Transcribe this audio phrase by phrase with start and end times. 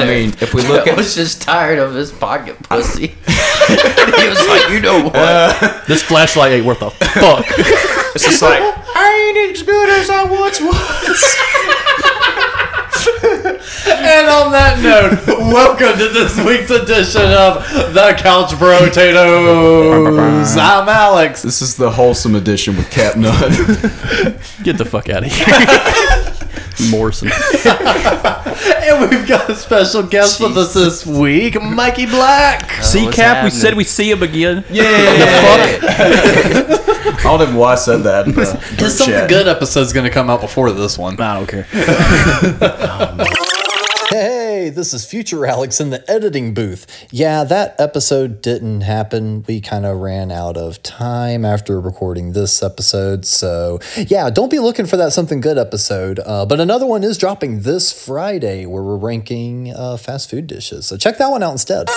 [0.00, 0.20] I there.
[0.26, 3.08] mean, if we look I at- was just tired of his pocket pussy.
[3.68, 5.14] he was like, you know what?
[5.16, 7.44] Uh, this flashlight ain't worth a fuck.
[8.14, 11.36] It's just like I ain't as good as I once was.
[13.22, 17.62] And on that note, welcome to this week's edition of
[17.94, 20.56] the Couch Potatoes.
[20.56, 21.42] I'm Alex.
[21.42, 23.40] This is the wholesome edition with Cap Nut.
[24.64, 25.46] Get the fuck out of here.
[26.90, 27.30] Morrison.
[28.82, 32.78] And we've got a special guest with us this week, Mikey Black.
[32.78, 33.52] Uh, see, what's Cap, we happening?
[33.52, 34.64] said we see him again.
[34.70, 34.84] yeah.
[36.02, 38.26] I don't even know why I said that.
[38.26, 39.28] in the group This something chat.
[39.28, 41.20] good episode's going to come out before this one.
[41.20, 41.66] I don't care.
[42.62, 43.34] Oh,
[44.60, 46.86] Hey, this is future Alex in the editing booth.
[47.10, 49.42] Yeah, that episode didn't happen.
[49.48, 53.24] We kind of ran out of time after recording this episode.
[53.24, 56.20] So, yeah, don't be looking for that something good episode.
[56.26, 60.84] Uh, but another one is dropping this Friday where we're ranking uh, fast food dishes.
[60.84, 61.88] So, check that one out instead.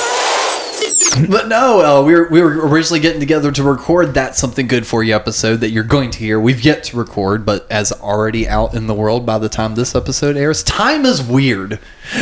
[1.30, 4.88] But no, uh, we, were, we were originally getting together to record that Something Good
[4.88, 6.39] For You episode that you're going to hear.
[6.39, 9.95] We've yet to record, but as already out in the world by the time this
[9.95, 11.80] episode airs, time is weird.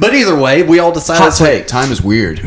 [0.00, 1.22] but either way, we all decided.
[1.22, 1.66] Hot take.
[1.66, 2.40] Time is weird.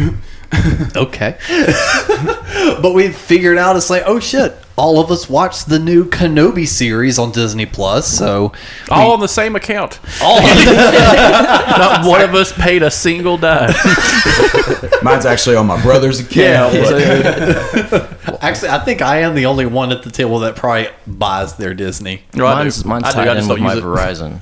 [0.96, 1.38] okay.
[2.82, 6.68] but we figured out it's like, oh shit, all of us watched the new Kenobi
[6.68, 8.54] series on Disney Plus, so
[8.90, 10.00] All on the same account.
[10.22, 13.74] all Not one of us paid a single dime.
[15.04, 16.74] Mine's actually on my brother's account.
[16.74, 21.56] but- actually I think I am the only one at the table that probably buys
[21.56, 22.24] their Disney.
[22.36, 23.84] Mine's, mine's I tied just in with my it.
[23.84, 24.40] Verizon.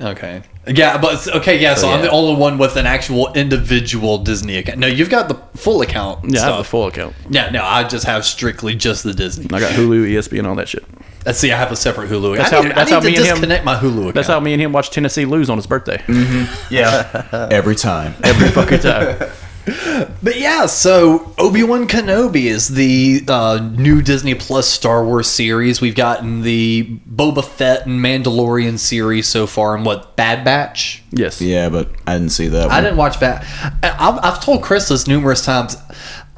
[0.00, 0.42] Okay.
[0.66, 4.78] Yeah, but okay, yeah, so I'm the only one with an actual individual Disney account.
[4.78, 6.24] No, you've got the full account.
[6.30, 7.14] Yeah, I have the full account.
[7.28, 9.44] Yeah, no, I just have strictly just the Disney.
[9.52, 10.84] I got Hulu, ESPN, all that shit.
[11.26, 12.36] Let's see, I have a separate Hulu.
[12.36, 13.98] That's I how- need, that's I how need me to and him- disconnect my Hulu
[14.00, 14.14] account.
[14.14, 15.98] That's how me and him watched Tennessee lose on his birthday.
[15.98, 16.74] Mm-hmm.
[16.74, 17.48] yeah.
[17.52, 18.14] Every time.
[18.22, 19.30] Every fucking time.
[19.66, 25.80] But yeah, so Obi Wan Kenobi is the uh, new Disney Plus Star Wars series.
[25.80, 31.02] We've gotten the Boba Fett and Mandalorian series so far, and what Bad Batch.
[31.12, 31.40] Yes.
[31.40, 32.70] Yeah, but I didn't see that.
[32.70, 33.44] I didn't watch Bad.
[33.82, 35.76] I- I've, I've told Chris this numerous times.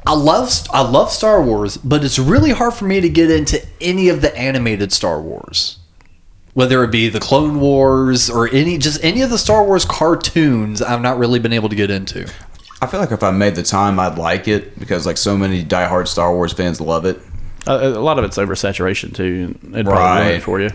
[0.05, 3.61] I love I love Star Wars, but it's really hard for me to get into
[3.81, 5.79] any of the animated Star Wars.
[6.53, 10.81] Whether it be the Clone Wars or any just any of the Star Wars cartoons,
[10.81, 12.27] I've not really been able to get into.
[12.81, 15.63] I feel like if I made the time, I'd like it because like so many
[15.63, 17.19] diehard Star Wars fans love it.
[17.67, 19.57] Uh, a lot of it's oversaturation, too.
[19.73, 20.21] It'd probably Right.
[20.25, 20.69] ruin it for you.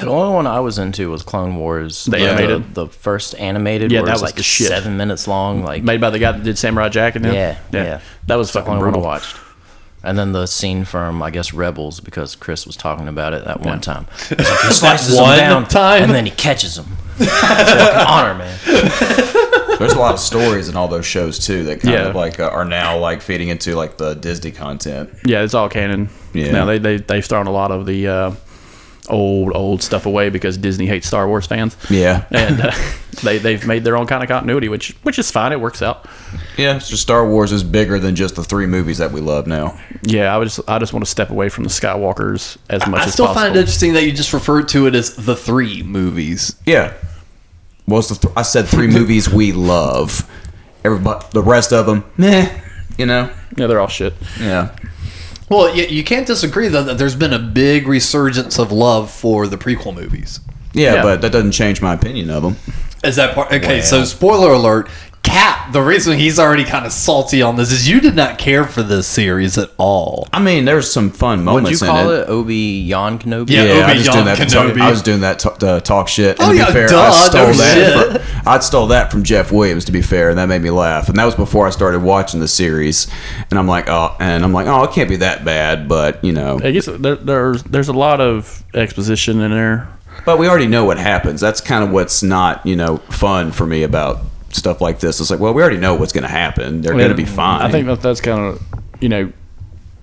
[0.00, 2.06] The only one I was into was Clone Wars.
[2.06, 2.74] The animated?
[2.74, 4.66] The, first animated Yeah, that was was like shit.
[4.66, 5.62] seven minutes long.
[5.62, 7.34] Like, Made by the guy that did Samurai Jack and them.
[7.34, 8.00] Yeah, yeah.
[8.26, 9.02] That was the fucking only one I brutal.
[9.02, 9.36] watched.
[10.02, 13.60] And then the scene from, I guess, Rebels, because Chris was talking about it that
[13.60, 14.06] one time.
[14.30, 16.02] Like, he slices one them down, time?
[16.04, 16.96] and then he catches them.
[17.20, 18.58] It's fucking honor, man.
[19.78, 22.08] There's a lot of stories in all those shows too that kind Yeah.
[22.08, 25.10] of like uh, are now like feeding into like the Disney content.
[25.24, 26.08] Yeah, it's all canon.
[26.34, 26.50] Yeah.
[26.52, 28.30] Now they they they've thrown a lot of the uh,
[29.08, 31.76] old old stuff away because Disney hates Star Wars fans.
[31.88, 32.24] Yeah.
[32.30, 32.72] And uh,
[33.22, 35.52] they they've made their own kind of continuity, which which is fine.
[35.52, 36.06] It works out.
[36.56, 39.46] Yeah, it's just Star Wars is bigger than just the three movies that we love
[39.46, 39.78] now.
[40.02, 42.86] Yeah, I would just I just want to step away from the Skywalkers as much
[42.86, 42.96] as possible.
[42.96, 43.42] I as still possible.
[43.44, 46.56] find it interesting that you just referred to it as the three movies.
[46.66, 46.92] Yeah.
[47.88, 50.28] What's the th- I said three movies we love.
[50.84, 52.60] Everybody, the rest of them, meh.
[52.96, 53.30] You know.
[53.56, 54.14] yeah, they're all shit.
[54.40, 54.74] Yeah.
[55.48, 59.46] Well, you, you can't disagree though that there's been a big resurgence of love for
[59.46, 60.40] the prequel movies.
[60.74, 61.02] Yeah, Yeah.
[61.02, 62.56] but that doesn't change my opinion of them.
[63.04, 63.52] Is that part?
[63.52, 64.88] Okay, so spoiler alert.
[65.22, 68.64] Cap, the reason he's already kind of salty on this is you did not care
[68.64, 70.26] for this series at all.
[70.32, 71.80] I mean, there's some fun moments.
[71.82, 72.20] Would moments you in call it.
[72.20, 73.50] it Obi Yon Kenobi?
[73.50, 74.36] Yeah, Yeah, I was Obi-Wan doing that.
[74.38, 74.80] To talk, Kenobi.
[74.80, 76.38] I was doing that to, to talk shit.
[76.40, 77.74] And Oh, to be yeah, fair, duh, I stole no that.
[78.12, 78.22] shit.
[78.22, 79.84] From, I stole that from Jeff Williams.
[79.86, 81.08] To be fair, and that made me laugh.
[81.10, 83.06] And that was before I started watching the series.
[83.50, 85.88] And I'm like, oh, and I'm like, oh, it can't be that bad.
[85.88, 89.88] But you know, I guess there, there's there's a lot of exposition in there.
[90.24, 91.40] but we already know what happens.
[91.42, 94.20] That's kind of what's not you know fun for me about
[94.50, 95.20] stuff like this.
[95.20, 96.80] It's like, well, we already know what's going to happen.
[96.80, 97.62] They're going to be fine.
[97.62, 98.62] I think that that's kind of
[99.00, 99.32] you know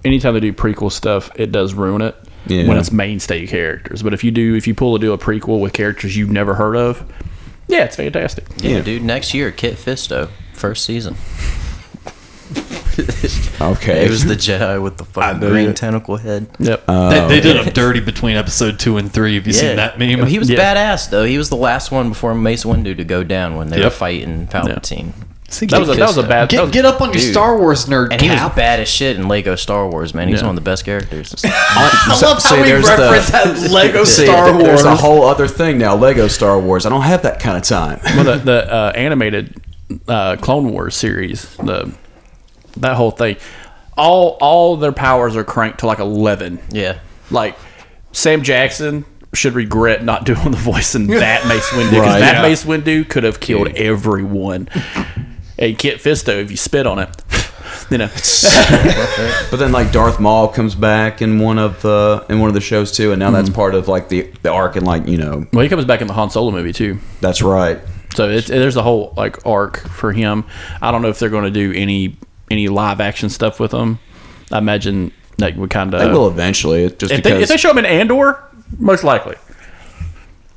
[0.04, 2.16] anytime they do prequel stuff, it does ruin it
[2.48, 2.68] Yeah.
[2.68, 4.04] when it's mainstay characters.
[4.04, 6.54] But if you do, if you pull to do a prequel with characters you've never
[6.54, 7.04] heard of,
[7.68, 8.46] yeah, it's fantastic.
[8.58, 9.04] Yeah, dude.
[9.04, 11.16] Next year, Kit Fisto, first season.
[13.62, 14.06] Okay.
[14.06, 16.48] It was the Jedi with the fucking green you- tentacle head.
[16.60, 16.86] Yep.
[16.86, 19.36] they, they did him dirty between episode two and three.
[19.36, 20.26] Have you seen that meme?
[20.28, 20.60] He was Yeah.
[20.76, 21.24] badass though.
[21.26, 24.48] He was the last one before Mace Windu to go down when they were fighting
[24.48, 25.14] Palpatine.
[25.48, 26.50] See, that was a, that was a bad.
[26.50, 27.32] Get, was- get up on your Dude.
[27.32, 30.28] Star Wars nerd And he was bad as shit in Lego Star Wars, man.
[30.28, 30.48] He's Yeah.
[30.48, 31.36] one of the best characters.
[31.46, 34.64] I love See, how we there's the- reference that Lego See, Star Wars.
[34.64, 35.96] There's a whole other thing now.
[35.96, 36.86] Lego Star Wars.
[36.86, 38.00] I don't have that kind of time.
[38.04, 39.56] well, the, the uh, animated
[40.08, 41.94] uh, Clone Wars series, the
[42.78, 43.38] that whole thing,
[43.98, 46.60] all all their powers are cranked to like eleven.
[46.72, 47.00] yeah.
[47.32, 47.58] Like
[48.12, 52.20] Sam Jackson should regret not doing the voice in that Mace Windu because Right.
[52.20, 52.42] that Yeah.
[52.44, 54.70] Mace Windu could have killed everyone.
[55.58, 57.10] And Kit Fisto, if you spit on it,
[57.90, 58.10] you know.
[59.52, 62.62] But then like Darth Maul comes back in one of the in one of the
[62.62, 63.56] shows too, and now that's Mm-hmm.
[63.56, 66.08] part of like the the arc and like you know Well, he comes back in
[66.08, 67.00] the Han Solo movie too.
[67.22, 67.80] that's right.
[68.16, 70.46] So it's, there's a whole like arc for him.
[70.82, 72.18] I don't know if they're going to do any
[72.52, 74.00] any live action stuff with them.
[74.52, 76.90] I imagine that would kind of They will eventually.
[76.90, 78.42] Just if they, if they show him in Andor,
[78.78, 79.36] most likely.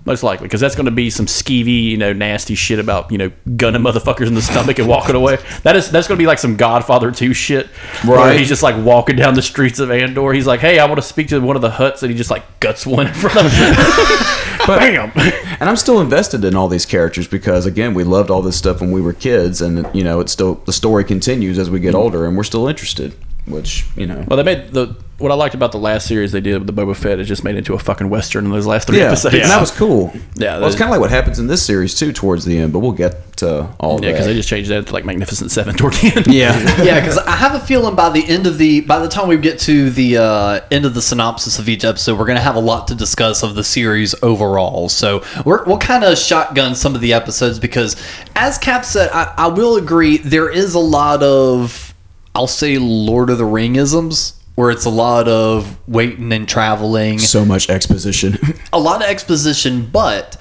[0.09, 3.19] Most likely, because that's going to be some skeevy, you know, nasty shit about you
[3.19, 5.37] know gunning motherfuckers in the stomach and walking away.
[5.65, 7.67] That is that's going to be like some Godfather two shit,
[8.07, 8.39] Where Right.
[8.39, 10.33] he's just like walking down the streets of Andor.
[10.33, 12.31] He's like, "Hey, I want to speak to one of the Hutts," and he just
[12.31, 13.75] like guts one in front of him.
[14.67, 15.13] Bam!
[15.61, 18.81] and I'm still invested in all these characters because again we loved all this stuff
[18.81, 21.93] when we were kids, and you know it's still the story continues as we get
[21.93, 21.99] mm.
[21.99, 23.15] older, and we're still interested.
[23.45, 26.41] Which you know, Well, they made the what I liked about the last series they
[26.41, 28.87] did with the Boba Fett is just made into a fucking western in those last
[28.87, 29.35] three yeah, episodes.
[29.35, 30.13] and that was cool.
[30.37, 32.73] Yeah, well, it's kind of like what happens in this series too towards the end,
[32.73, 35.75] but we'll get to all yeah, because they just changed that to like Magnificent Seven
[35.75, 36.27] toward the end.
[36.29, 36.53] yeah.
[36.83, 39.37] yeah, because I have a feeling by the end of the by the time we
[39.39, 42.57] get to the uh, end of the synopsis of each episode, we're going to have
[42.57, 44.89] a lot to discuss of the series overall.
[44.89, 47.97] So we're, we'll kind of shotgun some of the episodes because,
[48.37, 51.93] as Cap said, I, I will agree there is a lot of
[52.37, 54.38] I'll say Lord of the Ring isms.
[54.59, 58.37] Where it's a lot of waiting and traveling, So much exposition.
[58.73, 60.37] a lot of exposition, but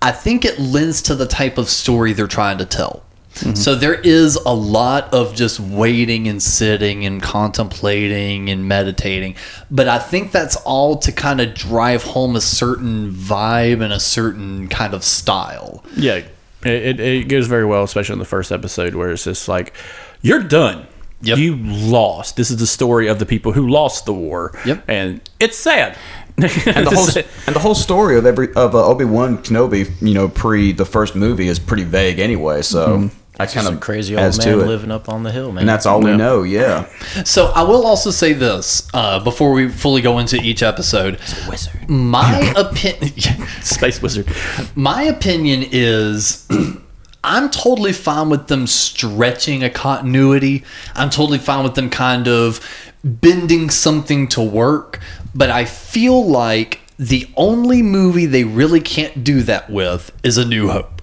[0.00, 3.02] I think it lends to the type of story they're trying to tell.
[3.34, 3.54] Mm-hmm.
[3.54, 9.34] So there is a lot of just waiting and sitting and contemplating and meditating.
[9.68, 13.98] But I think that's all to kind of drive home a certain vibe and a
[13.98, 15.84] certain kind of style.
[15.96, 16.30] Yeah, it,
[16.64, 19.74] it, it goes very well, especially in the first episode where it's just like,
[20.22, 20.86] you're done.
[21.26, 21.38] Yep.
[21.38, 22.36] You lost.
[22.36, 24.52] This is the story of the people who lost the war.
[24.64, 24.84] Yep.
[24.88, 25.96] And it's sad.
[26.38, 30.14] and the whole and the whole story of every of uh, Obi Wan Kenobi, you
[30.14, 32.60] know, pre the first movie is pretty vague anyway.
[32.62, 35.62] So I kind of crazy old man to living up on the hill, man.
[35.62, 36.42] and that's all we know.
[36.42, 36.86] Yeah,
[37.24, 41.18] So I will also say this uh, before we fully go into each episode.
[41.48, 41.88] wizard.
[41.88, 43.46] My opinion.
[43.62, 44.26] Space Wizard.
[44.74, 46.46] My opinion is
[47.26, 50.62] I'm totally fine with them stretching a continuity.
[50.94, 52.64] I'm totally fine with them kind of
[53.02, 55.00] bending something to work,
[55.34, 60.44] but I feel like the only movie they really can't do that with is A
[60.44, 60.95] New Hope.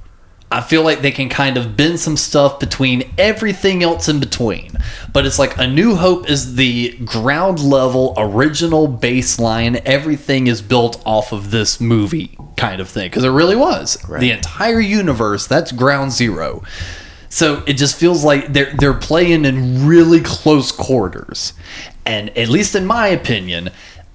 [0.53, 4.77] I feel like they can kind of bend some stuff between everything else in between.
[5.11, 9.81] But it's like A New Hope is the ground level, original baseline.
[9.83, 13.07] Everything is built off of this movie kind of thing.
[13.07, 13.97] Because it really was.
[14.19, 16.61] The entire universe, that's ground zero.
[17.29, 21.53] So it just feels like they're they're playing in really close quarters.
[22.05, 23.71] And at least in my opinion,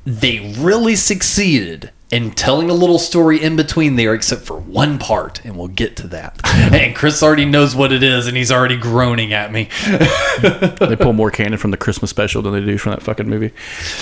[0.07, 5.45] they really succeeded in telling a little story in between there, except for one part,
[5.45, 6.41] and we'll get to that.
[6.73, 9.69] and Chris already knows what it is, and he's already groaning at me.
[10.79, 13.53] They pull more canon from the Christmas special than they do from that fucking movie.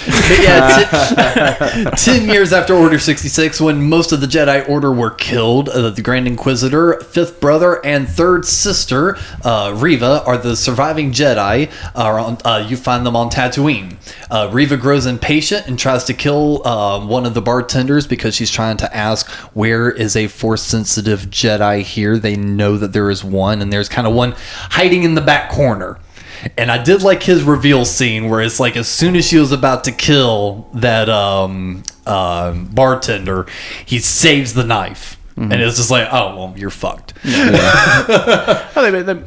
[0.04, 4.92] But yeah, t- ten years after Order sixty six, when most of the Jedi Order
[4.92, 10.54] were killed, uh, the Grand Inquisitor, fifth brother, and third sister, uh, Reva, are the
[10.54, 11.72] surviving Jedi.
[11.94, 13.96] Are on, uh, you find them on Tatooine.
[14.30, 18.50] Uh, Reva grows impatient and tries to kill uh, one of the bartenders because she's
[18.50, 22.18] trying to ask where is a force sensitive Jedi here.
[22.18, 24.34] They know that there is one, and there's kind of one
[24.70, 26.00] hiding in the back corner.
[26.58, 29.52] And I did like his reveal scene where it's like as soon as she was
[29.52, 33.46] about to kill that um, um bartender,
[33.86, 35.16] he saves the knife.
[35.38, 37.12] And it's just like, oh, well, you're fucked.
[38.74, 39.22] They,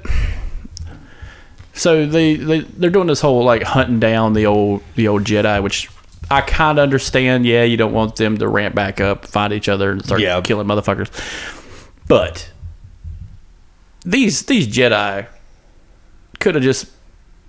[1.80, 5.62] so they, they they're doing this whole like hunting down the old the old Jedi,
[5.64, 5.90] which
[6.32, 7.46] I kind of understand.
[7.46, 10.40] Yeah, you don't want them to ramp back up, find each other, and start Yeah.
[10.42, 11.10] killing motherfuckers.
[12.08, 12.52] But
[14.06, 15.28] these these Jedi
[16.40, 16.88] could have just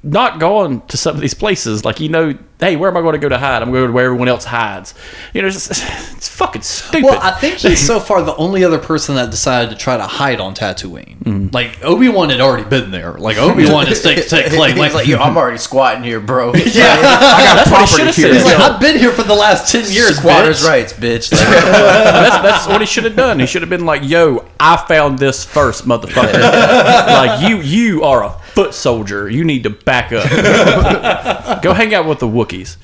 [0.03, 1.85] not gone to some of these places.
[1.85, 3.63] Like you know, hey, where am I going to go to hide?
[3.63, 4.95] I'm going to where everyone else hides.
[5.33, 5.71] You know, it's, just,
[6.17, 7.05] it's fucking stupid.
[7.05, 10.05] Well, I think he's so far the only other person that decided to try to
[10.05, 11.19] hide on Tatooine.
[11.19, 11.49] Mm-hmm.
[11.53, 13.13] Like Obi Wan had already been there.
[13.15, 14.77] Like Obi Wan is take take claim.
[14.77, 16.55] Like, like, yo, I'm already squatting here, bro.
[16.55, 18.33] yeah, that's what he should have said.
[18.33, 20.19] he's like, I've been here for the last ten years.
[20.19, 21.33] Squatters' bitch." rights, bitch.
[21.33, 23.41] Like, that's, that's what he should have done.
[23.41, 26.41] He should have been like, "Yo, I found this first, motherfucker.
[26.41, 29.29] like you, you are a foot soldier.
[29.29, 30.29] You need to back up.
[31.63, 32.77] Go hang out with the Wookiees.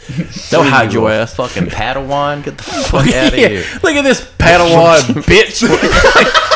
[0.50, 1.34] They'll hide your ass.
[1.34, 3.64] fucking Padawan, get the fuck out of Yeah, here.
[3.82, 5.62] Look at this Padawan bitch.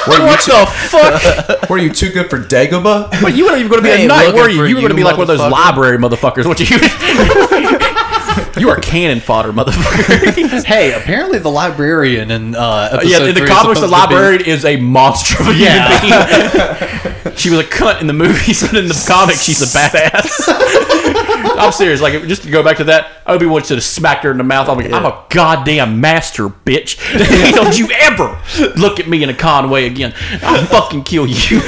[0.06, 1.68] what the fuck?
[1.70, 3.20] Were you too good for Dagobah?
[3.22, 4.64] But you weren't even going to be They a knight, were you?
[4.64, 6.46] You were going to be like one of those library motherfuckers.
[6.46, 6.78] What you?
[8.58, 10.64] You are cannon fodder, motherfucker.
[10.70, 14.44] Hey, apparently the librarian in uh, episode yeah, in the comics, the to be- librarian
[14.46, 15.99] is a monster of a Yeah.
[16.00, 17.37] human being.
[17.37, 20.44] she was a cunt in the movies, but in the comics, she's a badass.
[21.58, 22.00] I'm serious.
[22.00, 24.44] Like, just to go back to that, Obi Wan should have smacked her in the
[24.44, 24.68] mouth.
[24.68, 26.96] I'm like, I'm a goddamn master, bitch.
[27.54, 28.40] Don't you ever
[28.76, 30.14] look at me in a con way again.
[30.42, 31.60] I'll fucking kill you.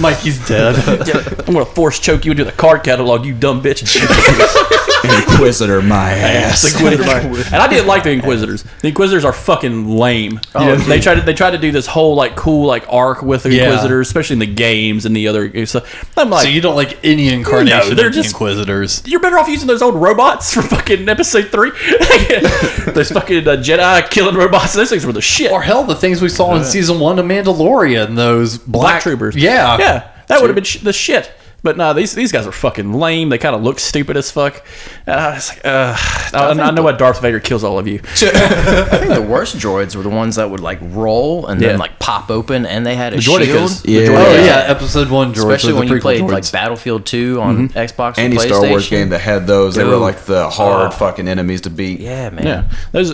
[0.00, 0.76] Mikey's dead.
[1.46, 3.82] I'm gonna force choke you into the card catalog, you dumb bitch.
[5.16, 6.62] Inquisitor, my ass.
[6.62, 7.54] The Inquisitor.
[7.54, 8.64] and I didn't like the Inquisitors.
[8.80, 10.40] The Inquisitors are fucking lame.
[10.54, 13.42] Oh, they tried to they tried to do this whole like cool like arc with
[13.44, 13.64] the Yeah.
[13.66, 16.08] Inquisitors, especially in the games and the other stuff.
[16.18, 19.02] I'm like, so you don't like any incarnation No, they're of the just- Inquisitors.
[19.06, 21.70] you're better off using those old robots from fucking episode three.
[22.92, 24.74] those fucking uh, Jedi killing robots.
[24.74, 25.50] Those things were the shit.
[25.52, 29.36] Or hell, the things we saw in season one of Mandalorian, those black, Black troopers.
[29.36, 31.32] Yeah, yeah, that would have been sh- the shit.
[31.64, 33.28] But no, these these guys are fucking lame.
[33.28, 34.64] They kind of look stupid as fuck.
[35.06, 35.96] And I was like, uh,
[36.34, 38.00] I, I know why Darth Vader kills all of you.
[38.04, 41.68] I think the worst droids were the ones that would like roll and Yeah.
[41.68, 43.84] then like pop open and they had a Droidekas.
[43.84, 43.88] shield.
[43.88, 44.08] Yeah.
[44.10, 44.44] Oh Yeah.
[44.44, 45.46] yeah, episode one, George.
[45.54, 46.30] Especially when you prequel played droids.
[46.32, 49.96] like Battlefield 2 on Xbox or Any Star Wars game that had those, they were
[49.96, 50.90] like the hard Oh.
[50.90, 52.00] fucking enemies to beat.
[52.00, 52.44] Yeah, man.
[52.44, 53.12] Yeah, there's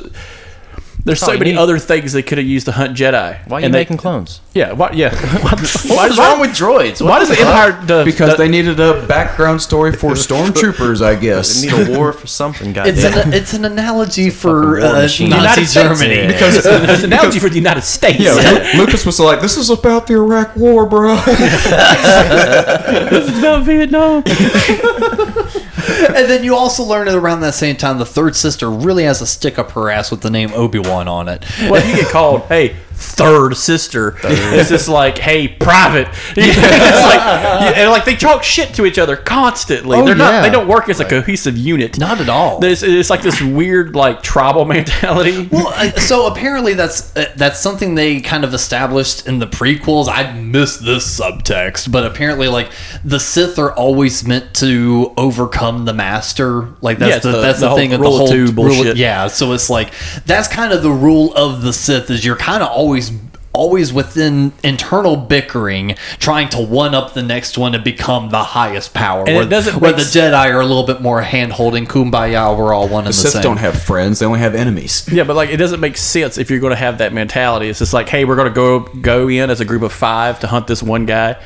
[1.05, 3.39] there's so many need- other things they could have used to hunt Jedi.
[3.47, 4.41] Why are you And they- making clones?
[4.59, 5.15] Yeah, why, yeah.
[5.45, 7.01] What is wrong with droids?
[7.01, 7.73] Why does the Empire?
[7.87, 11.63] The, Because the- they needed a background story for stormtroopers, I guess.
[11.65, 13.29] We need a war for something, It's goddamn.
[13.29, 15.31] an it's an analogy for uh, machine.
[15.31, 16.17] Nazi Germany.
[16.17, 16.27] Yeah.
[16.33, 16.67] Because it's
[17.05, 18.19] an analogy for the United States.
[18.19, 21.15] yeah, Lucas was like, "This is about the Iraq War, bro."
[23.11, 24.23] this is about Vietnam.
[26.17, 29.21] and then you also learn that around that same time, the third sister really has
[29.23, 31.45] a stick up her ass with the name Obi Wan on it.
[31.71, 36.09] well, you get called, hey, third sister, it's just like, hey, private.
[36.37, 36.57] it's
[37.03, 39.97] like, and like they talk shit to each other constantly.
[39.97, 40.33] Oh, They're not.
[40.35, 40.43] yeah.
[40.43, 41.99] They don't work as a cohesive unit.
[41.99, 42.59] Not at all.
[42.59, 45.49] There's, it's like this weird like tribal mentality.
[45.51, 50.09] Well, uh, so apparently that's uh, that's something they kind of established in the prequels.
[50.09, 52.71] I missed this subtext, but apparently, like
[53.05, 56.69] the Sith are always meant to overcome the Master.
[56.81, 58.97] Like that's Yeah, the, the- that's the the, thing of the whole two rule- bullshit.
[58.97, 59.93] yeah, so it's like
[60.27, 63.13] that's kind of the rule of the Sith is you're kind of always always
[63.55, 68.95] always within internal bickering trying to one up the next one to become the highest
[68.95, 71.53] power And it where, doesn't where the s- Jedi are a little bit more hand
[71.53, 74.39] holding kumbaya we're all one and The the Sith same don't have friends; they only
[74.41, 75.09] have enemies.
[75.11, 77.69] Yeah, but like it doesn't make sense if you're going to have that mentality.
[77.69, 80.39] It's just like, hey, we're going to go go in as a group of five
[80.41, 81.37] to hunt this one guy.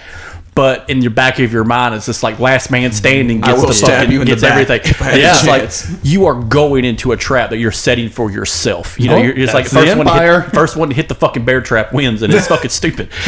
[0.55, 2.97] But in your back of your mind, it's just like last man mm-hmm.
[2.97, 4.81] standing I gets will the stab fucking you in the back everything.
[4.85, 7.73] if I had Yeah, the it's like you are going into a trap that you're
[7.73, 9.01] setting for yourself.
[9.01, 11.15] You know, Oh, you're it's like the first one, hit, first one to hit the
[11.15, 13.09] fucking bear trap wins, and it's fucking stupid.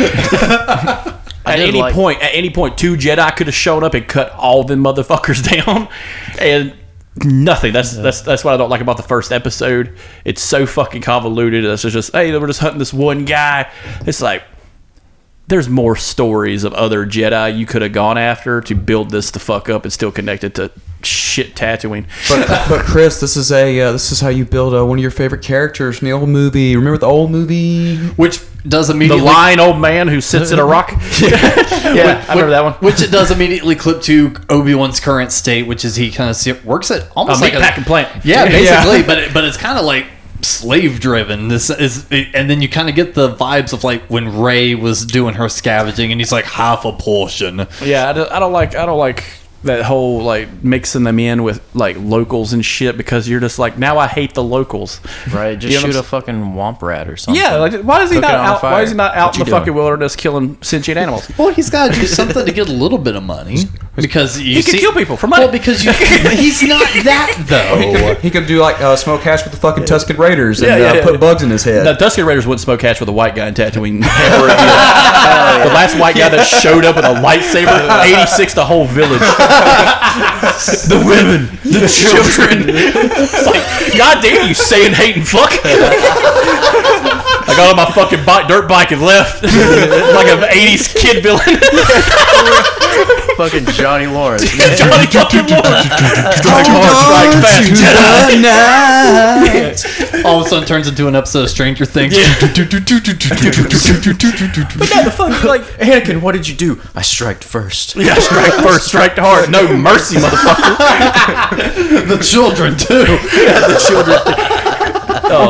[1.46, 4.32] at any like- point, at any point, two Jedi could have shown up and cut
[4.32, 5.88] all them motherfuckers down,
[6.38, 6.74] and
[7.24, 7.72] nothing.
[7.72, 9.96] That's that's that's what I don't like about the first episode.
[10.26, 11.64] It's so fucking convoluted.
[11.64, 13.70] It's just hey, we're just hunting this one guy.
[14.06, 14.42] It's like
[15.46, 19.38] there's more stories of other Jedi you could have gone after to build this the
[19.38, 20.70] fuck up and still connect it to
[21.02, 22.06] shit Tatooine.
[22.28, 25.02] But, but Chris, this is a uh, this is how you build uh, one of
[25.02, 26.76] your favorite characters from the old movie.
[26.76, 27.96] Remember the old movie?
[28.14, 30.90] which does immediately The immediately lion old man who sits in a rock.
[31.20, 32.72] yeah, I remember that one.
[32.74, 36.64] which it does immediately clip to Obi Wan's current state, which is he kind of
[36.64, 38.24] works at almost like A like meatpacking plant.
[38.24, 40.06] Yeah, basically, but it, but it's kind of like
[40.44, 41.48] slave driven.
[41.48, 45.04] This is, and then you kind of get the vibes of like when Rey was
[45.04, 47.66] doing her scavenging, and he's like half a portion.
[47.82, 49.24] Yeah, I don't, I don't like I don't like
[49.64, 53.78] that whole like mixing them in with like locals and shit because you're just like
[53.78, 55.00] now I hate the locals.
[55.32, 55.58] Right?
[55.58, 57.42] Just You know shoot I'm a fucking womp rat or something.
[57.42, 58.62] Yeah, like why is he Cook not out?
[58.62, 59.60] Why is he not out What in the doing?
[59.60, 61.30] fucking wilderness killing sentient animals?
[61.38, 63.56] Well, he's got to do something to get a little bit of money
[63.96, 65.44] because you He can kill people for money.
[65.44, 65.92] Well, because you,
[66.36, 68.14] he's not that though.
[68.20, 70.90] He could do like uh, smoke hash with the fucking Tusken Raiders and Yeah, yeah,
[70.90, 71.04] uh, yeah.
[71.04, 71.86] put bugs in his head.
[71.86, 75.64] The Tusken Raiders wouldn't smoke hatch with a white guy in Tatooine ever again.
[75.68, 79.20] The last white guy that showed up with a lightsaber, 86 the whole village.
[80.88, 82.68] the women, the children.
[82.68, 83.64] it's like,
[83.96, 85.52] God damn you, saying hate and fuck.
[87.54, 91.40] I got on my fucking bike, dirt bike and left like an '80s kid villain.
[93.36, 94.44] Fucking Johnny Lawrence.
[94.78, 95.86] Johnny fucking Lawrence.
[96.38, 97.70] Strike hard, strike fast,
[100.14, 100.24] Jedi.
[100.24, 102.14] All of a sudden turns into an episode of Stranger Things.
[102.40, 102.54] But
[104.90, 106.80] no, the fuck, like Anakin, what did you do?
[106.94, 107.94] I striked first.
[107.96, 109.50] Yeah, strike first, strike hard.
[109.50, 112.08] No mercy, motherfucker.
[112.08, 113.04] the children too.
[113.04, 114.18] the children.
[114.26, 114.53] Oh,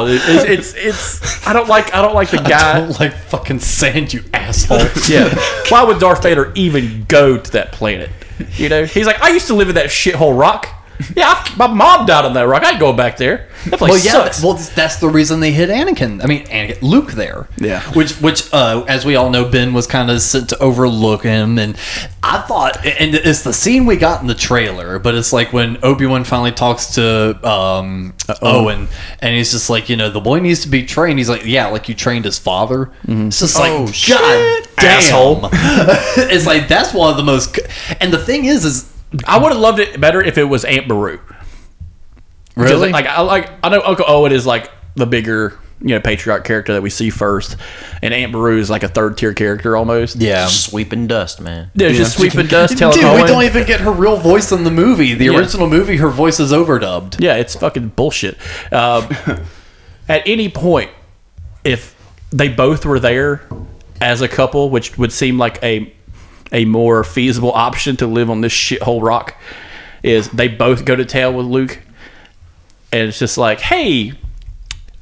[0.07, 1.47] it- it's, it's it's.
[1.47, 2.77] I don't like I don't like the guy.
[2.77, 4.79] I don't like fucking sand, you asshole.
[5.09, 5.35] Yeah.
[5.69, 8.11] Why would Darth Vader even go to that planet?
[8.57, 10.67] You know, he's like, I used to live in that shithole rock.
[11.17, 12.63] Yeah, I, my mom died on that rock.
[12.65, 13.49] I ain't going back there.
[13.65, 14.13] That place well, yeah.
[14.13, 14.43] sucks.
[14.43, 16.23] Well, that's the reason they hit Anakin.
[16.23, 17.49] I mean, Anakin, Luke there.
[17.57, 17.81] Yeah.
[17.93, 21.59] Which, which, uh, as we all know, Ben was kind of sent to overlook him,
[21.59, 21.77] and
[22.23, 25.79] I thought, and it's the scene we got in the trailer, but it's like when
[25.83, 28.89] Obi Wan finally talks to um, Owen,
[29.21, 31.19] and he's just like, you know, the boy needs to be trained.
[31.19, 32.91] He's like, yeah, like you trained his father.
[33.07, 34.99] It's just like, Oh, God shit, damn.
[34.99, 35.49] asshole.
[35.53, 37.59] it's like that's one of the most.
[38.01, 38.93] And the thing is, is
[39.27, 41.21] I would have loved it better if it was Aunt Beru.
[42.55, 42.93] Because, Really?
[42.93, 46.73] Like I like I know Uncle Owen is like the bigger you know patriarch character
[46.75, 47.57] that we see first,
[48.01, 50.17] and Aunt Beru is like a third tier character almost.
[50.17, 50.47] yeah.
[50.47, 51.71] Sweeping dust, man.
[51.75, 53.23] There's just sweeping dust, telling Dude, Owen.
[53.23, 55.15] we don't even get her real voice in the movie.
[55.15, 55.39] The Yeah.
[55.39, 57.21] original movie, her voice is overdubbed.
[57.21, 58.39] Yeah, it's fucking bullshit.
[58.73, 59.09] Um,
[60.09, 60.91] at any point,
[61.65, 61.95] if
[62.31, 63.43] they both were there
[64.01, 65.93] as a couple, which would seem like a
[66.53, 69.37] a more feasible option to live on this shithole rock,
[70.05, 71.81] is they both go to town with Luke,
[72.95, 74.13] and it's just like, hey.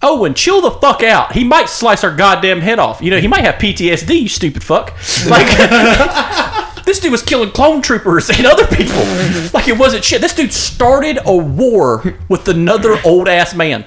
[0.04, 1.32] Owen, chill the fuck out.
[1.32, 3.00] He might slice our goddamn head off.
[3.00, 4.96] You know, he might have PTSD, you stupid fuck.
[5.28, 5.46] Like,
[6.84, 9.02] this dude was killing clone troopers and other people.
[9.54, 10.22] Like it wasn't shit.
[10.22, 13.84] This dude started a war with another old ass man.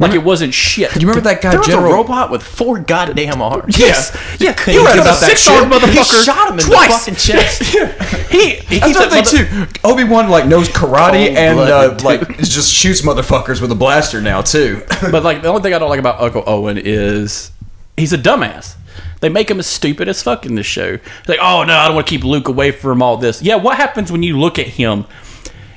[0.00, 0.94] Like it wasn't shit.
[0.94, 1.92] You remember that guy, There was General?
[1.92, 3.76] a robot with four goddamn arms.
[3.76, 4.16] Yes.
[4.38, 4.52] Yeah.
[4.52, 5.82] couldn't You had a about that six armed shit.
[5.90, 6.24] He motherfucker.
[6.24, 7.62] shot him in the fucking chest.
[8.30, 9.80] he, he That's that the thing mother- too.
[9.84, 14.40] Obi Wan like knows karate and uh, like just shoots motherfuckers with a blaster now
[14.42, 14.82] too.
[15.10, 17.50] But like the only thing I don't like about Uncle Owen is
[17.96, 18.76] he's a dumbass.
[19.20, 20.98] They make him as stupid as fuck in this show.
[21.26, 23.42] Like, oh no, I don't want to keep Luke away from all this.
[23.42, 25.06] Yeah, what happens when you look at him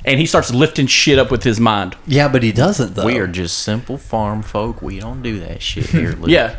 [0.04, 1.96] and he starts lifting shit up with his mind?
[2.06, 3.06] Yeah, but he doesn't though.
[3.06, 4.82] We are just simple farm folk.
[4.82, 6.12] We don't do that shit here.
[6.18, 6.30] Luke.
[6.30, 6.56] Yeah.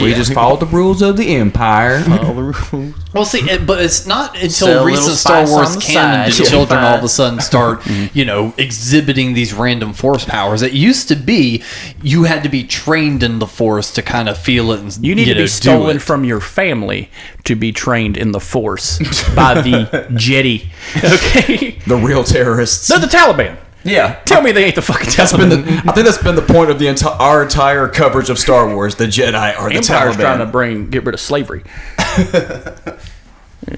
[0.00, 2.00] we just follow the rules of the Empire.
[2.00, 2.94] Follow the rules.
[3.12, 6.46] Well, see, it, but it's not until Sell recent Star Wars canon side, did you'll
[6.46, 8.16] be children all of a sudden start, mm-hmm.
[8.16, 10.62] you know, exhibiting these random Force powers.
[10.62, 11.62] It used to be
[12.02, 14.80] you had to be trained in the Force to kind of feel it.
[14.80, 17.10] And, You need to know, be stolen from your family
[17.48, 18.98] to be trained in the Force
[19.34, 20.66] by the Jedi.
[20.96, 22.88] Okay, the real terrorists.
[22.88, 23.56] they're the Taliban.
[23.84, 24.20] Yeah.
[24.26, 25.64] Tell me they ain't the fucking Been Taliban.
[25.84, 28.72] the- I think that's been the point of the enti- our entire coverage of Star
[28.74, 28.96] Wars.
[28.96, 31.62] The Jedi are the Empire's trying to bring get rid of slavery.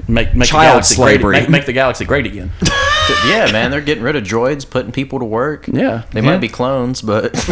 [0.08, 1.22] make make Child the galaxy slavery.
[1.22, 2.52] Great, make, make the galaxy great again.
[3.26, 5.66] yeah, man, they're getting rid of droids, putting people to work.
[5.68, 6.02] Yeah.
[6.12, 7.32] they might be clones, but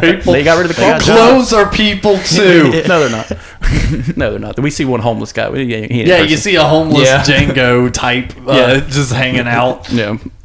[0.00, 1.04] They got rid of the clones.
[1.04, 2.82] Clones are people too.
[2.88, 3.30] No, they're not.
[4.16, 4.58] no, they're not.
[4.58, 5.48] We see one homeless guy.
[5.54, 7.22] Yeah, he ain't a Yeah, you see a homeless Yeah.
[7.22, 8.80] Jango type uh, Yeah.
[8.80, 9.90] just hanging out.
[9.92, 10.41] Yeah, I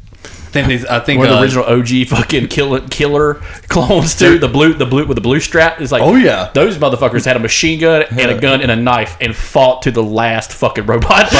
[0.48, 3.34] think, these, I think one of the uh, original OG fucking killer killer
[3.68, 4.38] clones too.
[4.38, 6.02] The blue, the blue with the blue strap is like.
[6.02, 6.50] Oh, yeah.
[6.54, 9.90] those motherfuckers had a machine gun and a gun and a knife and fought to
[9.90, 11.30] the last fucking robot.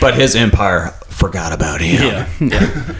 [0.00, 2.02] But his Empire forgot about him.
[2.02, 2.94] yeah, Yeah,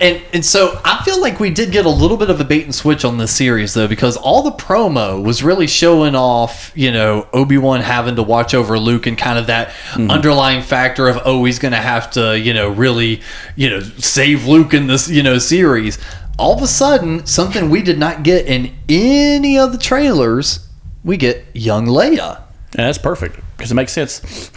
[0.00, 2.64] and, and so I feel like we did get a little bit of a bait
[2.64, 6.92] and switch on this series though, because all the promo was really showing off, you
[6.92, 10.10] know, Obi Wan having to watch over Luke and kind of that mm-hmm.
[10.10, 13.22] underlying factor of oh he's gonna have to, you know, really,
[13.54, 15.98] you know, save Luke in this, you know, series.
[16.38, 20.68] All of a sudden, something we did not get in any of the trailers,
[21.02, 22.16] we get young Leia.
[22.16, 24.50] Yeah, that's perfect because it makes sense.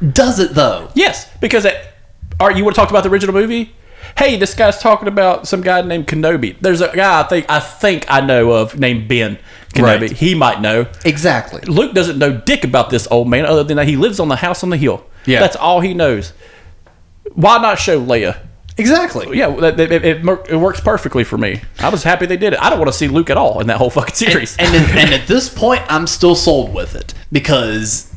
[0.00, 0.90] Does it though?
[0.94, 1.76] Yes, because it,
[2.40, 3.74] all right, you would have talked about the original movie.
[4.16, 6.56] Hey, this guy's talking about some guy named Kenobi.
[6.60, 9.38] There's a guy I think I think I know of named Ben
[9.74, 10.00] Kenobi.
[10.00, 10.12] Right.
[10.12, 10.86] He might know.
[11.04, 11.62] Exactly.
[11.62, 14.36] Luke doesn't know dick about this old man other than that he lives on the
[14.36, 15.04] house on the hill.
[15.24, 15.40] Yeah.
[15.40, 16.32] that's all he knows.
[17.34, 18.40] Why not show Leia?
[18.78, 19.36] Exactly.
[19.38, 21.60] Yeah, it, it, it works perfectly for me.
[21.78, 22.60] I was happy they did it.
[22.60, 24.56] I don't want to see Luke at all in that whole fucking series.
[24.56, 28.11] and, and, and at this point, I'm still sold with it because.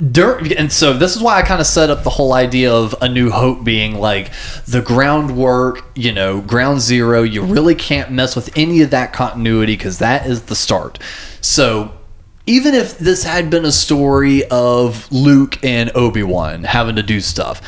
[0.00, 3.08] And so this is why I kind of set up the whole idea of A
[3.08, 4.30] New Hope being like
[4.66, 7.22] the groundwork, you know, ground zero.
[7.22, 10.98] You really can't mess with any of that continuity because that is the start.
[11.40, 11.92] So
[12.46, 17.20] even if this had been a story of Luke and Obi Wan having to do
[17.20, 17.62] stuff,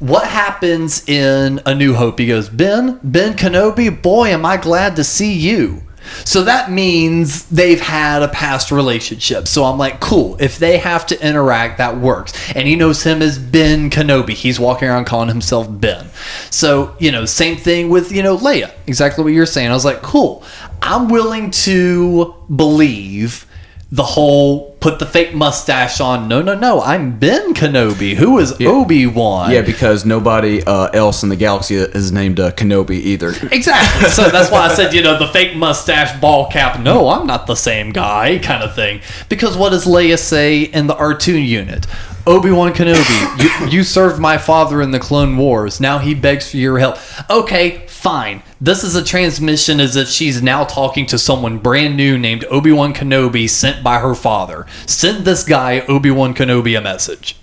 [0.00, 2.18] what happens in A New Hope?
[2.18, 5.82] He goes, Ben, Ben Kenobi, boy, am I glad to see you.
[6.24, 9.48] So that means they've had a past relationship.
[9.48, 10.36] So I'm like, cool.
[10.40, 12.32] If they have to interact, that works.
[12.54, 14.34] And he knows him as Ben Kenobi.
[14.34, 16.06] He's walking around calling himself Ben.
[16.50, 18.72] So, you know, same thing with, you know, Leia.
[18.86, 19.70] Exactly what you're saying.
[19.70, 20.44] I was like, cool.
[20.82, 23.46] I'm willing to believe
[23.92, 26.28] the whole put the fake mustache on.
[26.28, 26.80] No, no, no.
[26.82, 28.14] I'm Ben Kenobi.
[28.14, 29.50] Who is Obi Wan?
[29.50, 33.32] Yeah, because nobody uh, else in the galaxy is named uh, Kenobi either.
[33.54, 34.08] Exactly.
[34.08, 36.80] So that's why I said, you know, the fake mustache, ball cap.
[36.80, 39.00] No, I'm not the same guy, kind of thing.
[39.28, 41.86] Because what does Leia say in the R2 unit?
[42.26, 45.78] Obi Wan Kenobi, you, you served my father in the Clone Wars.
[45.78, 46.96] Now he begs for your help.
[47.28, 48.42] Okay, fine.
[48.58, 52.72] This is a transmission as if she's now talking to someone brand new named Obi
[52.72, 54.66] Wan Kenobi sent by her father.
[54.86, 57.36] Send this guy, Obi Wan Kenobi, a message.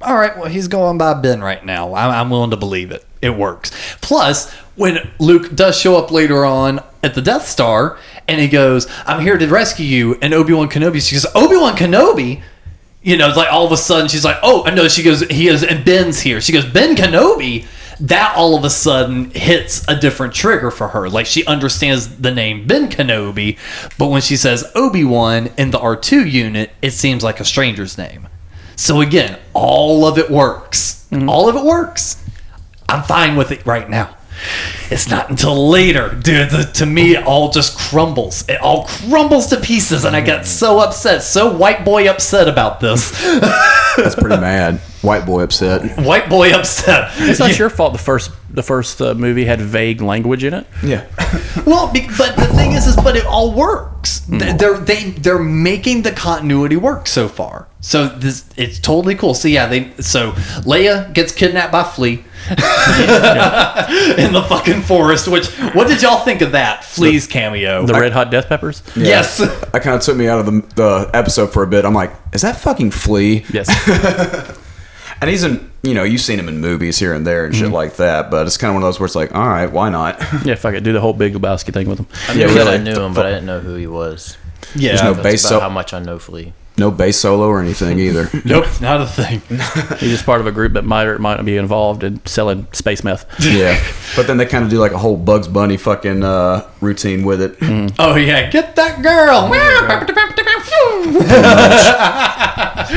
[0.00, 1.94] All right, well, he's going by Ben right now.
[1.94, 3.04] I'm, I'm willing to believe it.
[3.20, 3.70] It works.
[4.00, 7.98] Plus, when Luke does show up later on at the Death Star
[8.28, 11.56] and he goes, I'm here to rescue you, and Obi Wan Kenobi, she goes, Obi
[11.56, 12.42] Wan Kenobi?
[13.06, 14.88] You know, it's like all of a sudden she's like, oh, I know.
[14.88, 16.40] She goes, he is, and Ben's here.
[16.40, 17.64] She goes, Ben Kenobi?
[18.00, 21.08] That all of a sudden hits a different trigger for her.
[21.08, 23.58] Like she understands the name Ben Kenobi,
[23.96, 27.96] but when she says Obi Wan in the R2 unit, it seems like a stranger's
[27.96, 28.26] name.
[28.74, 31.06] So again, all of it works.
[31.12, 31.30] Mm-hmm.
[31.30, 32.22] All of it works.
[32.88, 34.16] I'm fine with it right now.
[34.90, 36.50] It's not until later, dude.
[36.50, 38.44] The, to me, it all just crumbles.
[38.48, 42.80] It all crumbles to pieces, and I get so upset, so white boy upset about
[42.80, 43.10] this.
[43.96, 44.80] That's pretty mad.
[45.06, 45.98] White boy upset.
[46.04, 47.12] white boy upset.
[47.16, 47.92] It's not your fault.
[47.92, 50.66] The first the first uh, movie had vague language in it.
[50.82, 51.06] Yeah.
[51.66, 54.20] Well, be- but the thing is, is but it all works.
[54.28, 57.66] Th- They're they they're making the continuity work so far.
[57.80, 59.34] So this it's totally cool.
[59.34, 60.30] So yeah, they so
[60.62, 62.12] Leia gets kidnapped by Flea
[62.50, 65.26] in the fucking forest.
[65.26, 67.84] Which what did y'all think of that Flea's cameo?
[67.84, 68.82] The Red Hot Death Peppers.
[68.94, 69.38] yes.
[69.38, 71.84] That kind of took me out of the, the episode for a bit.
[71.84, 73.44] I'm like, is that fucking Flea?
[73.52, 73.68] Yes.
[75.20, 77.70] And he's in, you know, you've seen him in movies here and there and shit
[77.70, 78.30] like that.
[78.30, 80.20] But it's kind of one of those where it's like, all right, why not?
[80.44, 80.54] yeah.
[80.56, 80.82] Fuck it.
[80.84, 82.06] Do the whole Big Lebowski thing with him.
[82.28, 84.36] I knew Yeah, that I knew him, but I didn't know who he was.
[84.74, 84.90] Yeah.
[84.90, 86.52] There's no That's bass, about so- how much I know Flea.
[86.76, 88.28] no bass solo or anything either.
[88.44, 89.40] Nope, not a thing.
[89.98, 92.66] He's just part of a group that might or might not be involved in selling
[92.72, 93.24] space meth.
[93.40, 93.82] yeah.
[94.16, 97.40] But then they kind of do like a whole Bugs Bunny fucking uh, routine with
[97.42, 97.56] it.
[97.98, 99.50] Oh yeah, get that girl.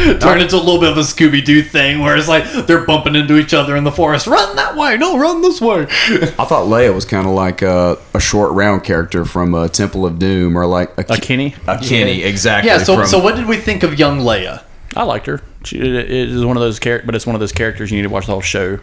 [0.19, 3.15] Turn into a little bit of a Scooby Doo thing where it's like they're bumping
[3.15, 4.27] into each other in the forest.
[4.27, 5.83] Run that way, no, run this way.
[5.83, 10.05] I thought Leia was kind of like uh, a short round character from uh, Temple
[10.05, 11.55] of Doom or like a, A Kenny.
[11.67, 12.69] A Kenny, exactly.
[12.69, 12.77] Yeah.
[12.79, 14.63] So, from- so what did we think of young Leia?
[14.95, 15.41] I liked her.
[15.63, 17.97] She it it is one of those characters, but it's one of those characters you
[17.97, 18.77] need to watch the whole show.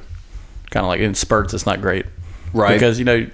[0.70, 2.06] Kind of like in spurts, it's not great,
[2.52, 2.72] Right.
[2.74, 3.26] Because you know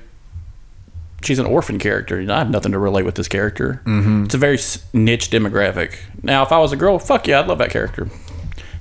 [1.25, 2.21] she's an orphan character.
[2.21, 3.81] You know, I have nothing to relate with this character.
[3.85, 4.25] Mm-hmm.
[4.25, 4.59] It's a very
[4.93, 5.97] niche demographic.
[6.23, 8.09] Now, if I was a girl, fuck yeah, I'd love that character.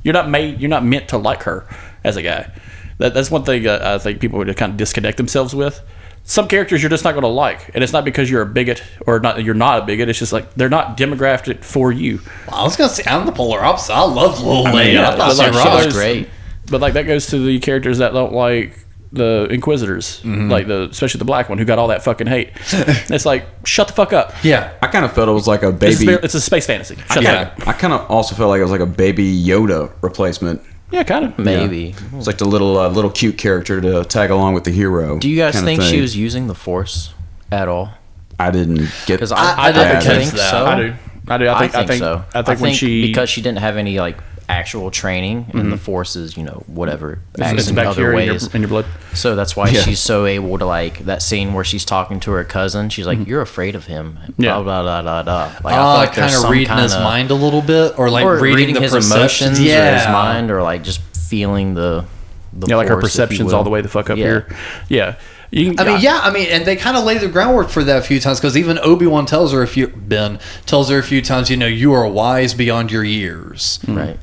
[0.04, 0.60] You're not made.
[0.60, 1.68] You're not meant to like her
[2.04, 2.52] as a guy.
[2.98, 5.82] That, that's one thing uh, I think people would kind of disconnect themselves with.
[6.24, 8.84] Some characters you're just not going to like, and it's not because you're a bigot
[9.08, 9.44] or not.
[9.44, 10.08] You're not a bigot.
[10.08, 12.20] It's just like they're not demographic for you.
[12.52, 13.94] I was gonna say I'm the polar opposite.
[13.94, 14.94] I loved little mean, Leia.
[14.94, 16.30] yeah, I thought but she like, She was great.
[16.70, 18.78] But like that goes to the characters that don't like
[19.14, 22.52] the Inquisitors, like the especially the black one who got all that fucking hate.
[22.72, 24.34] it's like shut the fuck up.
[24.44, 24.74] Yeah.
[24.82, 26.14] I kind of felt it was like a It's, baby.
[26.24, 26.96] it's a space fantasy.
[26.96, 27.68] Shut the yeah, fuck up.
[27.68, 30.62] I kind of also felt like it was like a baby Yoda replacement.
[30.92, 31.38] Yeah, kind of.
[31.40, 31.96] Maybe.
[32.14, 35.20] It's like the little uh, little cute character to tag along with the hero.
[35.20, 37.14] Do you guys think she was using the Force
[37.52, 37.92] at all?
[38.40, 39.16] I didn't get.
[39.16, 40.66] Because I, I- I, I didn't don't think so.
[40.66, 40.94] I do.
[41.28, 41.50] I do.
[41.50, 41.76] I think.
[41.76, 42.00] I think.
[42.00, 42.26] so.
[42.34, 44.18] I think, when she because she didn't have any like
[44.52, 48.34] actual training and the Force is you know whatever acts in other bacteria in your,
[48.36, 48.54] ways.
[48.56, 48.86] in your blood.
[49.14, 49.82] So that's why Yeah.
[49.82, 52.90] she's so able to like that scene where she's talking to her cousin.
[52.90, 54.54] She's like, "You're afraid of him." Yeah.
[54.62, 55.52] Blah blah blah blah blah.
[55.64, 58.26] Like, Uh, there's kind of some reading his kinda- mind a little bit, or like
[58.26, 59.58] or reading, reading, the his perceptions.
[59.58, 59.98] emotions or yeah.
[60.00, 62.06] his mind, or like just feeling the.
[62.54, 64.26] the Yeah, like her Force, if perceptions all the way the fuck up Yeah.
[64.26, 64.56] here.
[64.90, 65.16] Yeah.
[65.54, 67.84] You can, I mean, yeah, I mean, and they kind of lay the groundwork for
[67.84, 70.98] that a few times because even Obi Wan tells her a few Ben tells her
[70.98, 73.78] a few times, you know, you are wise beyond your years.
[73.86, 74.18] Right.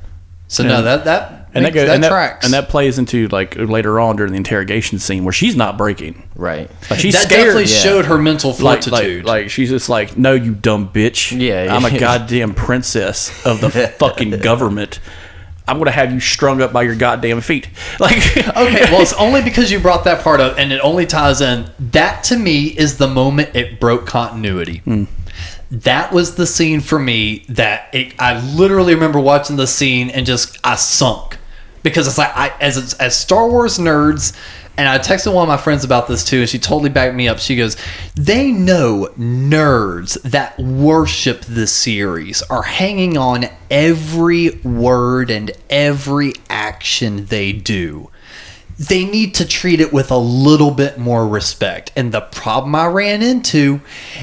[0.48, 2.44] So no, that that and that, goes, that and that tracks.
[2.44, 6.26] and that plays into like later on during the interrogation scene where she's not breaking.
[6.34, 6.70] Right.
[6.90, 7.46] Like she's that scared.
[7.46, 7.78] definitely yeah.
[7.78, 9.24] showed her mental like, fortitude.
[9.24, 11.38] like, like she's just like, no, you dumb bitch.
[11.38, 11.76] Yeah, yeah.
[11.76, 15.00] I'm a goddamn princess of the fucking government.
[15.68, 17.68] I'm gonna have you strung up by your goddamn feet.
[18.00, 21.40] Like, okay, well, it's only because you brought that part up, and it only ties
[21.40, 21.68] in.
[21.80, 24.78] That to me is the moment it broke continuity.
[24.78, 25.04] Hmm.
[25.70, 30.24] That was the scene for me that it, I literally remember watching the scene and
[30.24, 31.36] just I sunk
[31.82, 34.34] because it's like I as as Star Wars nerds,
[34.78, 37.28] and I texted one of my friends about this too, and she totally backed me
[37.28, 37.38] up.
[37.38, 37.76] She goes,
[38.14, 47.26] "They know nerds that worship this series are hanging on every word and every action
[47.26, 48.08] they do."
[48.78, 51.90] They need to treat it with a little bit more respect.
[51.96, 53.80] And the problem I ran into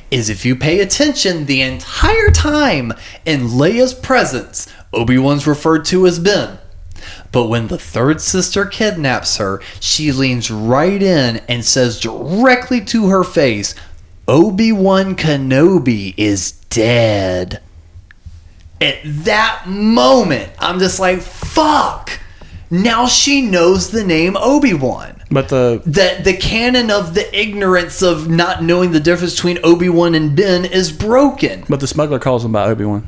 [0.09, 2.93] is if you pay attention the entire time
[3.25, 6.57] in Leia's presence, Obi Wan's referred to as Ben.
[7.31, 13.09] But when the third sister kidnaps her, she leans right in and says directly to
[13.09, 13.75] her face,
[14.27, 17.61] Obi Wan Kenobi is dead.
[18.79, 22.19] At that moment, I'm just like, fuck.
[22.71, 25.21] Now she knows the name Obi Wan.
[25.32, 29.89] But the That the canon of the ignorance of not knowing the difference between Obi
[29.89, 31.63] Wan and Ben is broken.
[31.69, 33.08] but the smuggler calls him by Obi Wan.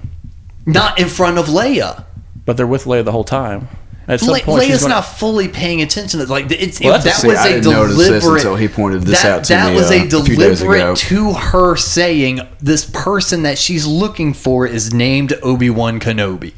[0.65, 2.04] Not in front of Leia.
[2.46, 3.67] But they're with Leia the whole time.
[4.10, 6.22] At some Le- point, Leia's gonna, not fully paying attention.
[6.22, 8.36] To, like it's Well, it, that's- that See, was I a didn't notice this deliberate.
[8.39, 10.62] until he pointed this that, out to that me, was uh, a a few days
[10.62, 10.72] ago.
[10.72, 16.54] deliberate to her saying this person that she's looking for is named Obi Wan Kenobi.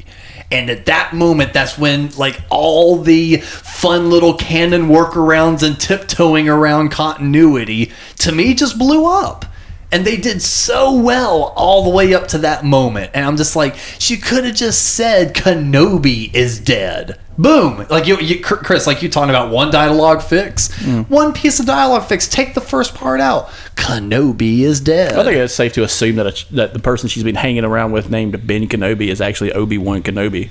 [0.50, 6.48] And at that moment, that's when like all the fun little canon workarounds and tiptoeing
[6.48, 9.44] around continuity to me just blew up.
[9.92, 13.10] And they did so well all the way up to that moment.
[13.14, 17.18] And I'm just like, she could have just said Kenobi is dead.
[17.42, 17.86] Boom.
[17.88, 21.08] Like you, you Chris, like you talking about one dialogue fix, Mm.
[21.08, 22.28] one piece of dialogue fix.
[22.28, 23.48] Take the first part out.
[23.76, 25.12] Kenobi is dead.
[25.18, 27.92] I think it's safe to assume that a, that the person she's been hanging around
[27.92, 30.50] with named Ben Kenobi is actually Obi Wan Kenobi.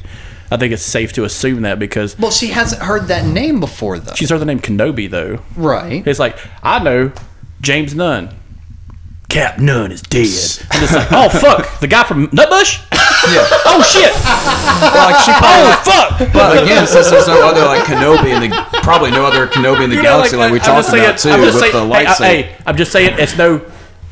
[0.51, 3.99] I think it's safe to assume that because well, she hasn't heard that name before,
[3.99, 4.15] though.
[4.15, 5.39] she's heard the name Kenobi though.
[5.55, 6.05] right.
[6.07, 7.11] It's like I know
[7.61, 8.33] James Nunn.
[9.29, 10.25] Cap Nunn is dead.
[10.71, 12.81] I'm just like, oh fuck, the guy from Nutbush.
[12.91, 13.45] Yeah.
[13.65, 14.11] Oh shit.
[14.95, 16.33] like she Oh fuck.
[16.33, 19.89] But again, since there's no other like Kenobi in the probably no other Kenobi in
[19.91, 21.59] the You know, galaxy like, we I'm talked just saying- about too I'm with just
[21.59, 22.21] saying- the lightsaber.
[22.21, 23.61] I- Hey, I'm just saying it's no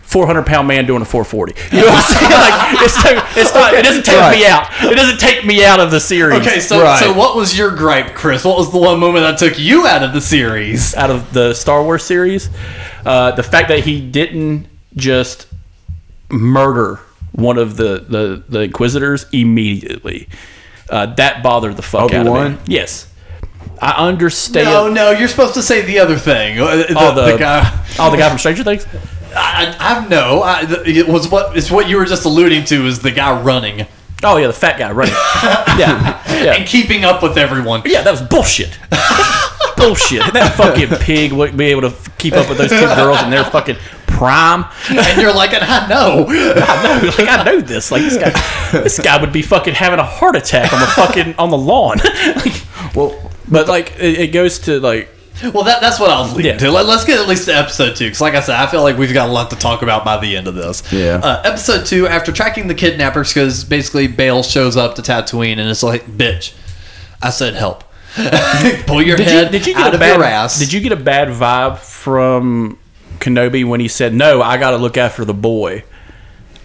[0.03, 1.53] 400 pound man doing a 440.
[1.75, 2.31] You know what I'm saying?
[2.31, 3.73] Like it's no, it's not.
[3.73, 4.37] It doesn't take Right.
[4.37, 4.67] me out.
[4.91, 6.39] It doesn't take me out of the series.
[6.41, 6.99] Okay, so Right.
[7.03, 8.43] so what was your gripe, Chris?
[8.45, 10.93] What was the one moment that took you out of the series?
[10.95, 12.49] out of the Star Wars series,
[13.05, 15.47] uh, the fact that he didn't just
[16.29, 16.99] murder
[17.31, 20.27] one of the the, the Inquisitors immediately.
[20.89, 22.57] Uh, that bothered the fuck out of me.
[22.65, 23.11] Yes,
[23.81, 24.65] I understand.
[24.65, 26.59] No, no, you're supposed to say the other thing.
[26.59, 27.85] Uh, The, Oh, the, the guy.
[27.99, 28.85] oh, the guy from Stranger Things.
[29.35, 30.41] I, I have no.
[30.41, 33.85] I, it was what it's what you were just alluding to is the guy running
[34.23, 35.13] Oh yeah, the fat guy running.
[35.79, 36.53] yeah, yeah.
[36.53, 37.83] and keeping up with everyone.
[37.85, 38.79] Yeah, that was bullshit.
[39.77, 40.23] bullshit.
[40.23, 43.29] And that fucking pig wouldn't be able to keep up with those two girls in
[43.29, 43.75] their fucking
[44.17, 44.65] prime.
[44.89, 46.25] And you're like, I know.
[46.27, 47.91] I know, like I know this.
[47.91, 48.31] Like this guy,
[48.81, 51.97] this guy would be fucking having a heart attack on the fucking on the lawn.
[52.35, 55.09] like, well, but like it, it goes to like
[55.53, 56.57] Well, that, that's what I was leading Yeah.
[56.59, 56.71] to.
[56.71, 58.97] Let, us get at least to episode two, because like I said, I feel like
[58.97, 60.81] we've got a lot to talk about by the end of this.
[60.91, 61.21] Yeah.
[61.23, 65.69] Uh, episode two, after tracking the kidnappers, because basically Bail shows up to Tatooine, and
[65.69, 66.53] it's like, bitch,
[67.21, 67.83] I said help.
[68.87, 70.57] Pull your did head you, did you get out a of bad your ass.
[70.57, 72.79] did you get a bad vibe from
[73.19, 74.41] Kenobi when he said no?
[74.41, 75.83] I got to look after the boy.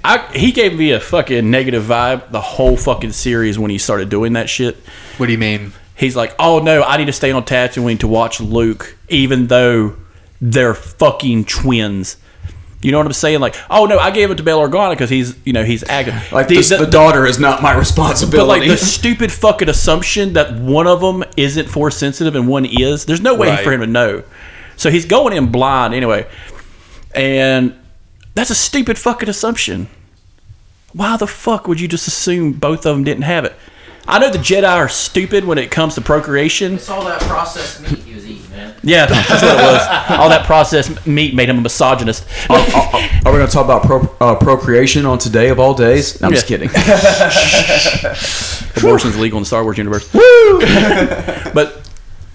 [0.04, 4.08] I, he gave me a fucking negative vibe the whole fucking series when he started
[4.08, 4.76] doing that shit.
[5.16, 5.72] What do you mean?
[5.94, 9.94] he's like, "Oh no, I need to stay on Tatooine to watch Luke, even though
[10.40, 12.16] they're fucking twins."
[12.80, 13.38] You know what I'm saying?
[13.38, 16.32] Like, oh no, I gave it to Bail Organa because he's, you know, he's active.
[16.32, 18.38] like The- the- the daughter is not my responsibility.
[18.38, 22.64] but like the stupid fucking assumption that one of them isn't force sensitive and one
[22.64, 23.04] is.
[23.04, 23.62] There's no way Right.
[23.62, 24.24] for him to know.
[24.82, 26.26] So he's going in blind anyway,
[27.14, 27.72] and
[28.34, 29.86] that's a stupid fucking assumption.
[30.92, 33.54] Why the fuck would you just assume both of them didn't have it?
[34.08, 36.74] I know the Jedi are stupid when it comes to procreation.
[36.74, 38.74] It's all that processed meat he was eating, man.
[38.82, 39.86] Yeah, that's what it was.
[40.18, 42.26] All that processed meat made him a misogynist.
[42.50, 45.74] are, are- are we going to talk about pro, uh, procreation on today of all
[45.74, 46.20] days?
[46.20, 46.56] No, I'm just Yeah.
[46.58, 46.70] kidding.
[48.78, 50.12] Abortion's legal in the Star Wars universe.
[50.12, 50.20] Woo!
[51.54, 51.81] But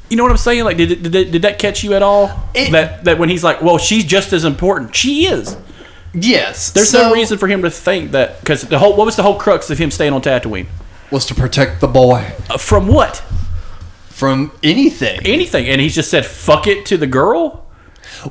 [0.10, 0.64] you know what I'm saying?
[0.64, 2.50] Like, did, did, did that catch you at all?
[2.54, 4.96] It- that that when he's like, well, she's just as important.
[4.96, 5.58] She is.
[6.14, 6.72] Yes.
[6.72, 9.24] There's so- no reason for him to think that because the whole what was the
[9.24, 10.68] whole crux of him staying on Tatooine?
[11.12, 13.24] Was to protect the boy Uh, from what?
[14.10, 15.20] from anything.
[15.26, 15.68] Anything?
[15.68, 17.66] And he just said fuck it to the girl.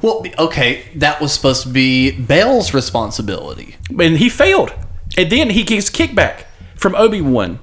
[0.02, 3.76] Well, okay, that was supposed to be Bail's responsibility.
[3.90, 4.72] and he failed.
[5.16, 7.60] And then he gets kickback from Obi Wan.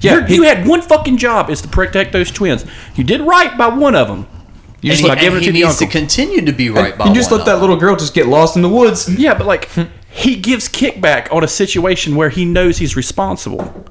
[0.00, 2.64] Yeah, you had one fucking job is to protect those twins.
[2.94, 4.26] You did right by one of them.
[4.82, 5.86] You And just he, by giving and it he to the needs uncle.
[5.86, 8.14] to continue to be right by you just one let that of little girl just
[8.14, 9.08] get lost in the woods.
[9.18, 9.68] yeah, but like
[10.10, 13.84] he gives kickback on a situation where he knows he's responsible.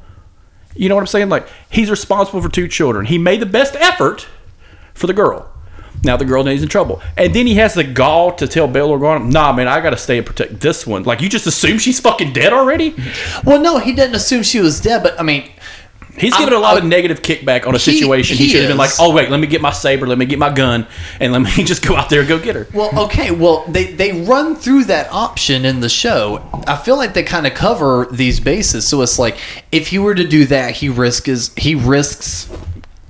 [0.75, 1.29] You know what I'm saying?
[1.29, 3.05] Like he's responsible for two children.
[3.05, 4.27] He made the best effort
[4.93, 5.51] for the girl.
[6.03, 8.67] Now the girl knows he's in trouble, and then he has the gall to tell
[8.67, 11.79] Bail Organa, "Nah, man, I gotta stay and protect this one." Like you just assume
[11.79, 12.93] she's fucking dead already.
[13.43, 15.49] Well, no, he didn't assume she was dead, but I mean,
[16.17, 18.37] He's given a lot of I'm- negative kickback on a situation.
[18.37, 20.25] He, he should have been like, "Oh wait, let me get my saber, let me
[20.25, 20.87] get my gun,
[21.19, 23.31] and let me just go out there and go get her." Well, okay.
[23.31, 26.47] Well, they they run through that option in the show.
[26.67, 28.87] I feel like they kind of cover these bases.
[28.87, 29.37] So it's like
[29.71, 32.49] if he were to do that, he risks he risks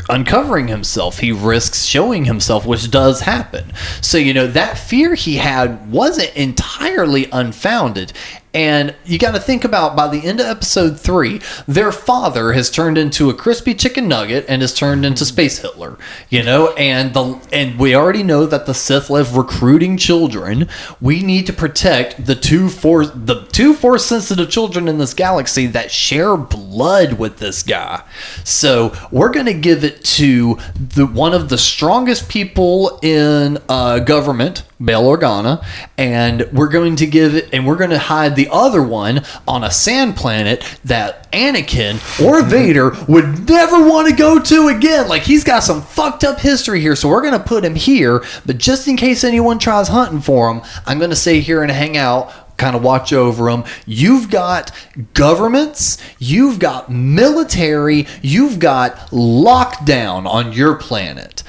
[0.10, 1.20] uncovering himself.
[1.20, 3.72] He risks showing himself, which does happen.
[4.02, 8.13] So you know that fear he had wasn't entirely unfounded.
[8.56, 12.72] And you got to think about by the end of episode three, their father has
[12.72, 15.98] turned into a crispy chicken nugget and has turned into Space Hitler.
[16.30, 20.70] You know, and the and we already know that the Sith live recruiting children.
[21.02, 25.68] We need to protect the two force the two force sensitive children in this galaxy
[25.68, 28.04] that share blood with this guy.
[28.46, 34.63] So we're gonna give it to the one of the strongest people in uh, government,
[34.83, 35.65] Bail Organa,
[35.97, 39.63] and we're going to give it, and we're going to hide the other one on
[39.63, 42.49] a sand planet that Anakin or mm-hmm.
[42.49, 45.07] Vader would never want to go to again.
[45.07, 48.23] Like he's got some fucked up history here, so we're going to put him here.
[48.45, 51.71] But just in case anyone tries hunting for him, I'm going to stay here and
[51.71, 53.65] hang out kind of watch over them.
[53.85, 54.71] You've got
[55.13, 61.43] governments, you've got military, you've got lockdown on your planet.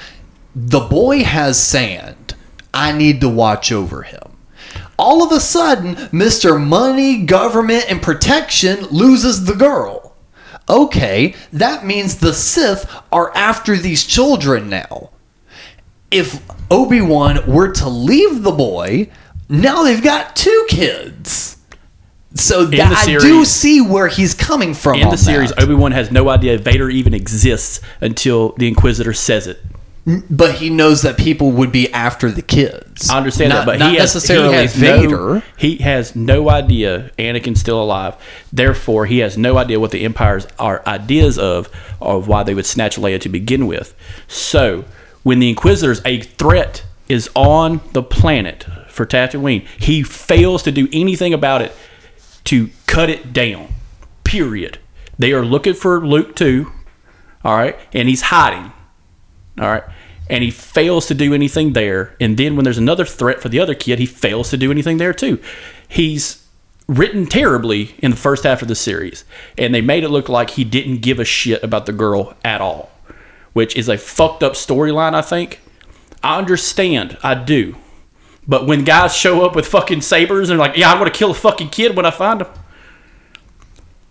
[0.53, 2.16] The boy has sand.
[2.73, 4.21] I need to watch over him.
[4.97, 6.63] All of a sudden, Mr.
[6.63, 10.15] Money, Government, and Protection loses the girl.
[10.69, 15.11] Okay, that means the Sith are after these children now
[16.11, 19.09] if Obi Wan were to leave the boy,
[19.49, 21.57] now they've got two kids.
[22.35, 24.99] So that, the I do see where he's coming from.
[24.99, 25.51] In the series.
[25.57, 29.59] Obi Wan has no idea Vader even exists until the Inquisitor says it.
[30.29, 33.09] But he knows that people would be after the kids.
[33.09, 35.33] I understand not, that, but not he has, necessarily he has Vader.
[35.35, 38.15] No, he has no idea Anakin's still alive.
[38.53, 42.65] Therefore, he has no idea what the Empire's are ideas of, of why they would
[42.65, 43.93] snatch Leia to begin with.
[44.27, 44.85] So,
[45.23, 50.87] when the Inquisitors, a threat is on the planet for Tatooine, he fails to do
[50.93, 51.75] anything about it
[52.45, 53.73] to cut it down.
[54.23, 54.79] Period.
[55.19, 56.71] They are looking for Luke too.
[57.43, 58.71] All right, and he's hiding.
[59.59, 59.83] All right.
[60.29, 62.15] And he fails to do anything there.
[62.19, 64.97] And then when there's another threat for the other kid, he fails to do anything
[64.97, 65.41] there too.
[65.87, 66.45] He's
[66.87, 69.25] written terribly in the first half of the series.
[69.57, 72.61] And they made it look like he didn't give a shit about the girl at
[72.61, 72.89] all,
[73.53, 75.61] which is a fucked up storyline, I think.
[76.23, 77.17] I understand.
[77.23, 77.75] I do.
[78.47, 81.31] But when guys show up with fucking sabers and they're like, yeah, I'm to kill
[81.31, 82.47] a fucking kid when I find him.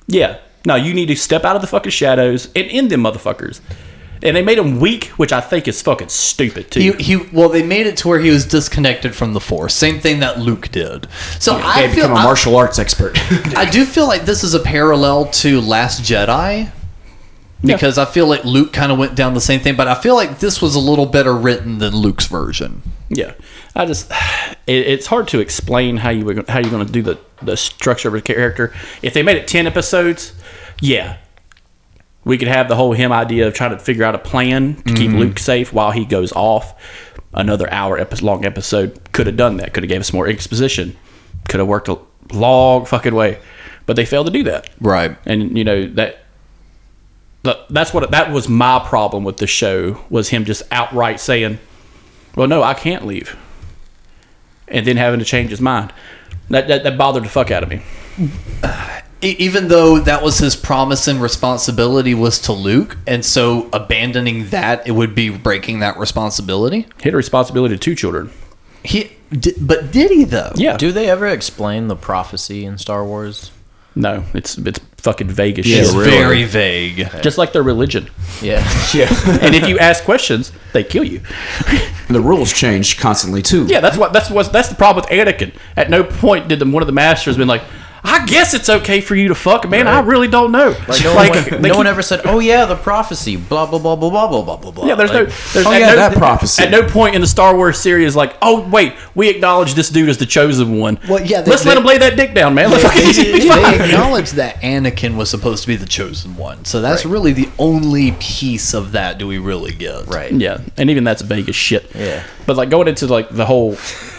[0.07, 0.39] Yeah.
[0.67, 3.61] No, you need to step out of the fucking shadows and end them motherfuckers.
[4.27, 6.81] And they made him weak, which I think is fucking stupid too.
[6.99, 9.73] He, he well, they made it to where he was disconnected from the Force.
[9.75, 11.07] Same thing that Luke did.
[11.39, 13.13] So I They feel become a I- martial arts expert.
[13.57, 16.71] I do feel like this is a parallel to Last Jedi
[17.65, 20.15] because I feel like Luke kind of went down the same thing, but I feel
[20.15, 22.83] like this was a little better written than Luke's version.
[23.09, 23.33] yeah,
[23.75, 24.11] I just
[24.67, 27.57] it, it's hard to explain how you were, how you're going to do the the
[27.57, 28.73] structure of a character.
[29.03, 30.33] If they made it ten episodes,
[30.81, 31.17] yeah,
[32.27, 34.95] we could have the whole him idea of trying to figure out a plan to
[34.95, 35.19] keep mm-hmm.
[35.21, 36.75] Luke safe while he goes off.
[37.33, 39.73] Another hour epi- long episode could have done that.
[39.73, 40.97] Could have gave us more exposition.
[41.49, 41.99] Could have worked a
[42.33, 43.39] long fucking way,
[43.87, 44.69] but they failed to do that.
[44.81, 45.17] Right.
[45.25, 46.25] and you know that
[47.45, 51.61] that- that's what that was my problem with the show was him just outright saying
[52.35, 53.37] well no i can't leave
[54.67, 55.93] and then having to change his mind
[56.51, 57.83] that, that, that bothered the fuck out of me
[58.19, 58.29] E-
[58.65, 59.01] uh,
[59.33, 64.87] even though that was his promise and responsibility was to Luke, and so abandoning that,
[64.87, 66.87] it would be breaking that responsibility.
[66.99, 68.31] he had a responsibility to two children
[68.85, 70.53] He, di- but did he though?
[70.57, 73.51] yeah Do they ever explain the prophecy in Star Wars?
[73.99, 77.09] no it's it's fucking vague as It's shit very vague.
[77.23, 78.11] just like their religion
[78.43, 78.59] Yeah.
[78.95, 79.09] yeah.
[79.41, 81.21] and if you ask questions they kill you
[82.09, 83.65] the rules change constantly too.
[83.67, 86.67] yeah that's what that's what that's the problem with anakin at no point did the,
[86.67, 87.63] one of the masters been like
[88.09, 89.87] I guess it's okay for you to fuck, man.
[89.89, 90.75] I really don't know.
[90.89, 93.79] Like no, Like, one, they no one ever said, "Oh yeah, the prophecy." Blah blah
[93.79, 94.87] blah blah blah blah blah blah blah.
[94.87, 96.63] Yeah, there's no, there's Oh, at yeah, no, that prophecy.
[96.63, 100.09] At no point in the Star Wars series, like, oh wait, we acknowledge this dude
[100.09, 100.99] as the chosen one.
[101.09, 102.71] Well, yeah, they- let's let him lay that dick down, man.
[102.71, 103.03] Let's fucking
[103.33, 107.33] be they acknowledge that Anakin was supposed to be the chosen one, so that's really
[107.33, 110.07] the only piece of that do we really get.
[110.07, 110.33] right.
[110.33, 111.91] Yeah, and even that's vague as shit.
[111.95, 112.23] Yeah.
[112.47, 113.73] But like going into like the whole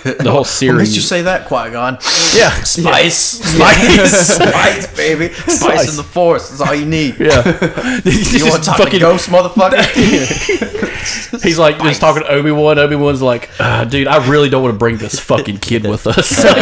[0.03, 0.77] the whole series.
[0.89, 1.93] makes you say that, Qui Gon?
[2.35, 3.76] yeah, Spice, Spice.
[4.07, 5.89] spice, baby, spice, Spice.
[5.91, 7.19] in the forest That's all you need.
[7.19, 7.43] yeah.
[8.05, 9.77] You want to Ghost, motherfucker?
[11.43, 12.79] He's like just talking to Obi Wan.
[12.79, 16.07] Obi Wan's like, uh, dude, I really don't want to bring this fucking kid with
[16.07, 16.37] us.
[16.43, 16.57] Like,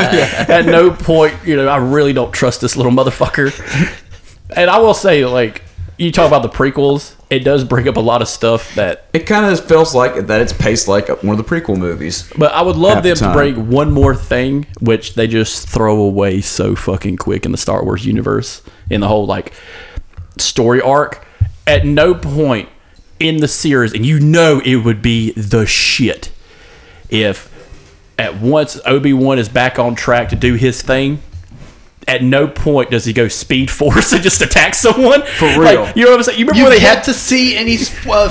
[0.50, 3.52] At no point, you know, I really don't trust this little motherfucker.
[4.56, 5.64] And I will say, like,
[5.98, 9.06] you talk about the prequels, it does bring up a lot of stuff that.
[9.14, 12.32] It kind of feels like that it's paced like one of the prequel movies.
[12.38, 15.68] But I would love Half the them to bring one more thing, which they just
[15.68, 19.54] throw away so fucking quick in the Star Wars universe, in the whole like
[20.38, 21.26] story arc.
[21.68, 22.70] At no point
[23.20, 26.32] in the series, and you know it would be the shit
[27.10, 27.52] if
[28.20, 31.22] at once Obi Wan is back on track to do his thing.
[32.08, 35.92] At no point does he go speed force and just attack someone for real.
[35.96, 36.40] you know what I'm saying?
[36.40, 37.78] You remember You when they had had to see any
[38.08, 38.30] uh,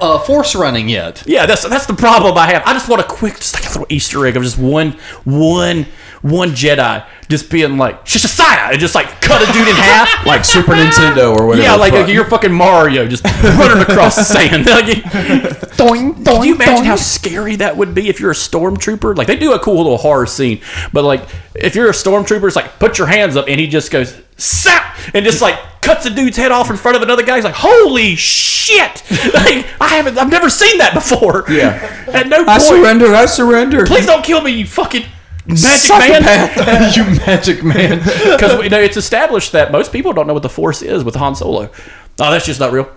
[0.00, 1.22] uh, force running yet.
[1.26, 2.62] yeah, that's that's the problem I have.
[2.66, 4.92] I just want a quick, just like a little Easter egg of just one,
[5.24, 5.86] one,
[6.22, 10.10] one Jedi just being like Shishasaya and just like cut a dude in half.
[10.26, 11.66] Like Super Nintendo or whatever.
[11.66, 14.66] yeah, like, like you're fucking Mario just running across the sand.
[14.72, 19.16] Like, Doing, can you imagine how scary that would be if you're a stormtrooper?
[19.16, 20.60] Like they do a cool little horror scene,
[20.92, 21.22] but like
[21.54, 24.96] if you're a stormtrooper, it's like put your hands up and he just goes sap
[25.14, 27.36] and just like cuts a dude's head off in front of another guy.
[27.36, 29.02] He's like, holy shit!
[29.34, 31.44] Like I haven't, I've never seen that before.
[31.48, 32.04] Yeah.
[32.12, 32.48] At no point.
[32.48, 32.62] I point.
[32.62, 33.14] surrender.
[33.14, 33.86] I surrender.
[33.86, 35.04] Please don't kill me, you fucking
[35.46, 36.96] magic Psychopath.
[36.96, 37.98] you magic man.
[37.98, 41.14] Because you know it's established that most people don't know what the Force is with
[41.16, 41.70] Han Solo.
[42.18, 42.90] Oh, that's just not real.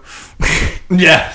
[0.89, 1.34] yeah.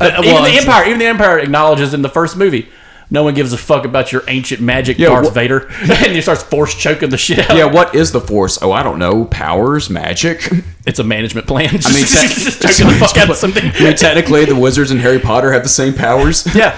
[0.00, 2.68] Uh, even well, the Empire, even the Empire acknowledges in the first movie,
[3.10, 6.20] no one gives a fuck about your ancient magic, Yeah, Darth wha- Vader, and he
[6.20, 7.56] starts force choking the shit out.
[7.56, 8.58] Yeah, what is the Force?
[8.62, 9.24] Oh, I don't know.
[9.24, 10.48] Powers, magic.
[10.86, 11.68] it's a management plan.
[11.78, 13.64] Just, I mean, tech- just choking the fuck out of something.
[13.64, 16.46] I mean, technically, the wizards and Harry Potter have the same powers.
[16.54, 16.74] Yeah,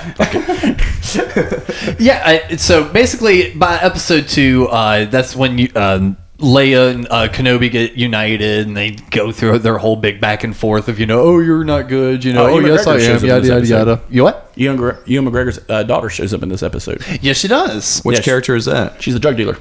[1.98, 7.28] Yeah, I, so basically, by episode two, uh, that's when you, um, Leia and uh,
[7.28, 11.06] Kenobi get united, and they go through their whole big back and forth of you
[11.06, 14.00] know, oh, you're not good, you know, Oh, oh, yes, I am, yada yada yada.
[14.08, 14.50] You what?
[14.56, 17.04] Ewan, Gre- Ewan McGregor's uh, daughter shows up in this episode.
[17.22, 18.00] Yes, she does.
[18.00, 19.02] Which Yeah, she- character is that?
[19.02, 19.56] She's a drug dealer.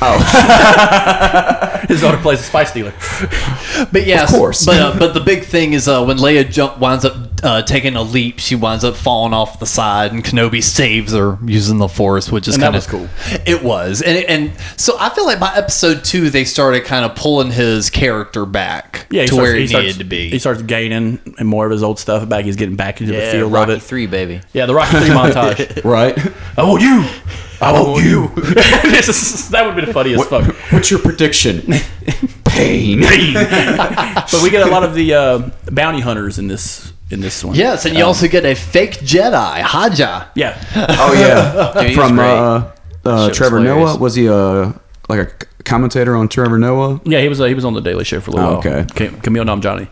[0.00, 2.92] Oh, His daughter plays a spice dealer.
[3.92, 4.64] But yes, Of course.
[4.64, 7.96] But uh, but the big thing is uh, when Leia jump winds up uh, taking
[7.96, 11.88] a leap, she winds up falling off the side, and Kenobi saves her using the
[11.88, 13.08] Force, which is kind of cool.
[13.46, 17.14] It was, and and so I feel like by episode two they started kind of
[17.16, 20.30] pulling his character back Yeah, to starts- where he, starts, needed to be.
[20.30, 22.44] He starts gaining and more of his old stuff back.
[22.44, 23.82] He's getting back into the Yeah, feel Rocky of it.
[23.82, 24.40] Three, baby.
[24.52, 25.84] Yeah, the Rocky Three montage.
[25.84, 26.16] right.
[26.56, 27.04] I want you.
[27.60, 28.30] I want you.
[28.94, 30.46] This is- that would be the funniest fuck.
[30.72, 31.62] What's your prediction?
[32.44, 33.00] Pain.
[33.00, 37.54] But we get a lot of the uh, bounty hunters in this in this one.
[37.54, 40.26] yes, and you also get a fake Jedi, Haja.
[40.34, 40.58] Yeah.
[40.76, 43.90] Oh yeah, Dude, from uh, uh, Shit was Trevor hilarious.
[43.90, 43.98] Noah.
[43.98, 47.00] Was he a like a commentator on Trevor Noah?
[47.04, 48.58] Yeah, he was uh, he was on the Daily Show for a little Oh, while.
[48.78, 48.86] okay.
[48.94, 49.88] Cam- Kumail Nanjiani.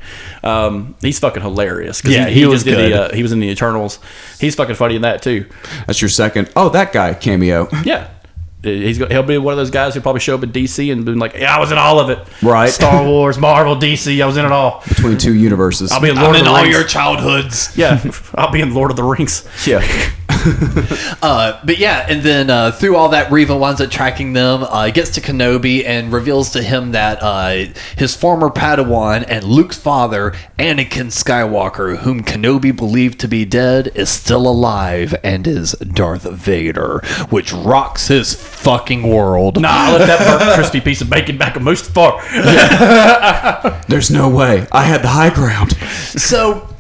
[0.47, 2.01] Um, he's fucking hilarious.
[2.01, 2.93] 'cause Yeah, he was just did good.
[2.93, 3.99] The, uh, he was in the Eternals.
[4.41, 5.47] He's fucking funny in that too.
[5.87, 6.51] That's your second.
[6.57, 7.69] Oh, that guy cameo.
[7.85, 8.09] Yeah.
[8.63, 11.05] He's go- he'll be one of those guys who probably show up at DC and
[11.05, 12.21] been like, "Yeah, I was in all of it.
[12.43, 12.71] Right.
[12.71, 14.23] Star Wars, Marvel, DC.
[14.23, 14.85] I was in it all.
[14.89, 15.91] Between two universes.
[15.91, 16.93] I'll be in Lord of the Rings.
[16.93, 17.77] childhoods.
[17.77, 18.01] yeah,
[18.37, 19.49] I'll be in Lord of the Rings.
[19.67, 19.81] yeah.
[21.23, 24.65] Uh, but yeah, and then uh, through all that, Reva winds up tracking them.
[24.65, 29.79] Uh, gets to Kenobi and reveals to him that uh, his former Padawan and Luke's
[29.79, 36.25] father, Anakin Skywalker, whom Kenobi believed to be dead, is still alive and is Darth
[36.25, 39.61] Vader, which rocks his fucking world.
[39.61, 42.21] Nah, I left that burnt crispy piece of bacon back most far.
[43.89, 44.67] There's no way.
[44.73, 45.77] I had the high ground.
[45.77, 46.72] So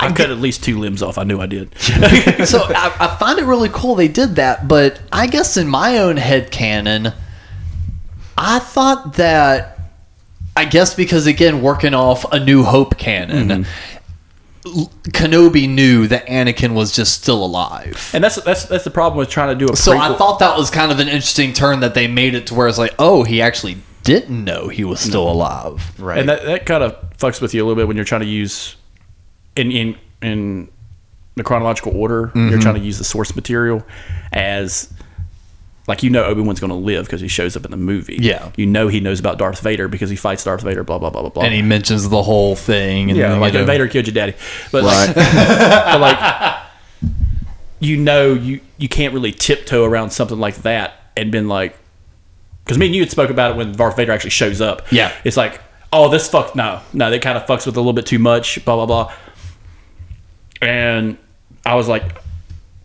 [0.00, 1.18] I cut at least two limbs off.
[1.18, 1.76] I knew I did.
[1.78, 5.98] so I, I find it really cool they did that, but I guess in my
[5.98, 7.12] own head canon,
[8.36, 9.78] I thought that
[10.56, 13.70] I guess because again working off a New Hope canon, mm-hmm.
[14.66, 18.10] L- Kenobi knew that Anakin was just still alive.
[18.12, 20.56] and that's that's that's the problem with trying to do a So I thought that
[20.56, 23.22] was kind of an interesting turn that they made it to where it's like, oh,
[23.22, 25.92] he actually didn't know he was still alive.
[25.98, 26.18] Right.
[26.18, 28.26] and that, that kind of fucks with you a little bit when you're trying to
[28.26, 28.76] use
[29.58, 30.68] in in in
[31.34, 32.28] the chronological order.
[32.28, 32.48] Mm-hmm.
[32.50, 33.84] You're trying to use the source material
[34.32, 34.92] as
[35.86, 38.18] like you know Obi Wan's going to live because he shows up in the movie.
[38.20, 38.50] Yeah.
[38.56, 40.84] you know he knows about Darth Vader because he fights Darth Vader.
[40.84, 41.42] Blah blah blah blah blah.
[41.44, 43.10] And he mentions the whole thing.
[43.10, 44.34] And yeah, like know, Vader killed your daddy,
[44.72, 45.06] but Right.
[45.06, 45.14] like,
[45.86, 46.56] but like
[47.80, 51.76] you know you you can't really tiptoe around something like that and been like
[52.64, 54.90] because me and you had spoke about it when Darth Vader actually shows up.
[54.92, 55.12] Yeah.
[55.24, 55.60] it's like
[55.92, 58.62] oh this fuck no no they kind of fucks with a little bit too much
[58.66, 59.12] blah blah blah,
[60.60, 61.18] and
[61.64, 62.22] I was like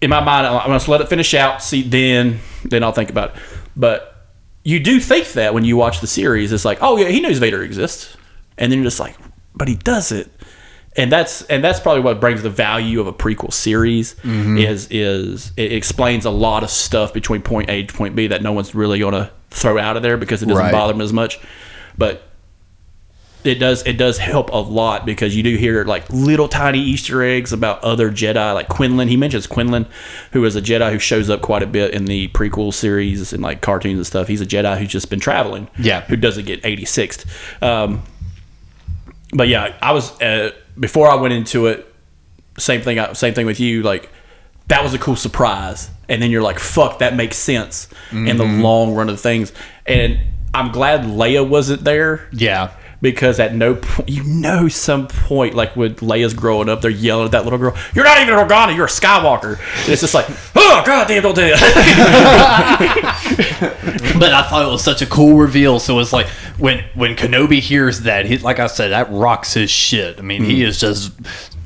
[0.02, 3.36] in my mind I'm gonna let it finish out see then then I'll think about
[3.36, 3.42] it.
[3.76, 4.14] But
[4.64, 7.38] you do think that when you watch the series, it's like, oh yeah, he knows
[7.38, 8.16] Vader exists,
[8.58, 9.16] and then you're just like,
[9.56, 10.32] but he does it,
[10.96, 14.58] and that's and that's probably what brings the value of a prequel series mm-hmm.
[14.58, 18.42] is is it explains a lot of stuff between point A to point B that
[18.42, 20.72] no one's really gonna throw out of there because it doesn't Right.
[20.72, 21.40] bother them as much,
[21.98, 22.24] but
[23.44, 27.22] it does it does help a lot because you do hear like little tiny Easter
[27.24, 29.08] eggs about other Jedi, like Quinlan.
[29.08, 29.86] He mentions Quinlan,
[30.32, 33.44] who is a Jedi who shows up quite a bit in the prequel series and
[33.44, 34.28] like cartoons and stuff.
[34.28, 35.68] He's a Jedi who's just been traveling.
[35.78, 36.02] Yeah.
[36.02, 37.26] who doesn't get 86th.
[37.62, 38.04] Um,
[39.34, 41.94] but yeah, I was uh, before I went into it.
[42.58, 43.00] Same thing.
[43.16, 43.82] Same thing with you.
[43.82, 44.10] Like
[44.68, 48.46] that was a cool surprise, and then you're like, "Fuck, that makes sense." In the
[48.46, 49.52] long run of things,
[49.88, 50.20] and
[50.54, 52.70] I'm glad Leia wasn't there Yeah.
[53.04, 57.26] Because at no point, you know, some point, like when Leia's growing up, they're yelling
[57.26, 60.14] at that little girl, "You're not even an Organa, you're a Skywalker." And it's just
[60.14, 60.26] like,
[60.56, 61.60] "Oh God damn, don't do that."
[64.20, 65.80] but I thought it was such a cool reveal.
[65.80, 66.28] So it's like
[66.58, 70.18] when when Kenobi hears that, he like I said, that rocks his shit.
[70.18, 70.68] I mean, he mm.
[70.68, 71.12] is just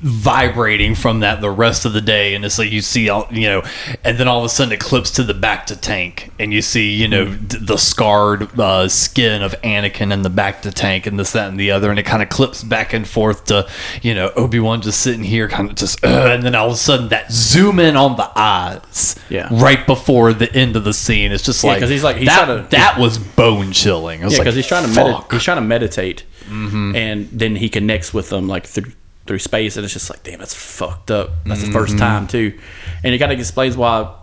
[0.01, 3.47] vibrating from that the rest of the day, and it's like you see, all you
[3.47, 3.63] know,
[4.03, 6.91] and then all of a sudden it clips to the bacta tank, and you see,
[6.93, 11.31] you know, d- the scarred uh, skin of Anakin in the bacta tank, and this,
[11.31, 13.67] that, and the other, and it kind of clips back and forth to,
[14.01, 16.73] you know, Obi Wan just sitting here, kind of just, uh, and then all of
[16.73, 19.49] a sudden that zoom in on the eyes, Yeah.
[19.51, 21.31] right before the end of the scene.
[21.31, 24.21] It's just Yeah, like 'cause he's like- he's that, to- that was bone chilling.
[24.21, 25.31] Yeah, because he's trying to fuck.
[25.31, 28.91] he's trying to meditate, and then he connects with them like through
[29.28, 31.32] through space, and it's just like, damn, that's fucked up.
[31.45, 31.99] That's the first mm-hmm.
[31.99, 32.57] time too,
[33.03, 34.13] and it kind of explains why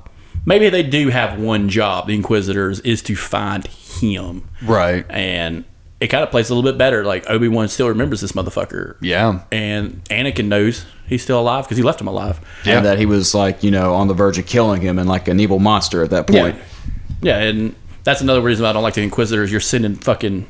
[0.44, 2.06] maybe they do have one job.
[2.06, 5.04] The Inquisitors is to find him, right.
[5.08, 5.64] and
[6.00, 7.04] it kind of plays a little bit better.
[7.04, 9.42] Like Obi Wan still remembers this motherfucker, Yeah.
[9.52, 12.40] and Anakin knows he's still alive because he left him alive.
[12.64, 12.78] Yeah.
[12.78, 15.28] And that he was like, you know, on the verge of killing him and like
[15.28, 16.56] an evil monster at that point.
[17.22, 19.50] Yeah, and that's another reason why I don't like the Inquisitors.
[19.50, 20.46] You're sending fucking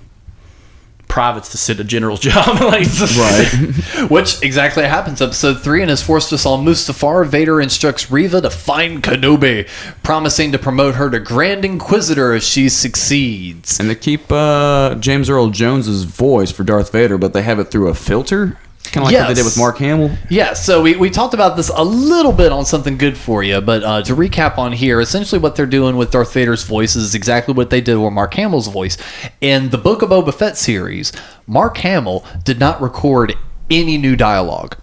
[1.14, 4.10] privates to sit a general's job, like Right.
[4.10, 5.22] Which exactly happens.
[5.22, 7.24] Episode 3 and is forced us on Mustafar.
[7.24, 9.68] Vader instructs Reva to find Kenobi,
[10.02, 13.78] promising to promote her to Grand Inquisitor if she succeeds.
[13.78, 17.70] and they keep uh, James Earl Jones's voice for Darth Vader, but they have it
[17.70, 18.58] through a filter,
[18.94, 19.44] kind of like what they did Yes.
[19.44, 20.10] with Mark Hamill.
[20.30, 23.60] Yeah, so we, we talked about this a little bit on something good for you,
[23.60, 27.14] but uh, to recap on here, essentially what they're doing with Darth Vader's voice is
[27.14, 28.96] exactly what they did with Mark Hamill's voice.
[29.40, 31.12] In the Book of Boba Fett series,
[31.46, 33.34] Mark Hamill did not record
[33.70, 34.76] any new dialogue.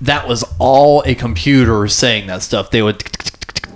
[0.00, 2.70] That was all a computer saying that stuff.
[2.70, 3.00] They would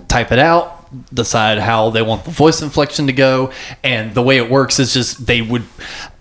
[0.09, 0.80] type it out,
[1.13, 4.93] decide how they want the voice inflection to go, and the way it works is
[4.93, 5.65] just they would.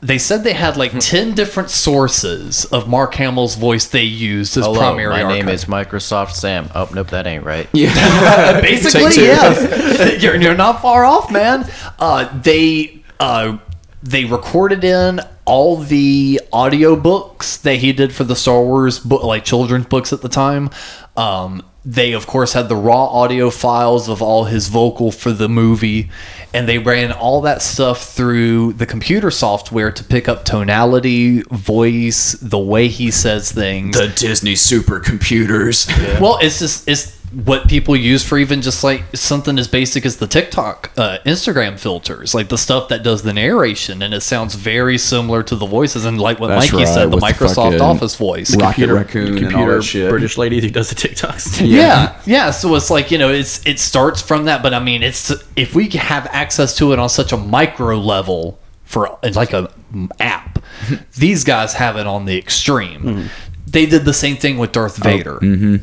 [0.01, 4.65] They said they had like ten different sources of Mark Hamill's voice they used as
[4.65, 5.23] Hello, primary.
[5.23, 6.69] my name is Microsoft Sam.
[6.75, 7.67] Oh, nope, that ain't right.
[7.73, 10.21] yeah basically yes.
[10.23, 11.69] you're, you're not far off, man.
[11.97, 13.57] Uh, they uh,
[14.01, 19.43] they recorded in all the audiobooks that he did for the Star Wars book, like
[19.43, 20.69] children's books at the time.
[21.17, 25.47] Um, they of course had the raw audio files of all his vocal for the
[25.49, 26.09] movie,
[26.53, 32.33] and they ran all that stuff through the computer software to pick up tonality, voice,
[32.33, 33.97] the way he says things.
[33.97, 35.87] The Disney supercomputers.
[36.19, 40.17] Well, it's just it's what people use for even just like something as basic as
[40.17, 44.55] the TikTok, uh, Instagram filters, like the stuff that does the narration, and it sounds
[44.55, 47.27] very similar to the voices, and like what That's Mikey right, said, the with the
[47.27, 48.55] Microsoft Office voice.
[48.55, 50.09] Rocket Raccoon and all computer that shit.
[50.09, 51.59] British lady who does the TikToks.
[51.69, 52.51] Yeah, yeah.
[52.51, 55.75] So it's like you know, it's it starts from that, but I mean, it's if
[55.75, 60.63] we have access to it on such a micro level for like a mm, app,
[61.17, 63.01] these guys have it on the extreme.
[63.01, 63.27] Hmm.
[63.67, 65.35] They did the same thing with Darth oh, Vader.
[65.35, 65.75] Mm-hmm.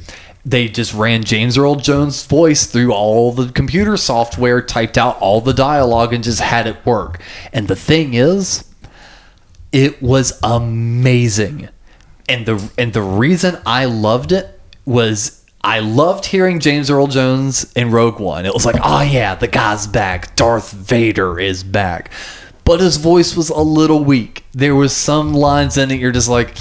[0.46, 5.42] They just ran James Earl Jones' voice through all the computer software, typed out all
[5.42, 7.20] the dialogue, and just had it work.
[7.52, 8.64] And the thing is,
[9.72, 11.68] it was amazing
[12.28, 17.72] and the and the reason I loved it was I loved hearing James Earl Jones
[17.74, 18.46] in Rogue One.
[18.46, 20.36] It was like, oh yeah, the guy's back.
[20.36, 22.10] Darth Vader is back.
[22.64, 24.44] But his voice was a little weak.
[24.52, 26.56] There was some lines in it you're just like,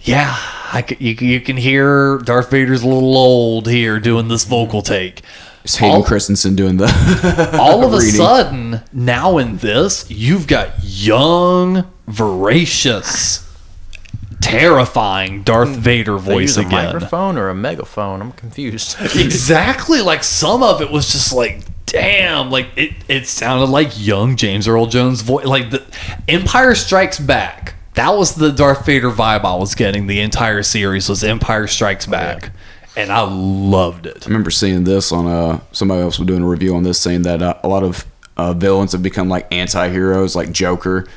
[0.00, 0.38] yeah,
[0.72, 4.82] I c you, you can hear Darth Vader's a little old here doing this vocal
[4.82, 5.22] take.
[5.64, 7.56] It's Hayden All- Christensen doing the.
[7.60, 8.14] all of a reading.
[8.14, 13.46] sudden, now in this, you've got young, voracious,
[14.40, 15.80] terrifying Darth hmm.
[15.80, 16.84] Vader They voice use a again.
[16.92, 18.20] microphone or a megaphone?
[18.22, 18.96] I'm confused.
[19.14, 20.00] exactly.
[20.00, 24.68] Like some of it was just like, damn, like it, it sounded like young James
[24.68, 25.46] Earl Jones' voice.
[25.46, 25.84] Like the
[26.28, 27.74] Empire Strikes Back.
[27.98, 30.06] That was the Darth Vader vibe I was getting.
[30.06, 32.52] The entire series was Empire Strikes Back.
[32.96, 34.22] and I loved it.
[34.24, 37.22] I remember seeing this on uh somebody else was doing a review on this saying
[37.22, 41.08] that uh, a lot of uh, villains have become like anti-heroes like Joker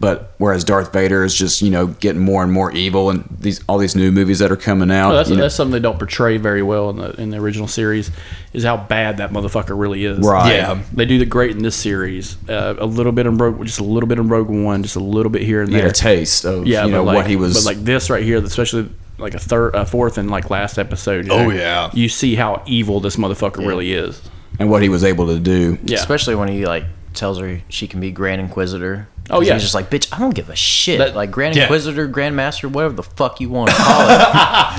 [0.00, 3.60] but whereas Darth Vader is just you know getting more and more evil and these
[3.68, 6.36] all these new movies that are coming out Oh, that's, that's something they don't portray
[6.36, 8.10] very well in the in the original series
[8.52, 10.18] is how bad that motherfucker really is.
[10.20, 10.54] Right.
[10.54, 10.82] Yeah.
[10.92, 12.36] They do the great in this series.
[12.48, 15.00] Uh, a little bit in Rogue, just a little bit in Rogue One, just a
[15.00, 15.90] little bit here and you get there.
[15.90, 18.38] a taste of yeah, you know like, what he was But like this right here,
[18.42, 18.88] especially
[19.18, 21.26] like a third, a fourth, and like last episode.
[21.26, 21.90] you Oh, know, yeah.
[21.92, 24.22] you see how evil this motherfucker really is.
[24.60, 26.84] and what he was able to do Yeah, Especially when he like
[27.14, 29.08] tells her she can be Grand Inquisitor.
[29.30, 29.52] Oh, yeah.
[29.54, 30.98] he's just like, bitch, I don't give a shit.
[30.98, 31.62] That- like Grand Yeah.
[31.64, 34.18] Inquisitor, Grand Master, whatever the fuck you want to call it.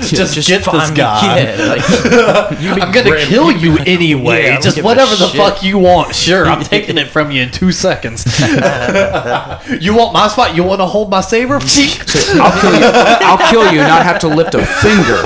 [0.08, 1.40] Just, get this guy.
[1.40, 1.82] Yeah, like,
[2.82, 4.44] I'm gonna Grand- kill you anyway.
[4.44, 5.36] Yeah, Just whatever the shit.
[5.40, 6.14] fuck you want.
[6.14, 8.24] Sure, I'm taking it from you in two seconds.
[9.80, 10.54] you want my spot?
[10.56, 11.54] You want to hold my saber?
[11.54, 11.60] I'll
[12.60, 15.20] kill you I'll kill you and not have to lift a finger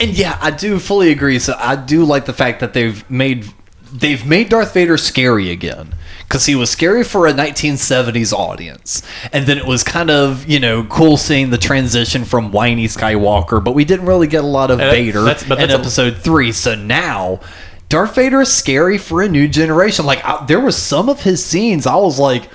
[0.00, 1.38] and yeah, I do fully agree.
[1.38, 3.46] So I do like the fact that they've made
[3.92, 9.46] they've made Darth Vader scary again because he was scary for a 1970s audience, and
[9.46, 13.72] then it was kind of you know cool seeing the transition from whiny Skywalker, but
[13.74, 15.80] we didn't really get a lot of And that- Vader that's- but in that's a-
[15.80, 16.52] Episode Three.
[16.52, 17.40] So now.
[17.90, 20.04] Darth Vader is scary for a new generation.
[20.04, 22.50] Like I, there was some of his scenes, I was like,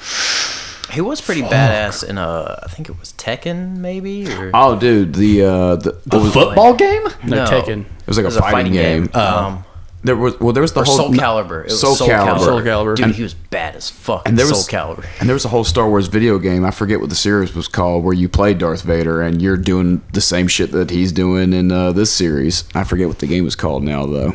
[0.91, 4.31] he was pretty badass in a, I think it was Tekken, maybe.
[4.31, 7.01] Or, oh dude the uh the, the it was, football game.
[7.23, 7.45] no, No.
[7.47, 7.79] Taken.
[7.81, 9.65] it was like it a was fighting, game, Um,
[10.04, 11.62] there was well there was the or whole Soul Calibur.
[11.62, 12.26] It was Soul Soul, Calibur.
[12.38, 12.39] Calibur.
[12.45, 12.95] Soul Calibur.
[12.95, 14.28] Dude, And- he was bad as fuck.
[14.28, 15.06] and there Soul was Calibur.
[15.20, 16.66] and there was a whole Star Wars video game.
[16.66, 20.01] I forget what the series was called, where you played Darth Vader and you're doing
[20.14, 22.64] the same shit that he's doing in uh, this series.
[22.76, 24.34] I forget what the game was called now, though.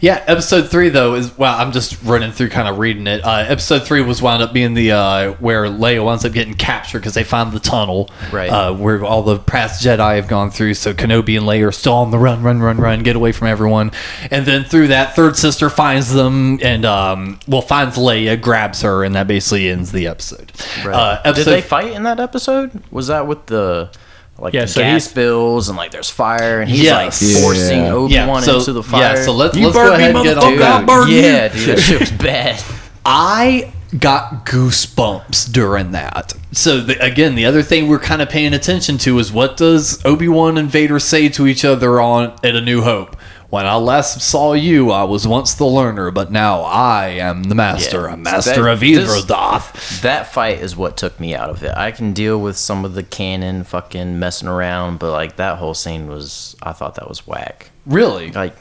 [0.00, 3.24] Yeah, episode three though is well, I'm just running through, kind of reading it.
[3.24, 6.98] Uh, episode three was wound up being the uh, where Leia winds up getting captured
[7.00, 8.50] because they find the tunnel, Right.
[8.50, 10.74] Uh, where all the past Jedi have gone through.
[10.74, 13.48] So Kenobi and Leia are still on the run, run, run, run, get away from
[13.48, 13.90] everyone.
[14.30, 19.04] And then through that, third sister finds them and um, well finds Leia, grabs her,
[19.04, 20.52] and that basically ends the episode.
[20.84, 22.82] Uh, Did they fight in that episode?
[22.90, 23.90] Was that with the
[24.38, 27.22] like Yeah, the so gas he's- bills and like there's fire and he's Yes.
[27.22, 27.92] like forcing Yeah.
[27.92, 29.16] Obi Wan so, into the fire?
[29.16, 30.80] Yeah, so let's, You let's go burned me, ahead and get on that.
[30.82, 31.20] I burned you.
[31.20, 32.62] yeah, dude, that shit was bad.
[33.04, 36.32] I got goosebumps during that.
[36.52, 40.04] So the, again, the other thing we're kind of paying attention to is what does
[40.04, 43.16] Obi Wan and Vader say to each other on at A New Hope?
[43.48, 47.54] When I last saw you, I was once the learner, but now I am the
[47.54, 48.14] master, Yeah.
[48.14, 50.00] a master That- of this- Idrodoth.
[50.02, 51.72] That fight is what took me out of it.
[51.76, 55.74] I can deal with some of the canon fucking messing around, but like that whole
[55.74, 57.70] scene was, I thought that was whack.
[57.86, 58.32] Really?
[58.32, 58.56] Like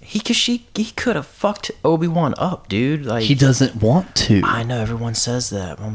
[0.00, 3.06] he, cause she, he could have fucked Obi Wan up, dude.
[3.06, 4.42] Like He doesn't want to.
[4.44, 5.78] I know everyone says that.
[5.78, 5.92] Why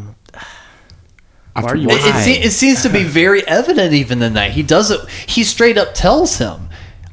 [1.55, 4.63] are you- It, it, se- it seems to be very evident even in that he
[4.63, 5.09] doesn't.
[5.27, 6.69] He straight up tells him,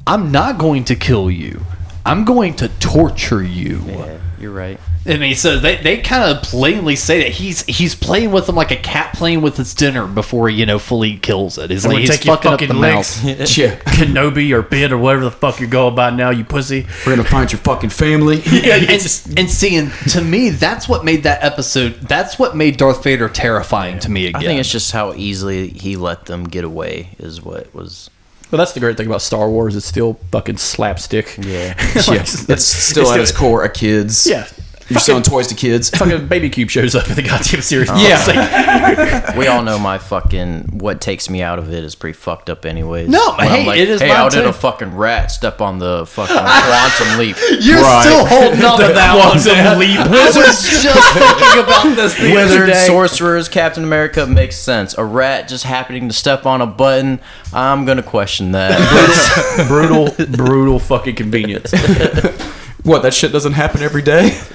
[0.07, 1.61] "I'm not going to kill you.
[2.05, 4.79] I'm going to torture you." yeah, you're right.
[5.03, 8.55] I mean, so they, they kind of plainly say that he's he's playing with them
[8.55, 11.71] like a cat playing with its dinner before he, you know fully kills it.
[11.71, 13.57] He's like he's take your fucking up the legs, mouth.
[13.57, 16.85] Yeah, Kenobi or Ben or whatever the fuck you're going by now, you pussy.
[17.05, 18.41] we're gonna find your fucking family.
[18.51, 21.93] Yeah, And, just and seeing to me, that's what made that episode.
[22.01, 24.41] That's what made Darth Vader terrifying to me again.
[24.41, 28.09] I think it's just how easily he let them get away is what was.
[28.51, 29.75] Well, that's the great thing about Star Wars.
[29.75, 31.37] It's still fucking slapstick.
[31.37, 31.73] Yeah.
[32.01, 34.25] Like, yeah, it's still at its core a kids.
[34.27, 34.47] Yeah.
[34.91, 35.89] You're selling toys to kids.
[35.97, 37.89] Fucking Baby Cube shows up in the goddamn series.
[37.91, 37.95] Oh.
[37.95, 39.37] Yeah.
[39.37, 42.65] We all know my fucking what takes me out of it is pretty fucked up,
[42.65, 43.09] anyways.
[43.09, 45.79] No, When I'm hey, it is Hey, mine how did a fucking rat step on
[45.79, 47.35] the fucking quantum leap?
[47.61, 48.03] You're Right.
[48.03, 49.31] still holding on to that one.
[49.41, 49.79] Quantum man.
[49.79, 49.99] leap.
[49.99, 50.33] I was
[50.63, 52.85] just thinking about this the other Wizards, day.
[52.87, 54.97] sorcerers, Captain America makes sense.
[54.97, 57.19] A rat just happening to step on a button,
[57.53, 59.67] I'm gonna question that.
[59.67, 61.73] brutal, brutal fucking convenience.
[62.83, 63.03] What?
[63.03, 64.39] That shit doesn't happen every day.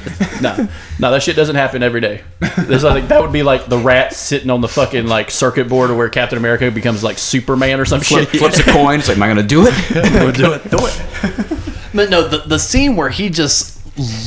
[0.42, 0.68] No,
[0.98, 2.22] no, that shit doesn't happen every day.
[2.58, 5.90] There's like that would be like the rat sitting on the fucking like circuit board
[5.90, 8.40] or where Captain America becomes like Superman or some Flip, shit.
[8.40, 8.98] flips a coin.
[8.98, 9.72] It's like, am I gonna do it?
[10.36, 11.58] do it, do it.
[11.94, 13.75] But no, the, the scene where he just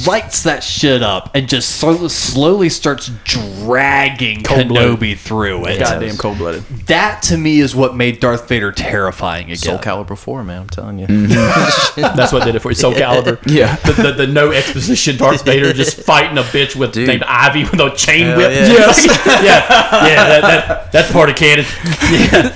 [0.05, 4.99] lights that shit up and just so, slowly starts dragging Cold-blooded.
[4.99, 5.80] Kenobi through it.
[5.80, 6.63] Goddamn cold blooded.
[6.88, 9.57] That to me is what made Darth Vader terrifying again.
[9.57, 11.07] Soul Calibur 4, man, I'm telling you.
[11.07, 12.01] Mm-hmm.
[12.15, 12.76] That's what did it for you.
[12.76, 13.39] Soul Calibur.
[13.45, 13.76] Yeah.
[13.78, 17.07] The, the, the no exposition Darth Vader just fighting a bitch with Dude.
[17.07, 18.51] named Ivy with a chain Hell whip.
[18.51, 18.67] yeah.
[18.67, 19.05] Yes.
[19.28, 21.65] yeah, yeah, that, that, that's part of canon.
[22.11, 22.49] Yeah.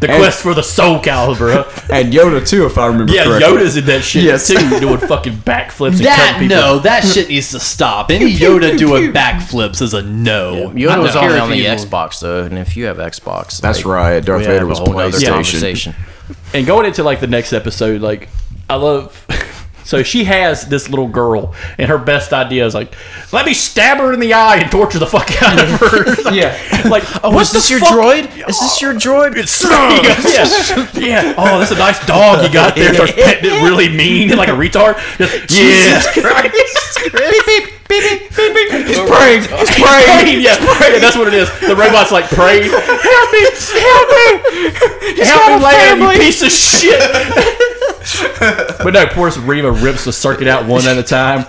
[0.00, 1.52] The quest for the Soul Calibur.
[1.64, 1.64] Huh?
[1.92, 3.48] and Yoda too, if I remember Yeah, correctly.
[3.58, 4.46] Yoda's in that shit Yes.
[4.48, 8.10] too, doing fucking backflips and That cutting people no, that shit needs to stop.
[8.10, 10.70] Any Yoda doing backflips is a no.
[10.70, 13.86] Yoda was only on the you- Xbox though, and if you have Xbox, That's like,
[13.86, 14.24] right.
[14.24, 15.28] Darth Vader was a PlayStation.
[15.28, 15.94] conversation.
[16.54, 18.28] and going into like the next episode, like
[18.70, 19.24] I love.
[19.88, 22.94] So she has this little girl, and her best idea is like,
[23.32, 26.30] let me stab her in the eye and torture the fuck out of her.
[26.34, 26.52] yeah,
[26.90, 27.92] like, Oh, what is this your fuck?
[27.96, 28.48] droid?
[28.50, 29.38] Is this your droid?
[29.38, 31.34] It's yeah, yeah.
[31.38, 32.92] Oh, that's a nice dog you got there.
[32.92, 34.98] Starts petting it really mean, like a retard.
[35.16, 36.02] Just, yeah,
[36.96, 38.68] beep, beep, beep, beep, beep, beep.
[38.88, 39.42] It's praying.
[39.44, 40.40] It's praying.
[40.40, 41.48] Yeah, yeah, that's what it is.
[41.60, 42.70] The robot's like praying.
[42.70, 43.42] Help me!
[43.76, 44.28] Help me!
[45.24, 47.00] Help me, Leia, you piece of shit!
[48.78, 51.42] but no, poor Reva rips the circuit out one at a time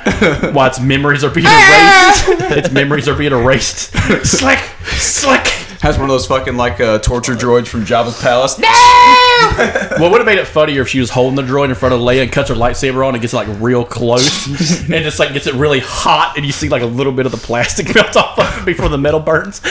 [0.54, 2.26] while its memories are being ah!
[2.28, 2.58] erased.
[2.58, 3.94] its memories are being erased.
[4.26, 5.69] Slick, slick.
[5.82, 8.60] Has one of those fucking like uh, torture droids from Jabba's palace.
[8.60, 8.68] No.
[9.98, 12.02] what would have made it funnier if she was holding the droid in front of
[12.02, 14.50] Leia and cuts her lightsaber on and gets like real close
[14.90, 17.32] and just like gets it really hot and you see like a little bit of
[17.32, 19.62] the plastic melt off of it before the metal burns.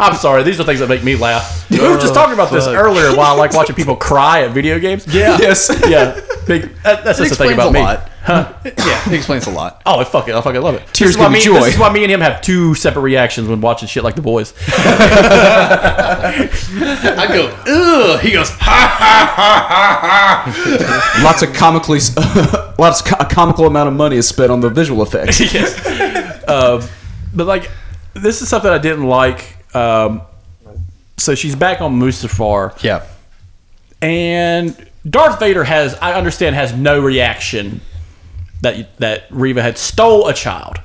[0.00, 1.70] I'm sorry, these are things that make me laugh.
[1.70, 4.80] We were just talking about this earlier while I like watching people cry at video
[4.80, 5.06] games.
[5.06, 5.70] Yeah, Yes.
[5.88, 6.20] yeah.
[6.48, 6.74] Big.
[6.82, 7.80] That, that's It just the thing about a me.
[7.80, 8.10] lot.
[8.28, 9.82] Yeah, it explains a lot.
[9.86, 10.82] Oh, I fucking, I fucking love it.
[10.92, 11.60] Tears this why give me me, joy.
[11.64, 14.22] This is why me and him have two separate reactions when watching shit like The
[14.22, 14.52] Boys.
[16.28, 18.20] I go, ugh.
[18.20, 18.96] He goes, ha.
[18.98, 21.22] Ha ha ha.
[21.24, 21.98] lots of comically,
[22.78, 25.40] lots of a comical amount of money is spent on the visual effects.
[25.54, 25.78] yes.
[26.48, 26.82] Um,
[27.34, 27.70] but like,
[28.14, 29.56] this is something I didn't like.
[29.74, 30.22] Um,
[31.16, 33.06] so she's back on Mustafar, Yeah.
[34.02, 34.76] and
[35.08, 37.80] Darth Vader has, I understand, has no reaction
[38.62, 40.80] that that Reva had stole a child,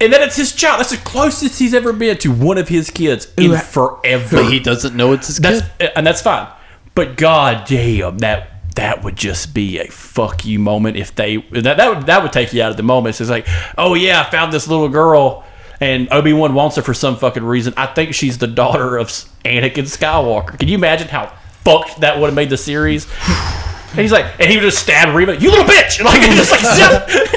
[0.00, 0.80] and that it's his child.
[0.80, 4.36] That's the closest he's ever been to one of his kids in forever.
[4.36, 5.92] But he doesn't know it's his That's kid.
[5.96, 6.48] and that's fine.
[6.94, 11.76] But god damn, that that would just be a fuck you moment if they that
[11.76, 13.20] that would that would take you out of the moment.
[13.20, 15.44] It's like, oh yeah, I found this little girl
[15.80, 17.72] and Obi Wan wants her for some fucking reason.
[17.76, 19.08] I think she's the daughter of
[19.44, 20.58] Anakin Skywalker.
[20.58, 21.32] Can you imagine how
[21.64, 23.06] fucked that would have made the series?
[23.90, 26.50] And he's like, and he would just stab Reva, you little bitch, and like just
[26.50, 27.36] like zip.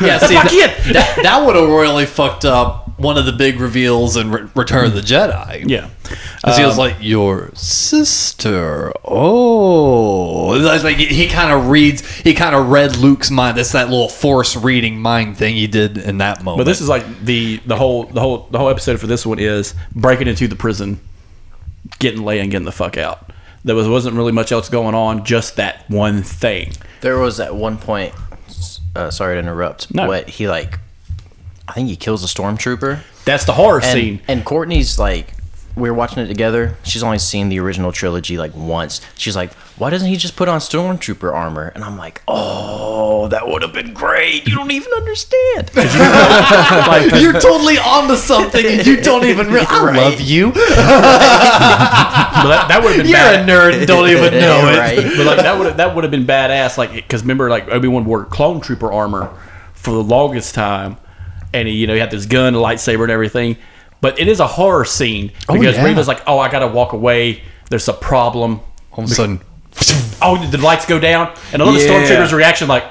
[0.00, 0.94] Yeah, That's see, my that, kid.
[0.94, 4.84] that, that would have royally fucked up one of the big reveals in Re- Return
[4.86, 5.68] of the Jedi.
[5.68, 5.88] Yeah.
[6.02, 8.92] Because he was um, like, your sister.
[9.04, 10.48] Oh.
[10.82, 13.56] Like he kind of reads, he kind of read Luke's mind.
[13.56, 16.60] That's that little force reading mind thing he did in that moment.
[16.60, 19.38] But this is like the the whole the whole the whole episode for this one
[19.38, 21.00] is breaking into the prison,
[21.98, 23.29] getting Leia and getting the fuck out.
[23.64, 26.72] There was wasn't really much else going on, just that one thing.
[27.02, 28.14] There was at one point.
[28.96, 29.94] Uh, sorry to interrupt.
[29.94, 30.06] No.
[30.06, 30.78] But he like,
[31.68, 33.00] I think he kills a stormtrooper.
[33.24, 34.20] That's the horror And, scene.
[34.26, 35.34] and Courtney's like,
[35.76, 36.76] we were watching it together.
[36.82, 39.00] She's only seen the original trilogy like once.
[39.16, 41.72] She's like, why doesn't he just put on stormtrooper armor?
[41.74, 44.46] And I'm like, oh, that would have been great.
[44.46, 45.70] You don't even understand.
[47.22, 49.70] You're totally onto something and you don't even realize.
[49.70, 49.96] I Right.
[49.96, 50.52] love you.
[50.52, 53.48] but that, that would have been You're bad.
[53.48, 54.78] a nerd don't even know it.
[54.78, 54.96] right.
[55.16, 56.76] but like that would that would have been badass.
[56.76, 59.32] Like because remember, like Obi Wan wore clone trooper armor
[59.72, 60.98] for the longest time,
[61.54, 63.56] and he you know he had this gun, a lightsaber, and everything.
[64.02, 65.84] But it is a horror scene oh, because yeah.
[65.84, 67.42] Reva's like, oh, I gotta walk away.
[67.70, 68.60] There's a problem.
[68.92, 69.40] All of a sudden,
[70.22, 71.88] Oh, did the lights go down, and another Yeah.
[71.88, 72.68] stormtrooper's reaction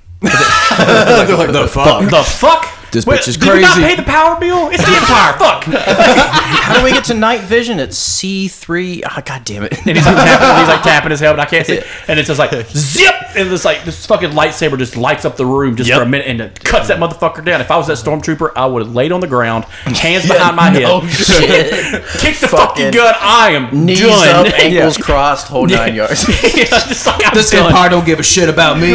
[0.22, 2.10] like, the fuck?
[2.10, 2.66] the fuck.
[2.92, 3.52] This Wait, bitch is crazy.
[3.52, 3.88] did you not crazy.
[3.88, 4.68] pay the power bill?
[4.70, 5.38] It's the Empire.
[5.38, 5.64] Fuck.
[5.64, 7.78] How do we get to night vision?
[7.78, 9.02] It's C3.
[9.04, 9.72] Oh, ah, God damn it.
[9.86, 11.40] And he's like, tapping, he's like tapping his helmet.
[11.40, 11.80] I can't see.
[12.08, 15.46] And it's just like zip, and it's like this fucking lightsaber just lights up the
[15.46, 17.60] room just for a minute and it cuts that motherfucker down.
[17.60, 20.70] If I was that stormtrooper, I would have laid on the ground, hands behind my
[20.70, 21.70] head, Oh, shit.
[22.18, 23.14] kick the fucking Fucking gun.
[23.18, 24.46] I am Knees done.
[24.46, 26.26] up, ankles crossed, whole nine yards.
[26.28, 27.66] Yeah, just like, I'm This done.
[27.66, 28.92] empire don't give a shit about me.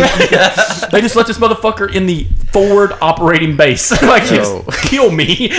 [0.92, 5.50] They just let this motherfucker in the forward operating base, like just kill me.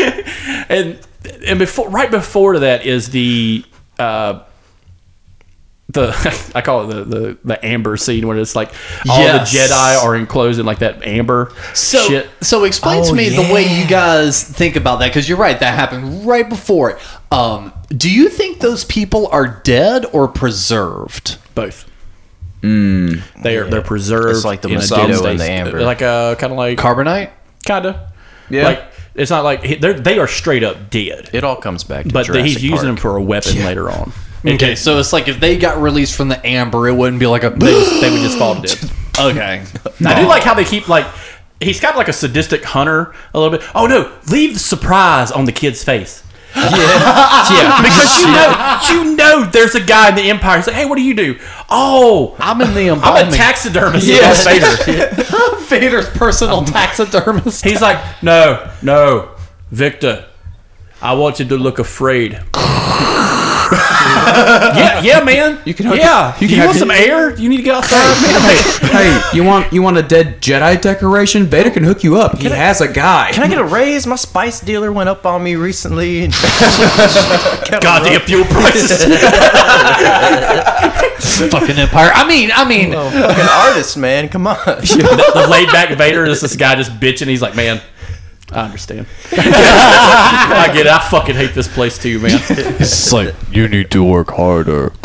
[0.68, 0.99] And
[1.47, 3.64] and before, right before that is the
[3.99, 4.43] uh,
[5.89, 8.72] the I call it the, the the amber scene where it's like
[9.09, 9.53] all Yes.
[9.53, 12.29] the Jedi are enclosed in like that amber So, shit.
[12.41, 15.59] so explain to Oh, me the way you guys think about that because you're right.
[15.59, 16.99] That happened right before it.
[17.33, 21.39] Um, do you think those people are dead or preserved?
[21.55, 21.89] Both.
[22.62, 24.35] They are they're preserved.
[24.37, 25.83] It's like the in a mosquito and the amber.
[25.83, 27.31] Like a kind of like Carbonite?
[27.64, 28.12] kinda.
[28.51, 28.64] Yeah.
[28.64, 28.84] Like
[29.14, 31.30] it's not like they're they are straight up dead.
[31.32, 34.12] It all comes back to But Jurassic he's using them for a weapon later on.
[34.44, 37.42] Okay, so it's like if they got released from the amber, it wouldn't be like
[37.42, 37.51] a.
[37.51, 38.78] They, just- they would just fall dead.
[39.18, 39.64] okay.
[40.05, 41.07] I do like how they keep like
[41.61, 43.68] he's got like a sadistic hunter a little bit.
[43.74, 46.22] Oh no, leave the surprise on the kid's face.
[46.57, 50.57] Yeah, because you know, you know, there's a guy in the Empire.
[50.57, 51.38] He's like, "Hey, what do you do?"
[51.68, 54.07] Oh, I'm in the I'm a taxidermist.
[54.07, 54.44] Yes.
[54.44, 55.57] Vader.
[55.66, 57.64] Vader's personal taxidermist.
[57.64, 59.34] He's like, "No, no,
[59.70, 60.26] Victor,
[61.02, 62.40] I want you to look afraid."
[63.73, 65.59] yeah, yeah, man.
[65.64, 66.35] You can hook yeah.
[66.37, 67.37] it- you You, want hook some it- air?
[67.37, 68.14] You need to get outside.
[68.23, 68.93] man.
[68.93, 71.47] hey, hey, you want you want a dead Jedi decoration?
[71.47, 72.39] Vader can hook you up.
[72.39, 73.31] He has a guy.
[73.33, 74.07] Can I get a raise?
[74.07, 76.29] My spice dealer went up on me recently.
[77.81, 79.05] Goddamn fuel prices.
[81.51, 82.11] fucking empire.
[82.14, 84.29] I mean, I mean, oh, Fucking artist, man.
[84.29, 84.57] Come on.
[84.64, 87.27] the laid back Vader is this guy just bitching.
[87.29, 87.81] He's like, man,
[88.53, 89.07] I understand.
[89.32, 90.92] I get it.
[90.92, 92.40] I fucking hate this place too, man.
[92.49, 94.92] It's like you need to work harder.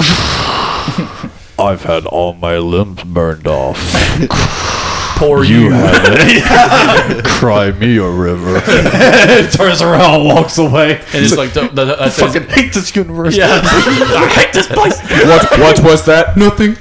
[1.59, 3.77] I've had all my limbs burned off.
[5.21, 5.65] Poor you.
[5.65, 7.23] You haven't.
[7.27, 8.59] Cry me a river.
[9.51, 10.95] turns around, and walks away.
[11.13, 13.37] And it's like the, the, the, I says, Fucking hate this universe.
[13.37, 14.99] yeah, I hate this place.
[15.27, 16.37] what what was that?
[16.37, 16.75] Nothing.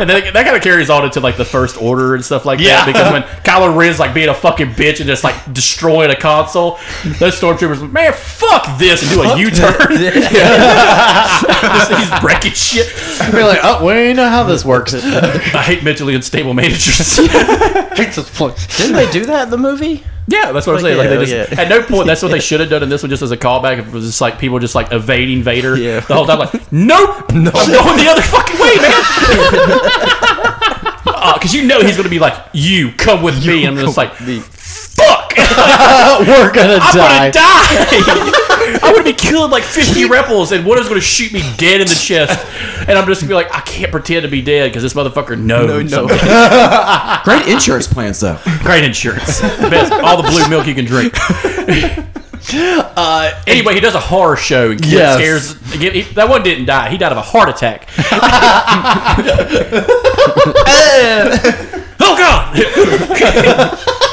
[0.00, 2.60] And then that kind of carries on into like the first order and stuff like
[2.60, 2.84] Yeah.
[2.84, 2.86] that.
[2.86, 6.78] Because when Kylo Ren's like being a fucking bitch and just like destroying a console,
[7.18, 9.90] those stormtroopers, like, man, fuck this, and do a U turn.
[11.98, 12.92] He's wrecking shit.
[13.32, 14.94] We're like, oh, we know how this works.
[14.94, 16.77] I hate mentally unstable managers.
[16.78, 18.76] Hate this place.
[18.78, 20.02] Didn't they do that in the movie?
[20.30, 20.98] Yeah, that's what I'm Like, saying.
[20.98, 21.60] Like yeah, they just yeah.
[21.62, 23.36] at no point that's what they should have done in this one just as a
[23.36, 23.78] callback.
[23.78, 26.00] It was just like people just like evading Vader Yeah.
[26.00, 26.38] the whole time.
[26.40, 30.24] Like, nope, no, I'm going the other fucking way, man.
[31.20, 33.96] Uh, because you know he's gonna be like, you come with me, and I'm just
[33.96, 34.12] like,
[34.98, 35.32] fuck,
[36.26, 37.26] We're gonna die!
[37.26, 38.04] I'm die.
[38.06, 38.78] gonna die.
[38.82, 41.86] I'm gonna be killing like 50 rebels, and one is gonna shoot me dead in
[41.86, 42.38] the chest,
[42.88, 45.38] and I'm just gonna be like, I can't pretend to be dead because this motherfucker
[45.38, 45.90] knows.
[45.90, 47.20] No, no.
[47.24, 48.38] Great insurance plans though.
[48.60, 49.40] Great insurance.
[49.40, 51.14] Best, all the blue milk you can drink.
[52.50, 55.16] Uh, Anyway, he does a horror show and Yes.
[55.18, 55.74] scares.
[55.74, 56.88] Again, he, that one didn't die.
[56.90, 57.88] He died of a heart attack.
[62.00, 64.04] oh God!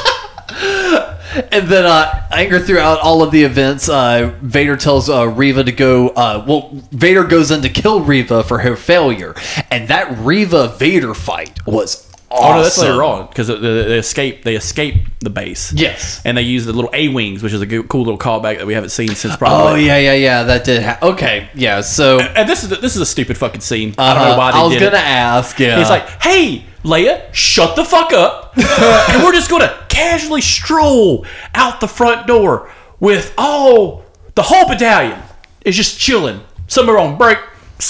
[1.36, 3.88] And then uh, anger throughout all of the events.
[3.88, 6.08] Uh, Vader tells uh, Reva to go.
[6.08, 9.34] Uh, well, Vader goes in to kill Reva for her failure,
[9.70, 12.05] and that Reva Vader fight was
[12.36, 12.52] awesome.
[12.52, 14.44] Oh no, that's later on because they, escape.
[14.44, 15.72] They escape the base.
[15.72, 16.20] Yes.
[16.24, 18.66] and they use the little A wings, which is a good, cool little callback that
[18.66, 19.72] we haven't seen since Probably.
[19.72, 20.42] Oh yeah, yeah, yeah.
[20.44, 20.82] That did.
[20.82, 21.80] Ha- okay, yeah.
[21.80, 23.94] So And this is a, this is a stupid fucking scene.
[23.98, 24.38] I don't know uh-huh.
[24.38, 25.00] why they I was did gonna it.
[25.06, 25.58] ask.
[25.58, 31.26] Yeah, He's like, "Hey, Leia, shut the fuck up, and we're just gonna casually stroll
[31.54, 32.70] out the front door
[33.00, 35.20] with oh, the whole battalion
[35.64, 36.40] is just chilling.
[36.68, 37.38] somewhere on break,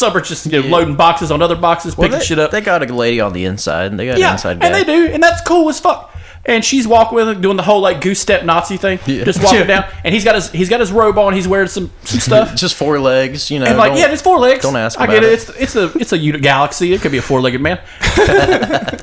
[0.03, 2.51] are just you know, loading boxes on other boxes, picking they, shit up.
[2.51, 3.97] They got a lady on the inside.
[3.97, 6.13] They got an yeah, inside and they do, and that's cool as fuck.
[6.45, 9.25] And she's walking with him, doing the whole like goose step Nazi thing, yeah.
[9.25, 9.85] just walking down.
[10.05, 11.35] And he's got his he's got his robe on.
[11.35, 12.55] He's wearing some some stuff.
[12.55, 13.67] Just four legs, you know.
[13.67, 14.63] And like, yeah, there's four legs.
[14.63, 15.33] don't ask I get it.
[15.33, 15.33] it.
[15.33, 16.93] It's it's a it's a unit galaxy.
[16.93, 17.81] It could be a four legged man.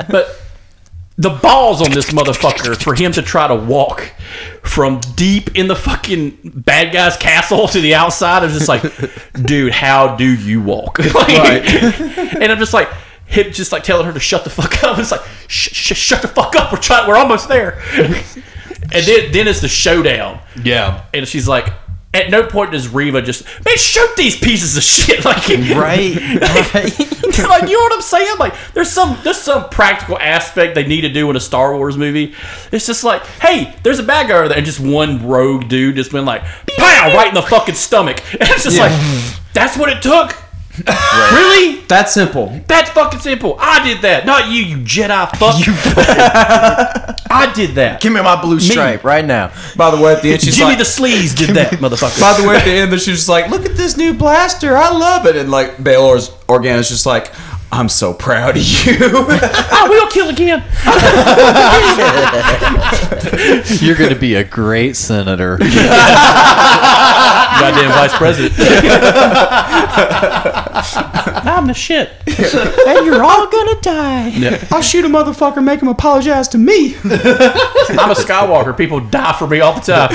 [0.09, 0.39] but
[1.17, 4.11] the balls on this motherfucker for him to try to walk
[4.63, 8.43] from deep in the fucking bad guy's castle to the outside.
[8.43, 8.81] I'm just like,
[9.45, 10.97] dude, how do you walk?
[11.13, 11.65] Like,
[12.35, 12.89] and I'm just like.
[13.25, 14.99] Him just like telling her to shut the fuck up.
[14.99, 16.71] It's like, sh- sh- shut the fuck up.
[16.71, 17.07] We're trying.
[17.07, 17.79] We're almost there.
[17.95, 18.13] and
[18.91, 20.39] then, then it's the showdown.
[20.61, 21.05] yeah.
[21.15, 21.67] And she's like,
[22.13, 25.23] at no point does Reva just, man, shoot these pieces of shit.
[25.33, 26.15] Like, right,
[26.73, 26.99] right.
[27.39, 28.37] like you know what I'm saying?
[28.37, 31.97] Like, there's some there's some practical aspect they need to do in a Star Wars
[31.97, 32.35] movie.
[32.71, 35.95] It's just like, hey, there's a bad guy over there, and just one rogue dude
[35.95, 36.43] just been like,
[36.77, 38.21] pow, right in the fucking stomach.
[38.33, 38.91] And it's just like,
[39.53, 40.35] that's what it took.
[40.77, 41.81] Really?
[41.87, 42.59] That's simple.
[42.67, 43.57] That's fucking simple.
[43.59, 45.65] I did that, not you, you Jedi fuck.
[45.65, 45.73] you
[47.29, 48.01] I did that.
[48.01, 49.51] Give me my blue stripe right now.
[49.75, 50.77] By the way, at the end she's Jimmy like.
[50.79, 52.19] the Sleaze did that, motherfucker.
[52.19, 54.89] by the way, at the end, she's just like, "Look at this new blaster, I
[54.89, 57.31] love it." And like Baylor's Organa's just like,
[57.73, 58.97] "I'm so proud of you."
[59.75, 60.63] Ah, I will kill again.
[63.81, 65.57] You're gonna be a great senator.
[67.63, 68.53] Goddamn vice president.
[71.45, 72.11] I'm the shit.
[72.27, 74.59] And you're all gonna die.
[74.71, 76.95] I'll shoot a motherfucker, make him apologize to me.
[76.95, 78.75] I'm a Skywalker.
[78.77, 80.09] People die for me all the time.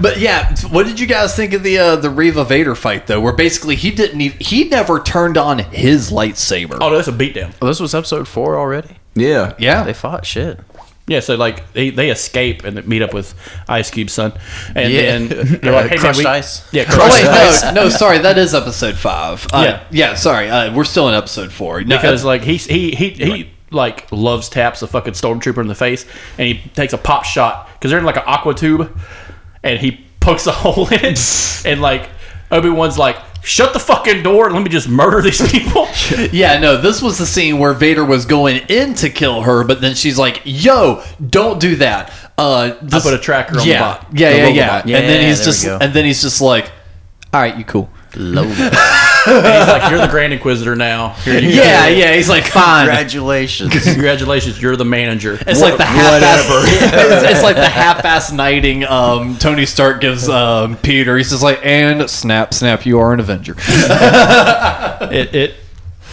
[0.00, 3.20] But yeah, what did you guys think of the uh, the Reva Vader fight though?
[3.20, 6.78] Where basically he didn't even he never turned on his lightsaber.
[6.80, 7.52] Oh, that's a beatdown.
[7.60, 8.96] Oh, this was episode four already.
[9.14, 9.54] Yeah.
[9.58, 10.60] yeah, They fought shit.
[11.08, 13.32] Yeah, so like they, they escape and meet up with
[13.68, 14.32] Ice Cube's son,
[14.74, 15.02] and Yeah.
[15.02, 15.28] then
[15.62, 16.68] they're like, "Hey, Crushed man, we, ice.
[16.72, 17.62] Yeah, Oh crushed wait, ice.
[17.62, 19.46] no, no, sorry, that is episode five.
[19.52, 19.84] Uh, Yeah.
[19.92, 21.82] yeah, sorry, uh, we're still in episode four.
[21.84, 25.74] No, because like he he he he like loves taps a fucking stormtrooper in the
[25.76, 26.04] face,
[26.38, 28.98] and he takes a pop shot because they're in like an aqua tube,
[29.62, 32.08] and he pokes a hole in it, and like
[32.50, 34.50] Obi Wan's like, "Shut the fucking door!
[34.50, 35.88] Let me just murder these people."
[36.32, 39.80] Yeah, no, this was the scene where Vader was going in to kill her, but
[39.80, 44.04] then she's like, "Yo, don't do that." Uh, I put a tracker on yeah, the
[44.04, 44.18] bot.
[44.18, 44.84] yeah, the yeah, yeah, bot.
[44.84, 46.70] And then he's just, and then he's just like,
[47.32, 47.90] "All right, you cool."
[49.26, 52.14] And he's like, "You're the Grand Inquisitor now." Here you Yeah, yeah.
[52.14, 53.72] He's like, "Fine." Congratulations.
[53.92, 55.38] Congratulations, you're the manager.
[55.46, 56.46] It's like the half-ass.
[56.48, 58.84] it's, it's like the half-ass knighting.
[58.84, 61.16] Um, Tony Stark gives um, Peter.
[61.16, 65.54] He's just like, "And snap, snap, you are an Avenger." it, it, it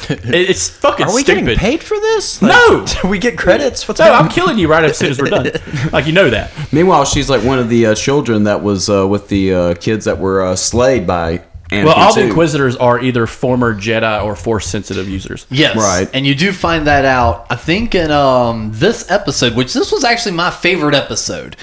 [0.10, 1.46] it's fucking Are we stupid.
[1.46, 2.42] getting paid for this?
[2.42, 2.86] No.
[3.02, 3.88] Do we get credits?
[3.88, 4.30] What's No, happening?
[4.30, 5.50] I'm killing you right as soon as we're done.
[5.94, 6.52] Like you know that.
[6.74, 10.04] Meanwhile, she's like one of the uh, children that was uh, with the uh, kids
[10.06, 11.42] that were uh, slayed by
[11.74, 11.86] Anakin.
[11.86, 12.28] Well, all the.
[12.28, 15.46] Inquisitors are either former Jedi or Force sensitive users.
[15.50, 15.76] Yes.
[15.76, 16.10] Right.
[16.14, 20.04] And you do find that out, I think, in um, this episode, which this was
[20.04, 21.56] actually my favorite episode.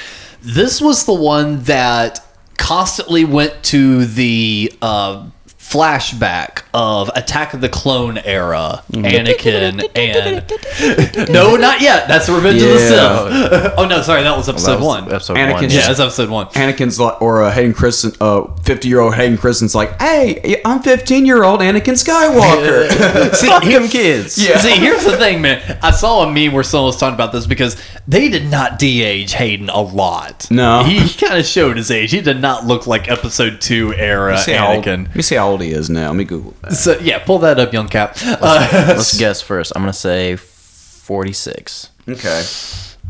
[0.43, 2.25] This was the one that
[2.57, 5.27] constantly went to the uh,
[5.71, 11.31] flashback of Attack of the Clone era, Anakin, and.
[11.33, 12.09] no, not yet.
[12.09, 13.75] That's Revenge of the Sith.
[13.79, 14.23] oh, no, sorry.
[14.23, 15.13] That was episode That was one.
[15.13, 15.63] Episode Anakin one.
[15.65, 16.47] yeah, just- that's episode one.
[16.49, 21.95] Anakin's like, or uh, Hayden Christen, uh, fifty-year-old Hayden Christensen's like, "Hey, I'm fifteen-year-old Anakin
[21.95, 24.33] Skywalker." Fuck them kids.
[24.35, 25.79] See, here's the thing, man.
[25.83, 29.33] I saw a meme where someone was talking about this because they did not de-age
[29.35, 30.51] Hayden a lot.
[30.51, 30.83] No.
[30.85, 32.11] he, kind of showed his age.
[32.11, 35.07] He did not look like Episode Two era See how old- Anakin.
[35.07, 36.09] Let me see how old he is now.
[36.09, 36.73] Let me Google that.
[36.75, 38.17] So yeah, pull that up, young Cap.
[38.25, 39.73] Uh, Let's guess first.
[39.75, 41.91] I'm gonna say 46.
[42.09, 42.43] Okay.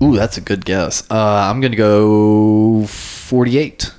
[0.03, 1.09] ooh, that's a good guess.
[1.11, 1.15] Uh,
[1.51, 3.93] I'm gonna go 48.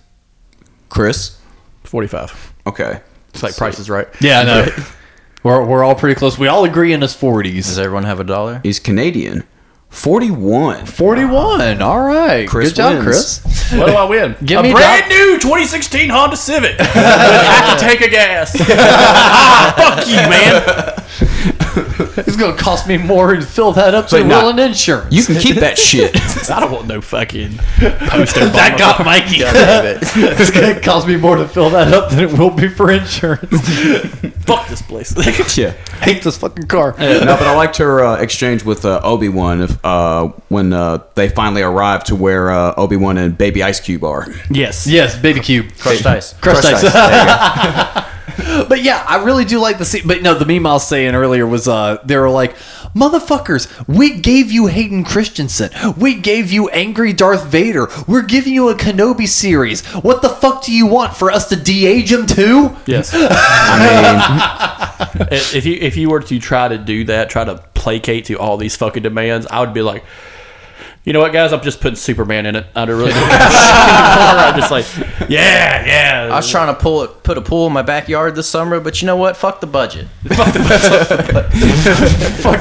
[0.90, 1.38] Chris.
[1.84, 2.54] Forty-five.
[2.68, 3.02] Okay.
[3.34, 4.08] It's like Price is Right.
[4.22, 4.68] Yeah, I know.
[5.44, 6.38] we're we're all pretty close.
[6.38, 7.54] We all agree in his 40s.
[7.56, 8.60] Does everyone have a dollar?
[8.64, 9.44] He's Canadian.
[9.92, 10.86] Forty-one.
[10.88, 11.82] 41.
[11.82, 12.48] All right.
[12.48, 13.04] Chris good job, wins.
[13.44, 13.72] Chris.
[13.74, 14.36] What do I win?
[14.44, 18.56] Give a me brand Doc- new 2016 Honda Civic with half a tank of gas.
[18.62, 21.58] ah, fuck you, man.
[22.18, 24.42] It's gonna cost me more to fill that up Wait, than nah.
[24.44, 25.14] willing insurance.
[25.14, 26.16] You can keep that shit.
[26.50, 28.48] I don't want no fucking poster.
[28.50, 29.38] that got Mikey.
[29.42, 33.50] it's gonna cost me more to fill that up than it will be for insurance.
[34.46, 35.16] fuck this place.
[35.58, 35.72] yeah.
[36.02, 36.96] Hate this fucking car.
[37.00, 41.04] no, but I liked her uh, exchange with uh, Obi Wan if uh, when uh,
[41.16, 44.28] they finally arrived to where uh, Obi Wan and Baby Ice Cube are.
[44.50, 44.86] yes.
[44.88, 45.68] Yes, baby cube.
[45.80, 46.34] Crushed ice.
[46.34, 46.82] Crushed ice.
[46.82, 48.08] There you go.
[48.38, 50.04] But yeah, I really do like the scene.
[50.06, 52.56] But no, the meme I was saying earlier was uh, they were like,
[52.96, 55.72] motherfuckers, we gave you Hayden Christensen.
[55.98, 57.88] We gave you Angry Darth Vader.
[58.08, 59.86] We're giving you a Kenobi series.
[59.88, 62.76] What the fuck do you want for us to de-age him too?
[62.86, 63.12] Yes.
[63.14, 67.56] I mean, if if you if you were to try to do that, try to
[67.74, 70.04] placate to all these fucking demands, I would be like,
[71.04, 72.68] you know what, guys, I'm just putting Superman in it.
[72.76, 73.12] I don't really.
[73.16, 74.86] I'm just like,
[75.30, 76.30] yeah, yeah.
[76.32, 79.02] I was trying to pull it, put a pool in my backyard this summer, but
[79.02, 79.36] you know what?
[79.36, 80.08] Fuck the budget.
[80.28, 80.54] fuck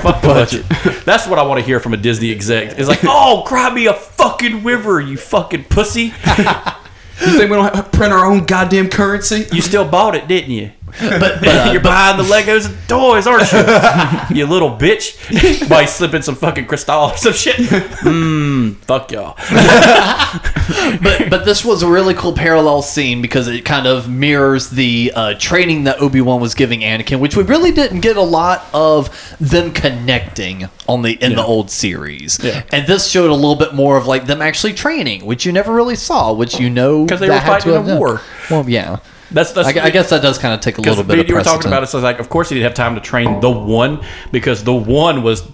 [0.02, 0.64] the budget.
[1.04, 2.78] That's what I want to hear from a Disney exec.
[2.78, 6.04] It's like, oh, grab me a fucking river, you fucking pussy.
[6.04, 9.46] you think we don't have, print our own goddamn currency?
[9.52, 10.72] You still bought it, didn't you?
[11.00, 13.58] But, but uh, You're buying the Legos and toys, aren't you?
[14.36, 15.68] you little bitch.
[15.68, 17.56] By slipping some fucking crystal or some shit.
[17.56, 19.36] Mmm, fuck y'all.
[21.02, 25.12] but but this was a really cool parallel scene because it kind of mirrors the
[25.14, 28.66] uh, training that Obi Wan was giving Anakin, which we really didn't get a lot
[28.72, 32.38] of them connecting on the in the old series.
[32.42, 32.62] Yeah.
[32.72, 35.72] And this showed a little bit more of like them actually training, which you never
[35.72, 38.20] really saw, which you know 'Cause they were fighting a war.
[38.50, 38.98] Well, yeah.
[39.30, 41.34] That's, that's I, I guess that does kind of take a little bit of you
[41.34, 41.86] were talking about it.
[41.86, 44.74] So it's like, of course, he didn't have time to train the one because the
[44.74, 45.48] one was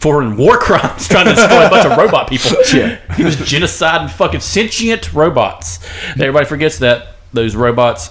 [0.00, 2.50] foreign war crimes trying to destroy a bunch of robot people.
[2.72, 2.98] Yeah.
[3.16, 5.78] He was genociding fucking sentient robots.
[6.12, 8.08] Everybody forgets that those robots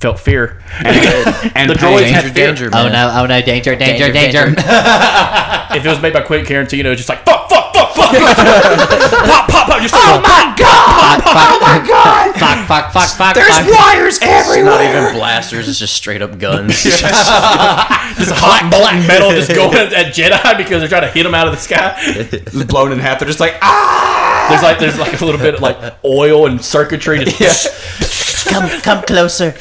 [0.00, 0.62] felt fear.
[0.82, 0.94] And
[1.70, 2.46] the droids Danger, had fear.
[2.46, 2.94] danger, man.
[2.94, 4.54] oh no, danger, danger, danger.
[5.76, 9.48] If it was made by Quentin Tarantino, it's just like fuck, fuck, fuck, fuck, pop,
[9.50, 9.82] pop, pop.
[9.82, 11.20] Just oh my god!
[12.36, 13.34] fuck, fuck, fuck, fuck.
[13.34, 13.68] There's fuck.
[13.68, 14.64] wires It's everywhere.
[14.64, 16.82] not even blasters, it's just straight up guns.
[16.82, 21.46] just hot molten metal just going at Jedi because they're trying to hit them out
[21.46, 21.94] of the sky.
[22.00, 23.18] Just blown in half.
[23.18, 24.46] They're just like ah.
[24.48, 27.24] There's like there's like a little bit of like oil and circuitry.
[27.24, 27.68] Just
[28.46, 29.52] come come closer.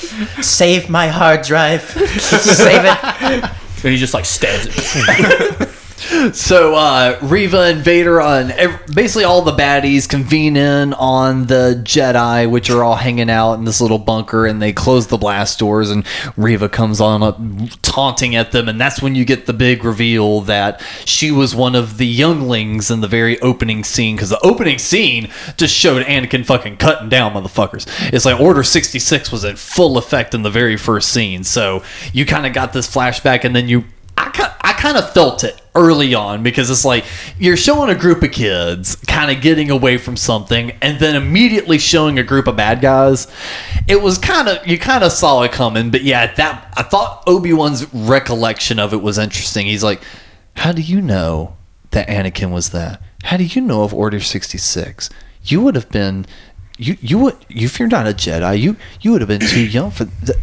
[0.41, 1.81] Save my hard drive.
[2.19, 3.43] Save it.
[3.83, 5.69] and he just like stabs it.
[6.33, 8.53] So uh, Reva and Vader and
[8.93, 13.65] basically all the baddies convene in on the Jedi, which are all hanging out in
[13.65, 15.89] this little bunker, and they close the blast doors.
[15.89, 16.05] And
[16.37, 17.39] Reva comes on up,
[17.81, 21.75] taunting at them, and that's when you get the big reveal that she was one
[21.75, 24.15] of the younglings in the very opening scene.
[24.15, 27.87] Because the opening scene just showed Anakin fucking cutting down motherfuckers.
[28.13, 31.43] It's like Order sixty six was in full effect in the very first scene.
[31.43, 31.83] So
[32.13, 33.85] you kind of got this flashback, and then you
[34.17, 37.05] I I kind of felt it early on because it's like
[37.37, 41.77] you're showing a group of kids kind of getting away from something and then immediately
[41.77, 43.27] showing a group of bad guys.
[43.87, 47.23] It was kind of you kind of saw it coming, but yeah, that I thought
[47.27, 49.67] Obi-Wan's recollection of it was interesting.
[49.67, 50.01] He's like,
[50.55, 51.55] "How do you know
[51.91, 53.01] that Anakin was that?
[53.23, 55.09] How do you know of Order 66?
[55.43, 56.25] You would have been
[56.77, 59.91] you you would if you're not a Jedi, you you would have been too young
[59.91, 60.37] for the,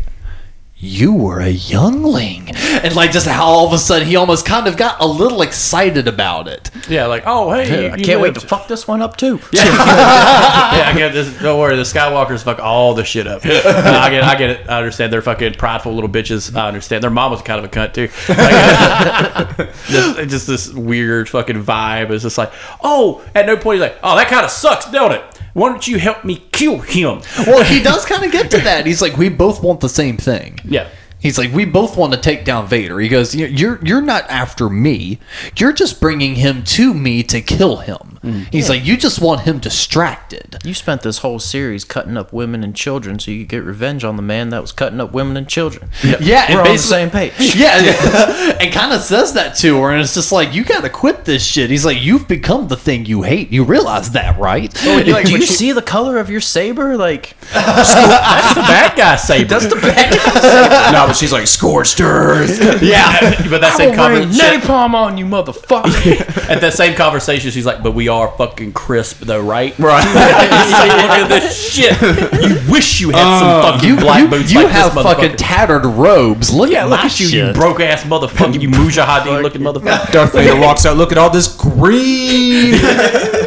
[0.85, 2.51] you were a youngling.
[2.57, 5.43] And like just how all of a sudden he almost kind of got a little
[5.43, 6.73] excited about it.
[6.89, 7.89] Yeah, like, oh, hey.
[7.89, 9.39] I you can't wait to fuck this one up too.
[9.53, 11.41] yeah, I get this.
[11.41, 13.47] Don't worry, the Skywalkers fuck all the shit up.
[13.47, 14.69] Uh, I get, I get it.
[14.69, 15.13] I understand.
[15.13, 16.53] They're fucking prideful little bitches.
[16.57, 17.05] I understand.
[17.05, 18.09] Their mom was kind of a cunt too.
[18.29, 22.11] Like, just, just this weird fucking vibe.
[22.11, 22.53] It's just like,
[22.83, 25.23] oh, at no point he's like, oh, that kind of sucks, don't it?
[25.53, 27.21] Why don't you help me kill him?
[27.47, 28.87] Well, he does kind of get to that.
[28.87, 30.59] He's like, we both want the same thing.
[30.65, 30.89] Yeah.
[31.21, 32.99] He's like, we both want to take down Vader.
[32.99, 35.21] He goes, "You- you're you're not after me.
[35.57, 38.12] You're just bringing him to me to kill him.
[38.23, 38.45] Mm-hmm.
[38.53, 40.57] He's like, you just want him distracted.
[40.65, 44.05] You spent this whole series cutting up women and children so you could get revenge
[44.05, 45.91] on the man that was cutting up women and children.
[46.03, 47.33] Yeah, and We're on the same page.
[47.63, 48.57] Yeah, yeah.
[48.61, 51.25] and kind of says that to her, and it's just like, you got to quit
[51.25, 51.69] this shit.
[51.71, 53.51] He's like, you've become the thing you hate.
[53.53, 54.73] You realize that, right?
[54.85, 56.97] Oh, Do you see the color of your saber?
[56.97, 59.49] Like, That's the bad guy saber.
[59.49, 60.93] That's the bad guy saber.
[60.93, 62.83] no, but she's like scorched earth.
[62.83, 64.61] Yeah, but that same conversation.
[64.61, 66.49] napalm on you, motherfucker.
[66.49, 70.05] At that same conversation, she's like, "But we are fucking crisp, though, right?" Right.
[70.15, 72.01] Look at this shit.
[72.01, 75.03] You wish you had some uh, fucking You, black you, boots you like have this
[75.03, 76.53] fucking tattered robes.
[76.53, 77.47] Look yeah, at look my at you, shit.
[77.49, 80.13] you broke ass motherfucker, you mujahideen looking motherfucker.
[80.13, 80.97] Darth Vader walks out.
[80.97, 82.75] Look at all this green.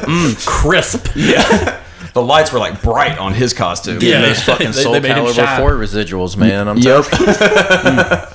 [0.06, 1.08] Mm, crisp.
[1.16, 1.82] Yeah
[2.16, 4.00] the lights were like bright on his costume.
[4.00, 6.70] Getting those fucking They- Soul they made him Calibur 4 residuals, man.
[6.70, 8.32] I'm telling Yep.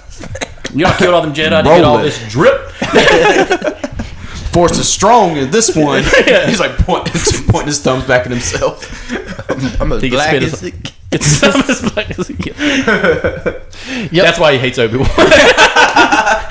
[0.74, 2.02] You know, I killed all them Jedi to get all it.
[2.02, 2.60] this drip.
[4.52, 6.02] Force is strong in this one.
[6.46, 7.12] He's like pointing,
[7.48, 9.10] pointing his thumbs back at himself.
[9.80, 12.34] I'm as He can black spit as his- it It's some as black as he
[12.34, 12.58] gets.
[14.12, 15.06] That's why he hates Obi Wan.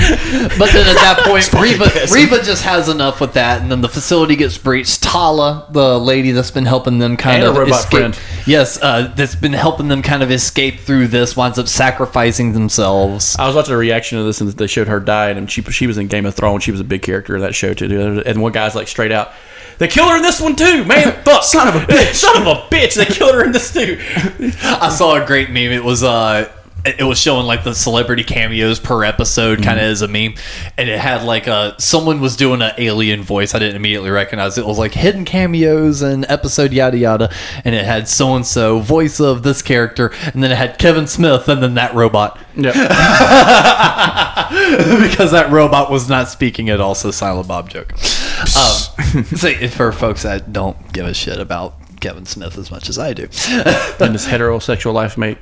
[0.10, 4.36] But then at that point, Reva, just has enough with that, and then the facility
[4.36, 5.04] gets breached.
[5.04, 8.20] Tala, the lady that's been helping them kind And of robot escape, friend.
[8.46, 13.36] yes, uh, that's been helping them kind of escape through this, winds up sacrificing themselves.
[13.38, 15.88] I was watching a reaction to this, and they showed her die, and she she
[15.88, 16.64] was in Game of Thrones.
[16.64, 18.24] She was a big character in that show too.
[18.26, 19.32] And one guy's like straight out,
[19.78, 21.22] they killed her in this one too, man.
[21.24, 22.96] Fuck, son of a bitch, son of a bitch.
[22.96, 24.00] They killed her in this too.
[24.64, 25.72] I saw a great meme.
[25.72, 26.52] It was uh
[26.86, 30.34] it was showing like the celebrity cameos per episode kind of as a meme
[30.78, 34.58] and it had like uh someone was doing an alien voice i didn't immediately recognize
[34.58, 34.62] it.
[34.62, 37.34] it was like hidden cameos and episode yada yada
[37.66, 41.08] and it had so and so voice of this character and then it had kevin
[41.08, 42.40] smith and then that robot.
[42.56, 42.72] Yeah,
[45.10, 47.94] because that robot was not speaking at all so silent bob joke.
[47.94, 52.98] Um so for folks that don't give a shit about kevin smith as much as
[52.98, 53.24] i do.
[53.24, 55.38] And his heterosexual life mate,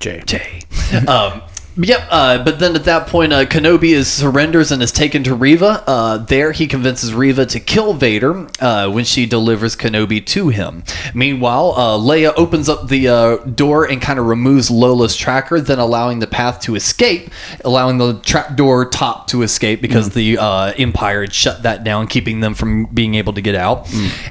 [0.00, 0.22] Jay.
[0.24, 0.62] Jay.
[1.08, 1.42] um,
[1.82, 2.06] yep.
[2.10, 5.82] Uh, but then at that point, uh, Kenobi is surrenders and is taken to Reva.
[5.86, 10.82] Uh, there, he convinces Reva to kill Vader uh, when she delivers Kenobi to him.
[11.14, 15.78] Meanwhile, uh, Leia opens up the uh, door and kind of removes Lola's tracker, then
[15.78, 17.30] allowing the path to escape,
[17.64, 22.40] allowing the trapdoor top to escape because the uh, Empire had shut that down, keeping
[22.40, 23.88] them from being able to get out.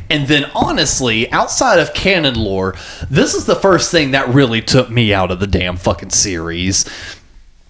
[0.10, 2.76] And then, honestly, outside of canon lore,
[3.10, 6.86] this is the first thing that really took me out of the damn fucking series.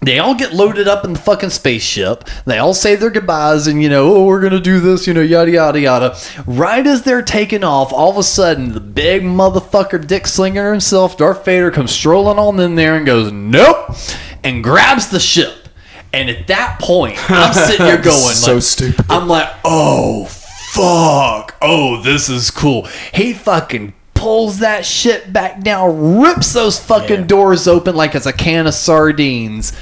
[0.02, 2.24] They all get loaded up in the fucking spaceship.
[2.46, 5.12] They all say their goodbyes and, you know, oh, we're going to do this, you
[5.12, 6.16] know, yada, yada, yada.
[6.46, 11.18] Right as they're taking off, all of a sudden, the big motherfucker Dick Slinger himself,
[11.18, 13.94] Darth Vader, comes strolling on in there and goes, nope,
[14.42, 15.68] and grabs the ship.
[16.14, 19.04] And at that point, I'm sitting here going, So like, stupid.
[19.10, 21.56] I'm like, oh, fuck.
[21.60, 22.86] Oh, this is cool.
[23.12, 28.32] He fucking pulls that shit back down, rips those fucking doors open like it's a
[28.32, 29.72] can of sardines.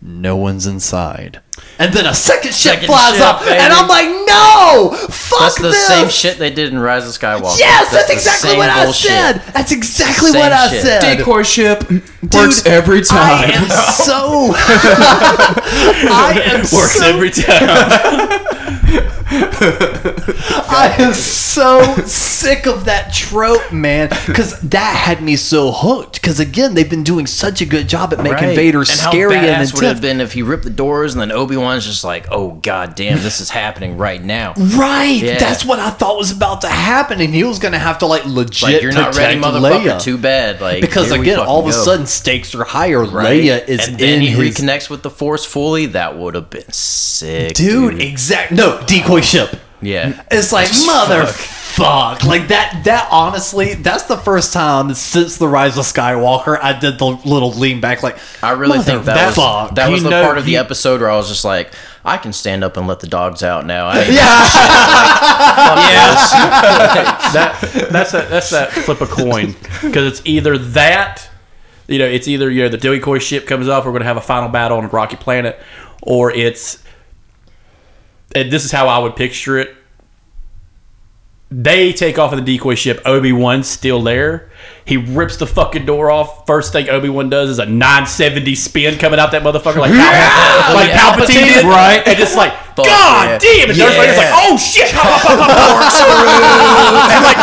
[0.00, 1.40] No one's inside.
[1.80, 3.56] And then a second ship Second flies ship, up, baby.
[3.58, 4.96] and I'm like, no!
[5.10, 5.86] Fuck That's the this!
[5.88, 7.58] same shit they did in Rise of Skywalker.
[7.58, 9.10] Yes, that's, the exactly what I bullshit.
[9.10, 9.32] said.
[9.52, 10.82] That's exactly Same what I shit.
[10.82, 11.16] said.
[11.16, 11.82] Decoy ship
[12.32, 13.18] works every time.
[13.18, 13.64] I time.
[13.64, 14.52] am so.
[16.10, 18.74] I am Works so every time.
[19.30, 24.08] I am so sick of that trope, man.
[24.26, 26.20] Because that had me so hooked.
[26.20, 28.56] Because again, they've been doing such a good job at making Right.
[28.56, 31.20] Vader and how scary and badass would have been if he ripped the doors and
[31.20, 35.38] then Obi Wan's just like, "Oh god damn, this is happening right now." Right, Yeah.
[35.38, 38.06] that's what I thought was about to happen, and he was going to have to
[38.06, 39.82] like legit Like you're not ready, motherfucker.
[39.96, 40.00] Leia.
[40.00, 40.60] Too bad.
[40.60, 41.76] Like because again, all of a go.
[41.84, 43.04] sudden stakes are higher.
[43.04, 43.42] Right?
[43.42, 45.86] Leia is and then in he his reconnects with the Force fully.
[45.86, 48.00] That would have been sick, dude.
[48.00, 48.56] Exactly.
[48.56, 49.56] no decoy ship.
[49.80, 52.24] Yeah, It's like motherfuck.
[52.24, 52.82] Like that.
[52.84, 57.52] That honestly, that's the first time since the Rise of Skywalker I did the little
[57.52, 58.02] lean back.
[58.02, 60.58] Like I really think that was that was You the know, part of the you-
[60.58, 61.70] episode where I was just like,
[62.04, 63.86] I can stand up and let the dogs out now.
[63.86, 64.08] I ain't
[67.32, 71.28] that that's that that's that flip a coin because it's either that
[71.86, 74.16] you know it's either you know the decoy ship comes up we're going to have
[74.16, 75.58] a final battle on a rocky planet
[76.02, 76.82] or it's
[78.34, 79.74] and this is how I would picture it
[81.50, 84.47] they take off of the decoy ship Obi-Wan's still there
[84.84, 89.20] he rips the fucking door off first thing Obi-Wan does is a 970 spin coming
[89.20, 91.12] out that motherfucker like, Pal- like Yeah.
[91.12, 93.38] Palpatine did right and just like Fuck, God yeah.
[93.38, 97.38] damn and Darth Vader's like oh shit pop, pop, pop, pop, and like,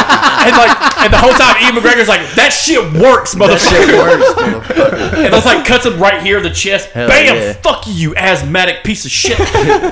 [0.48, 5.26] and like, and the whole time Ewan McGregor's like, that shit works, motherfucker.
[5.26, 6.90] and it's like cuts him right here in the chest.
[6.92, 7.36] Hell Bam!
[7.36, 7.54] yeah.
[7.54, 9.38] Fuck you, you asthmatic piece of shit.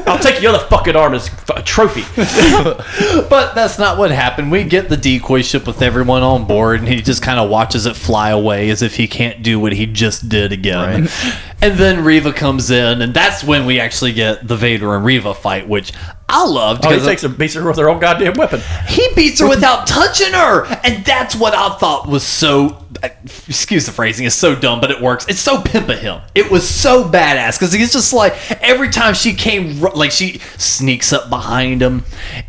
[0.08, 2.04] I'll take your other fucking arm as a trophy.
[3.30, 4.52] But that's not what happened.
[4.52, 7.86] We get the decoy ship with everyone on board, and he just kind of watches
[7.88, 11.08] it fly away as if he can't do what he just did again.
[11.64, 15.34] And then Reva comes in, and that's when we actually get the Vader and Reva
[15.34, 15.94] fight, which
[16.28, 18.60] I loved Oh, he because takes her, beats her with her own goddamn weapon.
[18.90, 22.84] he beats her without touching her, and that's what I thought was so.
[23.02, 23.08] Uh,
[23.48, 25.26] excuse the phrasing, it's so dumb, but it works.
[25.30, 26.20] It's so pimp of him.
[26.36, 31.14] It was so badass because he's just like every time she came, like she sneaks
[31.14, 32.04] up behind him,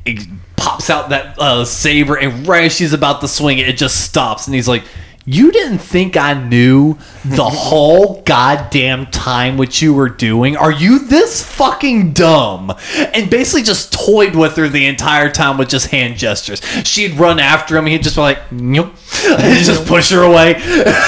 [0.05, 0.27] it
[0.57, 4.05] pops out that uh, saber, and right as she's about to swing it, it just
[4.05, 4.85] stops, and he's like.
[5.27, 10.55] You didn't think I knew the whole goddamn time what you were doing?
[10.55, 12.71] Are you this fucking dumb?
[12.95, 16.61] And basically just toyed with her the entire time with just hand gestures.
[16.85, 18.93] She'd run after him, he'd just be like, "Nope,"
[19.27, 20.55] and just push her away.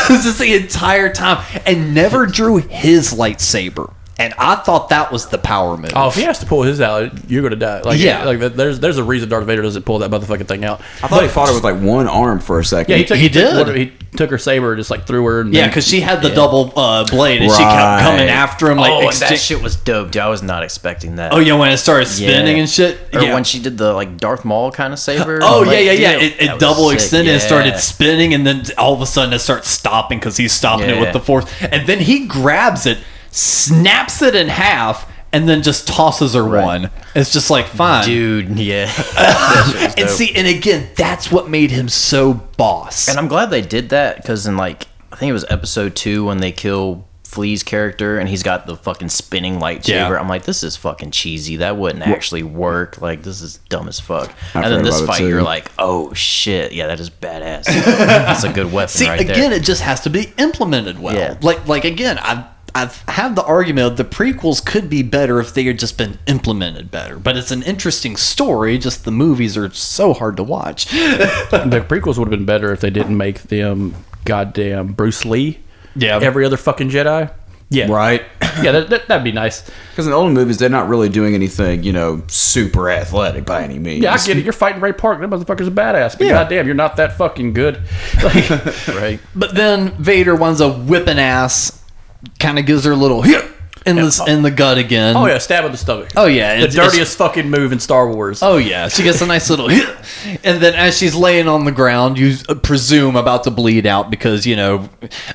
[0.09, 3.93] just the entire time, and never drew his lightsaber.
[4.19, 5.93] And I thought that was the power move.
[5.95, 7.83] Oh, if he has to pull his out, you're gonna die.
[7.83, 8.25] Like, Yeah.
[8.25, 10.81] like there's there's a reason Darth Vader doesn't pull that motherfucking thing out.
[11.03, 12.93] I thought he fought her with like one arm for a second.
[12.93, 13.67] Yeah, he took He took did.
[13.67, 15.43] one- he took her saber, and just like threw her.
[15.43, 18.79] And yeah, because she had the double uh, blade, and she kept coming after him.
[18.79, 20.23] Like, oh, and that shit was dope, dude.
[20.23, 21.35] I was not expecting that.
[21.35, 22.63] oh yeah, when it started spinning Yeah.
[22.63, 22.99] and shit.
[23.15, 23.35] Or yeah.
[23.35, 25.41] when she did the like Darth Maul kind of saber.
[25.43, 26.13] Oh Like, yeah, yeah, yeah!
[26.21, 26.95] dude, It, it double sick.
[26.95, 30.55] extended and started spinning, and then all of a sudden it starts stopping because he's
[30.55, 31.45] stopping it with the force.
[31.61, 32.97] And then he grabs it,
[33.37, 36.91] snaps it in half, and then just tosses her one.
[37.15, 38.87] It's just like fine, Dude, yeah.
[39.15, 43.09] That shit was And see, and again, that's what made him so boss.
[43.09, 46.25] And I'm glad they did that because in like I think it was episode two
[46.27, 49.89] when they kill Flea's character and he's got the fucking spinning lightsaber.
[49.89, 50.19] Yeah.
[50.19, 51.57] I'm like, this is fucking cheesy.
[51.57, 53.01] That wouldn't actually work.
[53.03, 54.33] Like this is dumb as fuck.
[54.55, 57.65] I and then this fight, you're like, oh shit, yeah, that is badass.
[57.67, 59.59] That's a good weapon See, right again, there.
[59.59, 61.15] it just has to be implemented well.
[61.15, 61.37] Yeah.
[61.43, 62.45] Like, like again, I've
[62.77, 66.91] I've had the argument the prequels could be better if they had just been implemented
[66.91, 67.19] better.
[67.19, 68.77] But it's an interesting story.
[68.77, 70.85] Just the movies are so hard to watch.
[70.91, 73.95] the prequels would have been better if they didn't make them
[74.27, 75.61] goddamn Bruce Lee.
[75.95, 76.19] Yeah.
[76.21, 77.33] every other fucking Jedi.
[77.71, 78.23] Yeah, right.
[78.63, 79.71] Yeah, that, that, that'd be nice.
[79.91, 83.63] Because in the older movies, they're not really doing anything, you know, super athletic by
[83.63, 84.03] any means.
[84.03, 84.45] Yeah, I get it.
[84.45, 85.21] You're fighting Ray Park.
[85.21, 86.17] That motherfucker's a badass.
[86.17, 86.33] But Yeah.
[86.33, 87.83] goddamn, you're not that fucking good.
[88.23, 88.49] Like,
[88.89, 89.21] right.
[89.35, 91.83] But then Vader winds up whipping ass,
[92.39, 93.23] kind of gives her a little
[93.87, 95.17] in the in the gut again.
[95.17, 96.11] oh yeah, stab in the stomach.
[96.17, 98.43] Oh, yeah, the dirtiest fucking move in Star Wars.
[98.43, 99.89] Oh yeah, she gets a nice little hit,
[100.45, 104.11] and then as she's laying on the ground, you uh, presume about to bleed out
[104.11, 104.89] because you know,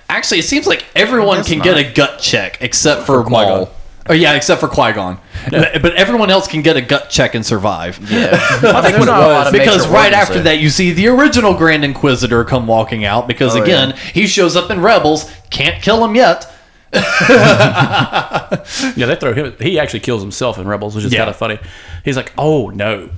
[0.09, 3.31] actually, it seems like everyone That's can not- get a gut check except for, Qui-Gon.
[3.47, 3.71] Maul.
[4.09, 5.19] Oh yeah, except for Qui Gon,
[5.51, 7.99] but, but everyone else can get a gut check and survive.
[8.11, 8.31] Yeah.
[8.63, 9.51] I think what it was.
[9.51, 13.27] Because right after that, you see the original Grand Inquisitor come walking out.
[13.27, 16.51] Because Oh, again, he shows up in Rebels, can't kill him yet.
[18.95, 19.53] Yeah, they throw him.
[19.59, 21.19] He actually kills himself in Rebels, which is Yeah.
[21.19, 21.57] kind of funny.
[22.03, 23.09] He's like, "Oh no,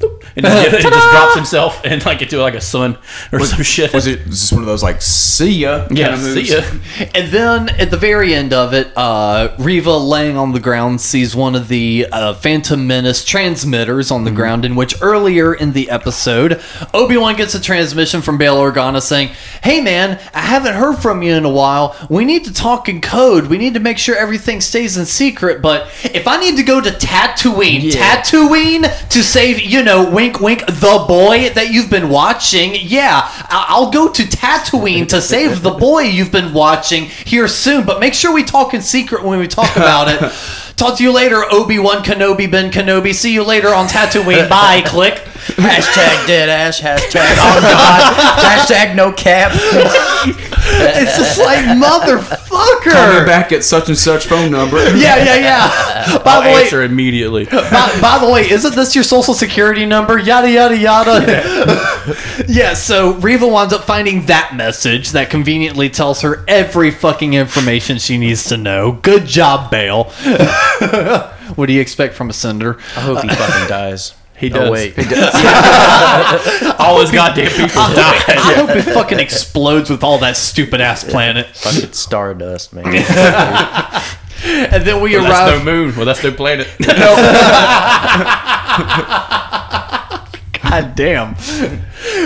[0.00, 2.98] and just, get- and just drops himself and like into like a sun
[3.32, 3.92] or some shit.
[3.94, 5.86] Was it just one of those like see ya?
[5.90, 6.48] Yeah, kind of moves?
[6.48, 7.08] see ya.
[7.14, 11.36] And then at the very end of it, uh, Reva laying on the ground sees
[11.36, 14.64] one of the uh, Phantom Menace transmitters on the ground.
[14.64, 16.60] In which earlier in the episode,
[16.92, 19.28] Obi Wan gets a transmission from Bail Organa saying,
[19.62, 21.96] "Hey man, I haven't heard from you in a while.
[22.10, 23.46] We need to talk in code.
[23.46, 25.62] We need to make sure everything stays in secret.
[25.62, 30.66] But if I need to go to Tatooine, Tatooine to save, you know, wink, wink,
[30.66, 36.02] the boy that you've been watching, yeah, I'll go to Tatooine to save the boy
[36.02, 37.84] you've been watching here soon.
[37.84, 40.32] But make sure we talk in secret when we talk about it.
[40.76, 43.14] Talk to you later, Obi Wan Kenobi Ben Kenobi.
[43.14, 44.48] See you later on Tatooine.
[44.48, 44.82] Bye.
[44.84, 45.22] Click.
[45.60, 46.80] Hashtag dead ash.
[46.80, 48.38] Hashtag oh god.
[48.38, 49.52] hashtag no cap.
[50.66, 54.78] It's just like Call me back at such and such phone number.
[54.94, 56.18] Yeah, yeah, yeah.
[56.24, 57.44] By I'll the way, answer immediately.
[57.44, 60.18] by, by the way, isn't this your social security number?
[60.18, 62.14] Yada yada yada.
[62.48, 62.72] Yeah.
[62.74, 68.16] so Reva winds up finding that message that conveniently tells her every fucking information she
[68.16, 68.92] needs to know.
[68.92, 70.04] Good job, Bail.
[71.56, 72.78] what do you expect from a senator?
[72.96, 74.14] I hope he fucking dies.
[74.44, 74.68] He does.
[74.68, 74.94] Oh wait.
[76.80, 78.22] All his goddamn people die.
[78.28, 81.46] I hope it fucking explodes with all that stupid ass planet.
[81.56, 82.86] Fucking stardust, man.
[84.46, 85.64] And then we Well, that's arrive.
[85.64, 85.96] no moon.
[85.96, 86.68] Well, that's no planet.
[90.62, 91.34] God damn.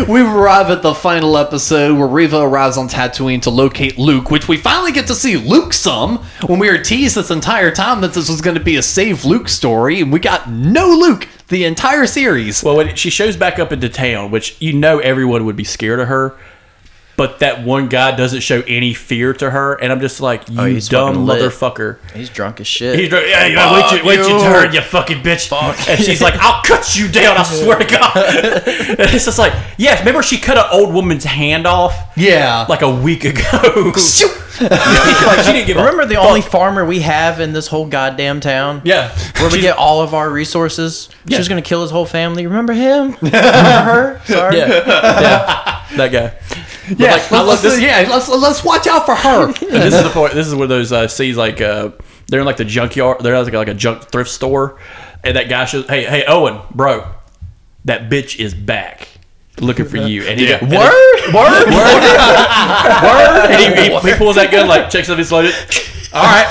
[0.09, 4.49] We arrive at the final episode where Reva arrives on Tatooine to locate Luke, which
[4.49, 8.13] we finally get to see Luke some when we were teased this entire time that
[8.15, 11.65] this was going to be a save Luke story, and we got no Luke the
[11.65, 12.63] entire series.
[12.63, 16.01] Well, when she shows back up into town, which you know everyone would be scared
[16.01, 16.37] of her,
[17.19, 20.65] but that one guy doesn't show any fear to her, and I'm just like, oh,
[20.67, 21.99] you he's dumb motherfucker.
[22.15, 22.97] He's drunk as shit.
[22.97, 23.27] He's drunk.
[23.29, 25.53] yeah, yeah, wait, your, wait your turn, you fucking bitch.
[25.89, 28.17] And she's like, I'll cut you down, I swear to God.
[28.17, 32.67] and it's just like, yeah, remember she cut an old woman's hand off Yeah.
[32.69, 33.93] like a week ago.
[34.61, 38.83] like she didn't give Remember the only farmer we have in this whole goddamn town?
[38.85, 39.09] Yeah.
[39.39, 41.09] Where we She's- get all of our resources.
[41.29, 42.47] She was gonna kill his whole family.
[42.47, 43.17] Remember him?
[43.21, 44.21] Remember her?
[44.27, 44.59] Sorry.
[44.59, 44.69] Yeah.
[44.69, 45.85] yeah.
[45.97, 46.35] That guy.
[46.97, 47.81] Yeah, like, let's, this.
[47.81, 49.47] yeah, let's let's watch out for her.
[49.49, 50.35] And this is the point.
[50.35, 51.91] This is where those uh, scenes like uh,
[52.29, 53.21] they're in like the junkyard.
[53.21, 54.79] They're like like a junk thrift store,
[55.25, 57.07] and that guy shows, "Hey, hey, Owen, bro,
[57.85, 59.09] that bitch is back."
[59.61, 60.59] Looking for you, and he Yeah.
[60.61, 62.03] and word, word, word,
[63.03, 65.53] word, and he, he, he pulls that gun, like checks if it's loaded.
[66.15, 66.47] All right,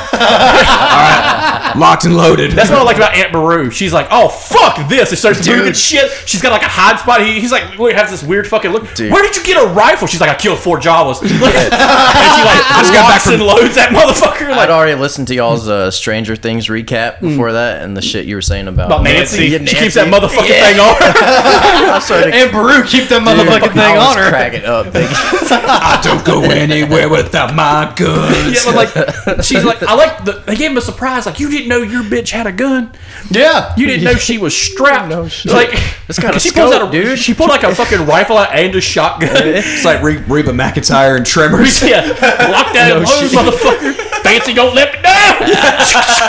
[1.77, 2.51] Locked and loaded.
[2.53, 3.69] that's what I like about Aunt Beru.
[3.71, 6.09] She's like, "Oh fuck this!" It starts moving shit.
[6.25, 7.25] She's got like a hot spot.
[7.25, 8.83] He, he's like, we have this weird fucking look.
[8.97, 10.07] Where did you get a rifle?
[10.07, 13.89] She's like, "I killed four Jawas." and she like got back locks and loads that
[13.91, 14.49] motherfucker.
[14.49, 18.25] Like, I'd already listened to y'all's uh, Stranger Things recap before that, and the shit
[18.25, 19.45] you were saying about, about Nancy.
[19.47, 20.67] Yeah, She keeps that motherfucking Yeah.
[20.67, 20.95] thing on.
[21.97, 24.29] I started and Beru keep that motherfucking thing I was on her.
[24.29, 25.07] cracking up, big.
[25.09, 28.53] I don't go anywhere without my guns.
[28.53, 30.33] yeah, but like she's like, I like the.
[30.45, 31.25] They gave him a surprise.
[31.25, 32.91] Like you didn't know your bitch had a gun.
[33.29, 35.11] Yeah, You didn't know she was strapped.
[35.45, 35.69] like
[36.07, 37.19] It's got a she pulls scope, out a dude.
[37.19, 39.29] She pulled like a fucking rifle out and a shotgun.
[39.47, 41.81] It's like Re- Reba McEntire and Tremors.
[41.83, 43.93] yeah, locked that no load, motherfucker.
[44.23, 46.27] Fancy don't let me down.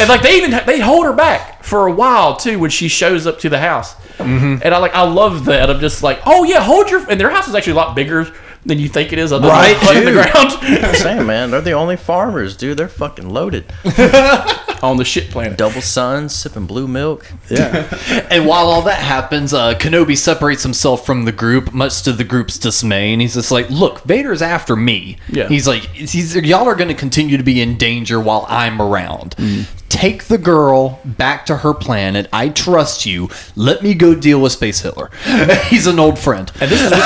[0.00, 3.26] and like they even they hold her back for a while too when she shows
[3.26, 3.94] up to the house.
[4.18, 4.56] Mm-hmm.
[4.62, 5.70] And I like I love that.
[5.70, 7.08] I'm just like, oh yeah, hold your.
[7.10, 8.26] And their house is actually a lot bigger
[8.64, 9.32] than you think it is.
[9.32, 12.76] Other Right, than on the ground I'm saying, man, they're the only farmers, dude.
[12.78, 13.64] They're fucking loaded.
[14.82, 15.58] on the shit planet.
[15.58, 17.30] Double suns, sipping blue milk.
[17.50, 17.88] Yeah.
[18.30, 22.24] and while all that happens, uh, Kenobi separates himself from the group, much to the
[22.24, 25.48] group's dismay, and he's just like, "Look, Vader's after me." Yeah.
[25.48, 29.36] He's like, he's, "Y'all are going to continue to be in danger while I'm around.
[29.36, 29.66] Mm.
[29.90, 32.28] Take the girl back to her planet.
[32.32, 33.28] I trust you.
[33.56, 35.10] Let me go deal with Space Hitler.
[35.68, 37.00] he's an old friend." And this is this,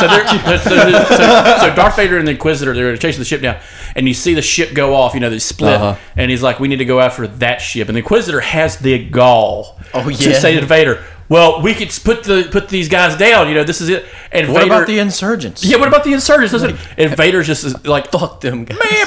[0.00, 3.58] so, they're, so, so, so Darth Vader and the Inquisitor they're chasing the ship down,
[3.96, 5.14] and you see the ship go off.
[5.14, 5.96] You know they split, Uh-huh.
[6.16, 9.04] and he's like, "We need to go after that ship." And the Inquisitor has the
[9.08, 13.48] gall Oh, to say to Vader, "Well, we could put the put these guys down.
[13.48, 15.64] You know, this is it." And What Vader, about the insurgents?
[15.64, 15.76] yeah?
[15.76, 16.52] What about the insurgents?
[16.52, 18.78] Listen, and Vader's just is like, Fuck them guys.
[18.78, 19.06] man.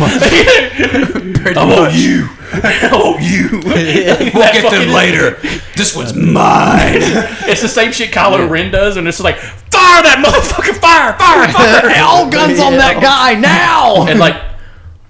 [1.58, 2.28] I want you.
[2.50, 3.60] I want you.
[4.38, 5.38] We'll get them later.
[5.76, 7.00] This one's mine.
[7.46, 11.48] It's the same shit Kylo Ren does, and it's like, fire that motherfucker, fire, fire,
[11.52, 12.02] fire.
[12.02, 14.06] All guns on that guy now.
[14.06, 14.40] and like,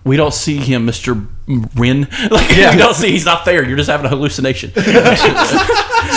[0.04, 1.26] we don't see him, Mr.
[1.76, 2.08] Ren.
[2.30, 3.66] Like, we don't see, he's not there.
[3.66, 4.72] You're just having a hallucination.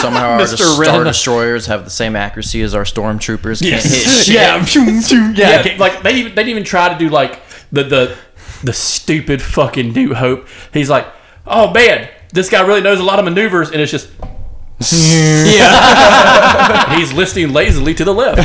[0.02, 0.58] Somehow our Mr.
[0.58, 1.06] Star Ren.
[1.06, 3.62] Destroyers have the same accuracy as our stormtroopers.
[3.62, 4.28] Yes.
[4.30, 4.66] yeah,
[5.36, 7.42] yeah, yeah, like, they, even, they didn't even try to do like
[7.72, 8.18] the, the,
[8.64, 10.48] the stupid fucking New Hope.
[10.74, 11.08] He's like,
[11.46, 14.10] oh man, this guy really knows a lot of maneuvers, and it's just.
[14.92, 18.38] yeah, he's listening lazily to the left.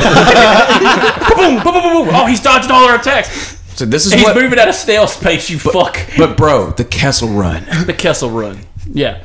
[1.35, 2.15] boom, boom, boom, boom, boom.
[2.15, 3.57] Oh, he's dodging all our attacks.
[3.77, 4.35] So this is He's what.
[4.35, 5.51] moving at a snail's pace.
[5.51, 5.99] You fuck.
[6.17, 7.63] But bro, the Kessel Run.
[7.85, 8.59] The Kessel Run.
[8.91, 9.23] Yeah.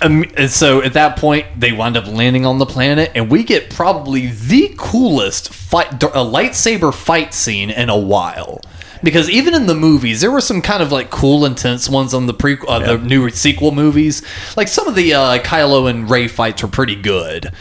[0.00, 3.70] Um, so at that point, they wind up landing on the planet, and we get
[3.70, 8.60] probably the coolest fight, a lightsaber fight scene in a while.
[9.02, 12.26] Because even in the movies, there were some kind of like cool, intense ones on
[12.26, 14.22] the pre, uh, the new sequel movies.
[14.56, 17.52] Like some of the uh, Kylo and Rey fights were pretty good,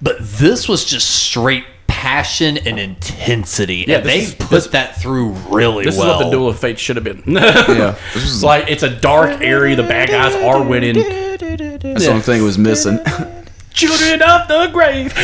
[0.00, 1.64] but this was just straight
[2.06, 3.84] passion and intensity.
[3.88, 6.12] Yeah, and they is- put this- that through really This well.
[6.12, 7.22] is what the Duel of Fate should have been.
[7.36, 9.74] Yeah, It's like it's a dark area.
[9.74, 10.94] The bad guys are winning.
[10.94, 13.00] that's the only thing was missing.
[13.74, 15.12] Children of the grave.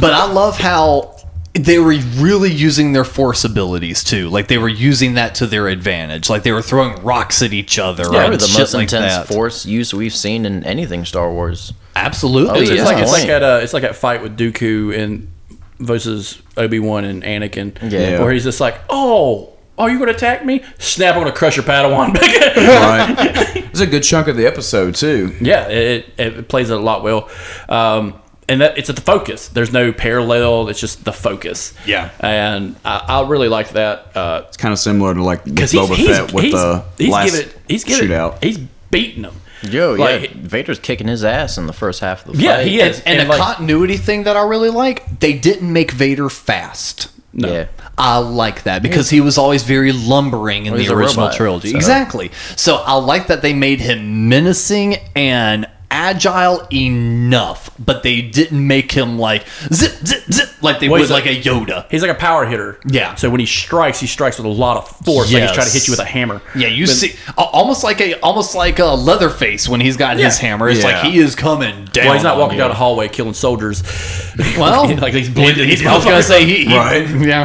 [0.00, 1.16] but I love how
[1.54, 4.28] they were really using their force abilities too.
[4.30, 6.30] Like they were using that to their advantage.
[6.30, 8.04] Like they were throwing rocks at each other.
[8.04, 9.28] Probably and the shit most like intense that.
[9.28, 11.74] force use we've seen in anything Star Wars.
[11.94, 12.58] Absolutely.
[12.58, 12.84] Oh, It's, yeah.
[12.84, 15.30] like it's like at uh, it's like that fight with Dooku and
[15.78, 17.76] versus Obi Wan and Anakin.
[17.90, 18.20] Yeah.
[18.20, 19.50] where he's just like, oh.
[19.78, 20.62] Oh, you gonna attack me?
[20.78, 21.14] Snap!
[21.16, 22.12] I'm gonna crush your Padawan.
[22.56, 23.56] right.
[23.56, 25.34] It's a good chunk of the episode too.
[25.40, 27.30] yeah, it, it, it plays it a lot well,
[27.70, 28.20] um,
[28.52, 29.48] and that it's at the focus.
[29.48, 30.68] There's no parallel.
[30.68, 31.72] It's just the focus.
[31.86, 32.10] Yeah.
[32.20, 34.16] and I, I really like that.
[34.16, 36.52] Uh, It's kind of similar to like with because he's Boba he's, Fett with he's,
[36.52, 38.42] the he's last giving he's giving shootout.
[38.44, 38.58] he's
[38.90, 39.34] beating them.
[39.62, 42.66] Yo, Like- yeah, Vader's kicking his ass in the first half of the Yeah, fight.
[42.66, 42.98] he is.
[43.06, 47.08] and, And, the like- continuity thing that I really like, they didn't make Vader fast.
[47.32, 47.66] Yeah.
[47.96, 51.70] I like that because he was always very lumbering in Well, the original robot, trilogy.
[51.70, 52.30] so- Exactly.
[52.56, 58.90] So I like that they made him menacing and agile enough, but they didn't make
[58.90, 61.86] him like zip zip zip like they Well, would like, like- a Yoda.
[61.90, 62.80] He's like a power hitter.
[62.86, 63.14] Yeah.
[63.16, 65.32] So when he strikes, he strikes with a lot of force.
[65.32, 66.40] Like he's trying to hit you with a hammer.
[66.56, 70.38] Yeah, you But- see, almost like a almost like a Leatherface when he's got his
[70.38, 70.68] hammer.
[70.68, 71.02] It's Yeah.
[71.02, 72.06] like he is coming down.
[72.06, 72.62] Well, he's not on walking you.
[72.64, 73.82] down a hallway killing soldiers.
[74.58, 75.68] Well, like he's blending.
[75.68, 77.06] He's, these I was gonna say he, he Right.
[77.32, 77.44] Yeah,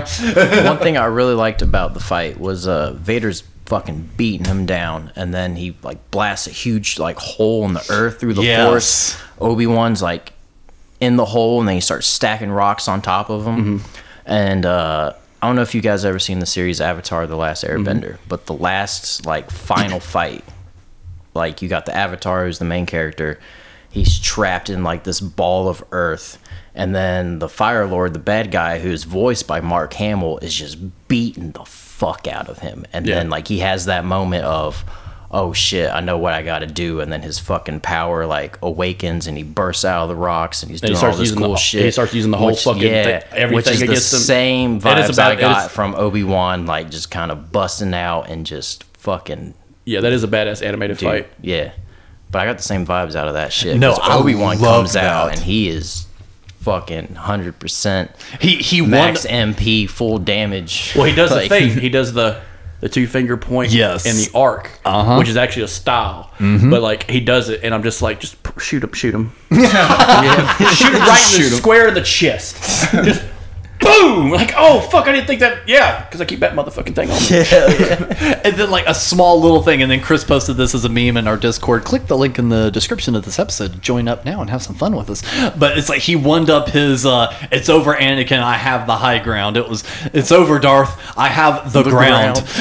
[0.69, 5.11] One thing I really liked about the fight was uh, Vader's fucking beating him down,
[5.15, 8.67] and then he like blasts a huge like hole in the earth through the Yes.
[9.13, 9.21] force.
[9.39, 10.33] Obi Wan's like
[10.99, 13.83] in the hole, and then he starts stacking rocks on top of him.
[14.25, 17.63] And uh, I don't know if you guys ever seen the series Avatar: The Last
[17.63, 20.43] Airbender, but the last like final fight,
[21.33, 23.39] like you got the Avatar who's the main character.
[23.89, 26.37] He's trapped in like this ball of earth.
[26.75, 30.77] And then the Fire Lord, the bad guy, who's voiced by Mark Hamill, is just
[31.07, 31.63] beating the
[31.97, 32.85] fuck out of him.
[32.93, 33.15] And Yeah.
[33.15, 34.85] then like he has that moment of,
[35.31, 36.99] oh shit, I know what I got to do.
[37.01, 40.71] And then his fucking power like awakens, and he bursts out of the rocks, and
[40.71, 41.85] he's And he doing starts all this using cool the- shit.
[41.85, 44.23] he starts using the whole fucking thing- everything which is against the him.
[44.23, 47.31] same It is vibes about- I it got is- from Obi Wan, like just kind
[47.31, 49.53] of busting out and just fucking
[49.85, 51.27] Yeah, that is a badass animated Dude, fight.
[51.41, 51.69] Yeah,
[52.31, 53.77] but I got the same vibes out of that shit.
[53.77, 56.06] No, Obi-Wan love comes out and he is
[56.67, 58.11] fucking hundred percent
[58.41, 58.91] he he won.
[58.91, 60.91] max MP, full damage.
[60.97, 61.69] Well, he does Like- the thing.
[61.85, 62.41] He does the
[62.81, 64.05] the two finger point Yes.
[64.05, 65.15] and the arc, Uh-huh.
[65.17, 66.31] which is actually a style.
[66.39, 70.91] But like he does it, and I'm just like, just shoot him, shoot him, shoot
[70.93, 72.91] him right in the square in the chest.
[73.03, 73.23] Just
[73.79, 74.31] boom!
[74.31, 75.67] Like, oh fuck, I didn't think that.
[75.67, 78.41] Yeah, because I keep that motherfucking thing on Yeah.
[78.45, 81.17] and then like a small little thing, and then Chris posted this as a meme
[81.17, 81.83] in our Discord.
[81.83, 83.81] Click the link in the description of this episode.
[83.81, 85.21] Join up now and have some fun with us.
[85.57, 87.05] But it's like he wound up his.
[87.05, 88.39] uh It's over, Anakin.
[88.39, 89.57] I have the high ground.
[89.57, 89.83] It was.
[90.13, 91.17] It's over, Darth.
[91.17, 92.37] I have the, ground.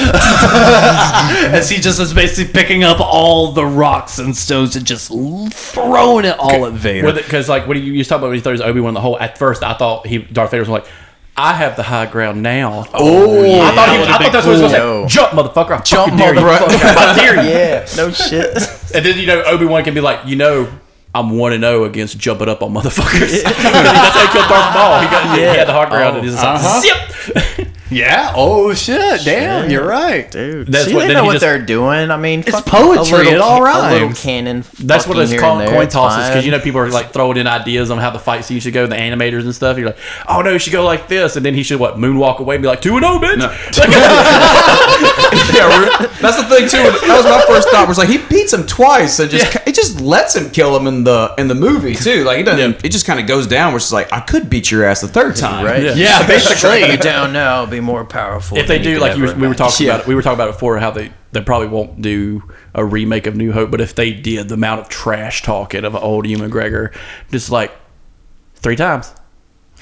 [1.55, 5.09] As he just is basically picking up all the rocks and stones and just
[5.52, 7.12] throwing it all at Vader.
[7.12, 9.18] Because like when you, you talk about when he throws Obi Wan the hole.
[9.18, 10.86] At first, I thought he Darth Vader was like.
[11.38, 12.86] I have the high ground now.
[12.94, 15.14] oh, I thought, he was, I thought that's what he was going to say.
[15.14, 15.78] Jump, motherfucker!
[15.78, 16.40] I Jump, fucking dare you.
[16.40, 16.96] motherfucker.
[16.96, 17.50] I dare you.
[17.50, 18.56] yeah, no shit.
[18.94, 20.72] And then you know Obi Wan can be like, you know,
[21.14, 23.42] I'm one and zero against jumping up on motherfuckers.
[23.42, 25.00] That's how he killed Darth Maul.
[25.02, 26.80] He got he had the hard ground and he's just Uh-huh.
[27.34, 27.65] like, zip.
[27.90, 28.32] Yeah.
[28.34, 29.24] Oh shit.
[29.24, 29.70] Damn.
[29.70, 30.30] You're right.
[30.30, 32.10] Dude, That's see, what- they know what just, they're doing.
[32.10, 34.64] I mean, fuck, poetry, A little, it all ca- A little cannon.
[34.80, 37.12] That's what fucking it's here called and coin tosses because you know people are like
[37.12, 39.78] throwing in ideas on how the fight scene should go, the animators and stuff.
[39.78, 39.98] You're like,
[40.28, 42.62] oh no, he should go like this, and then he should what moonwalk away and
[42.62, 43.36] be like two and zero, bitch.
[45.54, 46.78] yeah, that's the thing too.
[47.06, 47.86] That was my first thought.
[47.88, 51.04] Was like he beats him twice and just it just lets him kill him in
[51.04, 52.24] the in the movie too.
[52.24, 52.84] Like he doesn't.
[52.84, 53.74] It just kind of goes down.
[53.74, 55.64] Which is like I could beat your ass the third time.
[55.64, 55.82] right?
[55.82, 55.94] Yeah.
[55.94, 56.26] Yeah.
[56.36, 56.90] Basically.
[56.90, 58.59] you down now, be more powerful.
[58.59, 59.93] if they do like you we were talking Yeah.
[59.94, 62.43] about it, we were talking about it before how they they probably won't do
[62.74, 65.94] a remake of New Hope, but if they did, the amount of trash talking of
[65.94, 66.94] old Ewan McGregor,
[67.31, 67.73] just like
[68.55, 69.12] three times,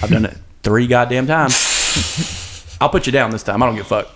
[0.02, 0.36] I've done it.
[0.62, 2.76] three goddamn times.
[2.80, 3.62] I'll put you down this time.
[3.62, 4.10] I don't give a fuck.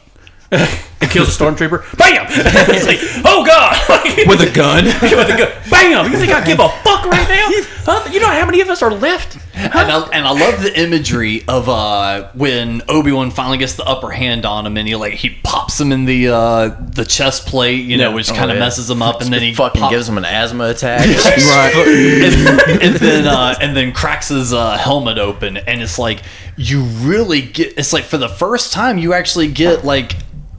[1.01, 1.97] It kills a stormtrooper.
[1.97, 2.27] Bam!
[2.31, 3.77] it's like, oh god!
[4.29, 4.85] with a gun.
[5.03, 5.53] with a gun.
[5.71, 6.13] Bam!
[6.13, 7.49] You think I give a fuck right now?
[7.85, 8.11] Huh?
[8.13, 9.39] You know how many of us are left?
[9.55, 13.85] And I, and I love the imagery of uh, when Obi Wan finally gets the
[13.85, 17.47] upper hand on him, and he like he pops him in the uh, the chest
[17.47, 18.61] plate, you know, which Oh, kind of yeah.
[18.65, 21.01] messes him up, and then he fucking pop- gives him an asthma attack.
[21.07, 26.23] and, and then uh, and then cracks his uh, helmet open, and it's like
[26.57, 27.77] you really get.
[27.79, 30.13] It's like for the first time you actually get like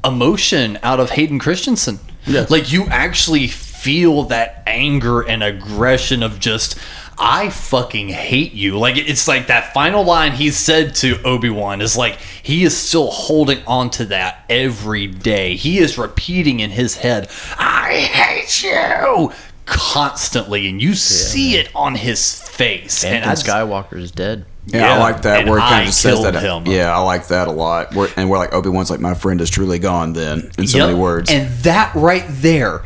[0.04, 2.00] emotion out of Hayden Christensen.
[2.26, 2.50] Yes.
[2.50, 6.78] Like you actually feel that anger and aggression of just.
[7.22, 8.80] I fucking hate you.
[8.80, 13.12] Like it's like that final line he said to Obi-Wan is like he is still
[13.12, 15.58] holding on to that every day.
[15.58, 19.34] He is repeating in his head, "I hate you."
[19.70, 24.46] constantly and you see it on his face and Anakin I Skywalker is dead.
[24.72, 26.36] Yeah, Yeah, I like that and where it kind I of just says that.
[26.36, 26.66] him.
[26.68, 27.94] Yeah, I like that a lot.
[27.96, 30.14] Where, and we're like Obi Wan's like my friend is truly gone.
[30.14, 30.88] Then in so Yep.
[30.88, 31.30] many words.
[31.32, 32.84] and that right there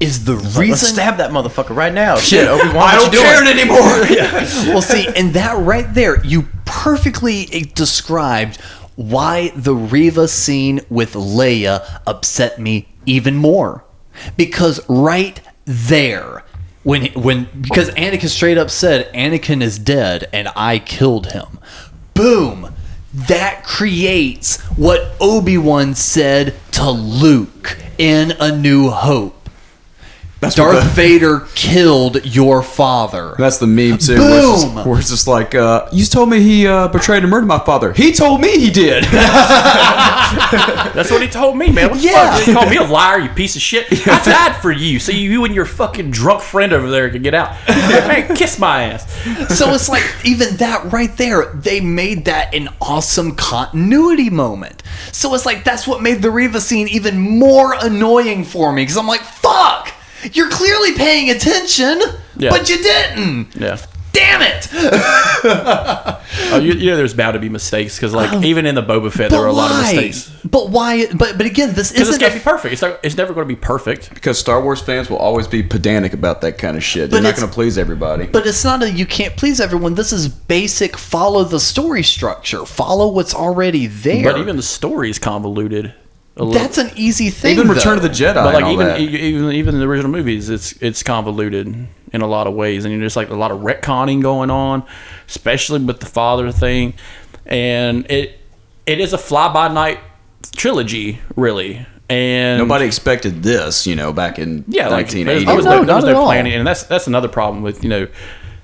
[0.00, 2.16] is the Let's reason stab that motherfucker right now.
[2.18, 3.58] Shit, Obi Wan, I what don't you care doing?
[3.58, 3.78] anymore.
[4.74, 8.60] well see and that right there you perfectly described
[8.96, 13.84] why the Reva scene with Leia upset me even more
[14.36, 16.43] because right there
[16.84, 21.58] when when because Anakin straight up said Anakin is dead and I killed him.
[22.14, 22.72] Boom.
[23.12, 29.33] That creates what Obi-Wan said to Luke in A New Hope
[30.44, 34.16] That's Darth the, Vader killed your father That's the meme too.
[34.18, 34.84] Where it's, just, Boom!
[34.88, 37.92] where it's just like, uh, you told me he uh, betrayed and murdered my father.
[37.92, 39.04] He told me he did.
[40.94, 41.90] That's what he told me, man.
[41.90, 42.36] What Yeah.
[42.36, 42.42] fuck?
[42.46, 43.86] He called me a liar, you piece of shit.
[44.06, 47.34] I died for you, so you and your fucking drunk friend over there can get
[47.34, 47.56] out.
[47.68, 49.10] Man, kiss my ass.
[49.58, 55.34] so it's like even that right there they made that an awesome continuity moment so
[55.34, 59.06] it's like that's what made the Reva scene even more annoying for me because i'm
[59.06, 59.92] like fuck
[60.32, 62.00] you're clearly paying attention
[62.36, 62.50] Yeah.
[62.50, 63.78] but you didn't Yeah.
[64.12, 64.68] damn it
[66.52, 68.42] Oh, you, you know, there's bound to be mistakes because, like, oh.
[68.42, 70.30] even in the Boba Fett, there are were a lot of mistakes.
[70.44, 72.72] but why but but again this isn't can't a be perfect.
[72.72, 74.12] It's, not, it's never going to be perfect.
[74.14, 77.10] because Star Wars fans will always be pedantic about that kind of shit.
[77.10, 78.26] They're not going to please everybody.
[78.26, 79.94] But it's not a you can't please everyone.
[79.94, 82.64] This is basic follow the story structure.
[82.66, 84.24] Follow what's already there.
[84.24, 85.94] But even the story is convoluted.
[86.36, 86.60] A little.
[86.60, 87.52] that's an easy thing.
[87.52, 88.34] Even Return of the Jedi.
[88.34, 89.00] but and like all even that.
[89.00, 91.68] even even in the original movies, it's it's convoluted
[92.12, 94.84] in a lot of ways, and you're just like a lot of retconning going on,
[95.28, 96.94] especially with the father thing,
[97.46, 98.40] and it
[98.86, 100.00] it is a fly by night
[100.56, 105.44] trilogy, really, and Nobody expected this, you know, back in yeah, like there was, 1980.
[105.44, 107.82] there was Oh, no, no, there was no planning, and that's that's another problem with
[107.82, 108.08] you know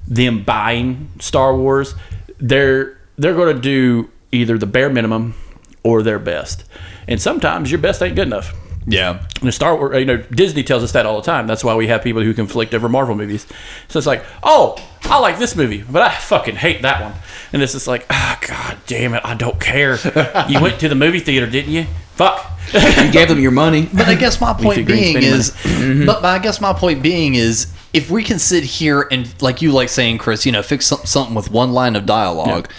[0.07, 1.95] them buying Star Wars.
[2.39, 5.35] They're they're going to do either the bare minimum
[5.83, 6.65] or their best,
[7.11, 8.55] and sometimes your best ain't good enough.
[8.87, 9.21] Yeah.
[9.41, 11.47] And the Star Wars, you know, Disney tells us that all the time.
[11.47, 13.47] That's why we have people who conflict over Marvel movies.
[13.89, 17.13] So it's like, oh, I like this movie, but I fucking hate that one.
[17.53, 19.99] And it's just like, ah, god damn it, I don't care.
[20.49, 21.87] You went to the movie theater, didn't you?
[22.15, 22.47] Fuck.
[22.73, 23.89] you gave them your money.
[23.93, 26.73] But I guess my point Leafy green being spinning is, but, but I guess my
[26.73, 30.53] point being is, if we can sit here and like you like saying, Chris, you
[30.53, 32.71] know, fix some, something with one line of dialogue.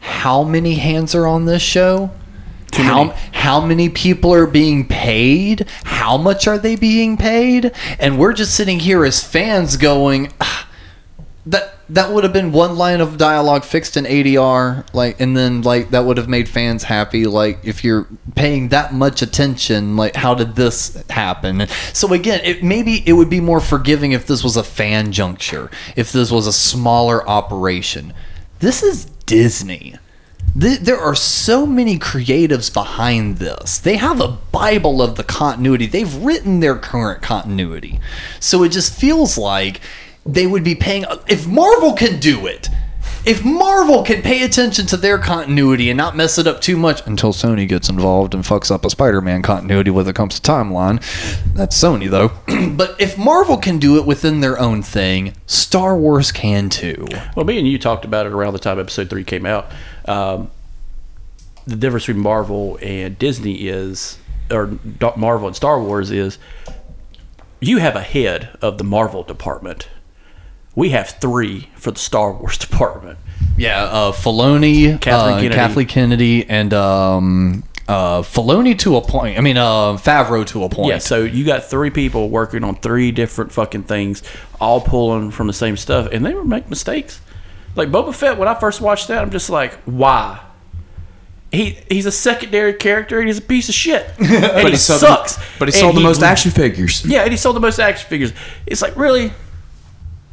[0.00, 2.10] How many hands are on this show?
[2.74, 3.20] How many.
[3.32, 5.66] how many people are being paid?
[5.84, 7.72] How much are they being paid?
[7.98, 10.32] And we're just sitting here as fans going.
[10.40, 10.68] "Ah,
[11.46, 15.60] that that would have been one line of dialogue fixed in ADR, like, and then
[15.62, 17.26] like that would have made fans happy.
[17.26, 21.66] Like, if you're paying that much attention, like, how did this happen?
[21.92, 25.70] So again, it maybe it would be more forgiving if this was a fan juncture,
[25.96, 28.14] if this was a smaller operation.
[28.60, 29.96] This is Disney.
[30.58, 33.78] Th- There are so many creatives behind this.
[33.78, 35.86] They have a Bible of the continuity.
[35.86, 38.00] They've written their current continuity.
[38.40, 39.80] So it just feels like
[40.26, 41.04] they would be paying.
[41.28, 42.68] If Marvel can do it,
[43.24, 47.06] if Marvel can pay attention to their continuity and not mess it up too much
[47.06, 50.50] until Sony gets involved and fucks up a Spider Man continuity when it comes to
[50.50, 51.00] timeline,
[51.54, 52.32] that's Sony though.
[52.76, 57.06] but if Marvel can do it within their own thing, Star Wars can too.
[57.36, 59.70] Well, me and you talked about it around the time episode three came out.
[60.06, 60.50] Um,
[61.66, 64.18] the difference between Marvel and Disney is,
[64.50, 64.78] or
[65.16, 66.38] Marvel and Star Wars is,
[67.60, 69.88] you have a head of the Marvel department.
[70.74, 73.18] We have three for the Star Wars department.
[73.56, 75.54] Yeah, uh, Filoni, Kathleen uh, Kennedy.
[75.54, 79.38] Kathleen Kennedy, and um, uh, Filoni to a point.
[79.38, 80.88] I mean, uh, Favreau to a point.
[80.88, 84.22] Yeah, so you got three people working on three different fucking things,
[84.60, 87.20] all pulling from the same stuff, and they were making mistakes.
[87.76, 90.40] Like Boba Fett, when I first watched that, I'm just like, why?
[91.52, 94.06] he he's a secondary character and he's a piece of shit.
[94.18, 95.36] And he sold sucks.
[95.36, 97.04] The, but he And sold the most action figures.
[97.04, 98.32] Yeah, and he sold the most action figures.
[98.66, 99.32] It's like really,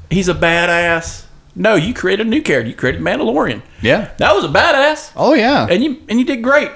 [0.10, 1.26] he's a badass.
[1.56, 2.69] No, you created a new character.
[2.69, 3.61] You created Mandalorian.
[3.81, 4.11] Yeah.
[4.18, 5.11] that was a badass.
[5.15, 5.68] Oh yeah.
[5.69, 6.69] and you and you did great.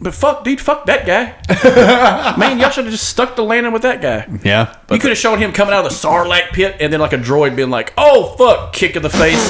[0.00, 1.34] But fuck, dude, fuck that guy.
[2.38, 4.26] Man, y'all should have just stuck the landing with that guy.
[4.44, 4.76] yeah.
[4.90, 7.18] you could have shown him coming out of the Sarlacc pit and then like a
[7.18, 9.40] droid being like, "Oh fuck," kick in the face.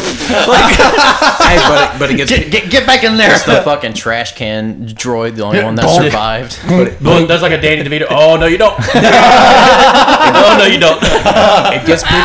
[0.47, 3.33] like, hey, but, but it gets Get, get, get back in there.
[3.35, 6.59] it's the fucking trash can droid, the only one that survived.
[7.03, 8.07] Boom, that's like a Danny DeVito.
[8.11, 8.75] Oh no, you don't.
[8.79, 10.99] oh no, you don't.
[11.03, 12.25] it gets people,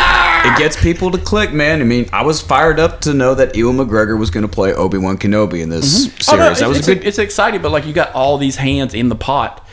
[0.52, 1.82] it gets people to click, man.
[1.82, 4.74] I mean, I was fired up to know that Ewan McGregor was going to play
[4.74, 6.30] Obi Wan Kenobi in this series.
[6.30, 7.06] Oh, no, that was it's, good.
[7.06, 9.66] it's exciting, but like you got all these hands in the pot,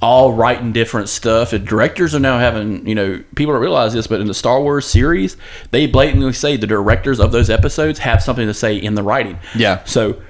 [0.00, 1.52] all writing different stuff.
[1.52, 4.60] And directors are now having, you know, people don't realize this, but in the Star
[4.60, 5.36] Wars series,
[5.70, 9.38] they blatantly say the directors of those episodes have something to say in the writing.
[9.54, 9.82] Yeah.
[9.84, 10.20] So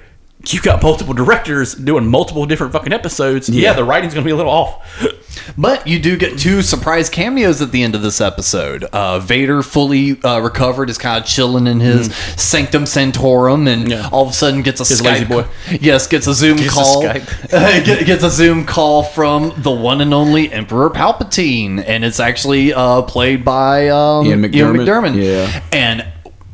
[0.53, 3.49] you got multiple directors doing multiple different fucking episodes.
[3.49, 3.73] Yeah, Yeah.
[3.73, 5.01] the writing's gonna be a little off.
[5.57, 8.83] But you do get two surprise cameos at the end of this episode.
[8.85, 13.89] Uh, Vader fully uh, recovered is kind of chilling in his Sanctum Sanctorum, and Mm.
[13.91, 14.09] Yeah.
[14.11, 15.27] all of a sudden gets a His Skype.
[15.27, 15.45] boy.
[15.79, 17.03] Yes, gets a Zoom Gets a call.
[17.03, 17.49] Skype.
[17.85, 22.73] Get- gets a Zoom call from the one and only Emperor Palpatine, and it's actually
[22.73, 24.85] uh, played by um, Ian McDiarmid.
[24.87, 25.21] McDiarmid.
[25.21, 25.61] Yeah.
[25.71, 26.05] and.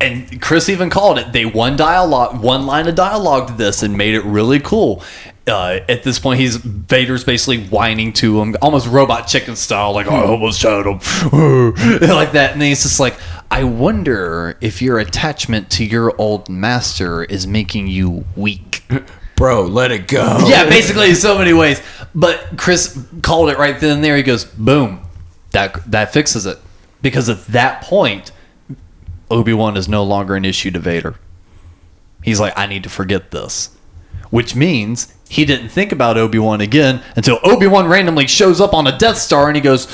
[0.02, 1.32] And Chris even called it.
[1.32, 5.02] They one dialogue, one line of dialogue to this, and made it really cool.
[5.46, 10.08] Uh, at this point, he's Vader's basically whining to him, almost robot chicken style, like
[10.08, 10.98] I almost shot him,
[12.00, 12.50] like that.
[12.52, 13.16] And then he's just like,
[13.50, 18.84] "I wonder if your attachment to your old master is making you weak."
[19.36, 20.44] Bro, let it go.
[20.46, 21.82] yeah, basically in so many ways.
[22.14, 24.16] But Chris called it right then and there.
[24.16, 25.00] He goes, "Boom,
[25.50, 26.58] that that fixes it,"
[27.02, 28.30] because at that point,
[29.32, 31.14] Obi Wan is no longer an issue to Vader.
[32.22, 33.70] He's like, "I need to forget this,"
[34.30, 38.74] which means he didn't think about Obi Wan again until Obi Wan randomly shows up
[38.74, 39.88] on a Death Star, and he goes,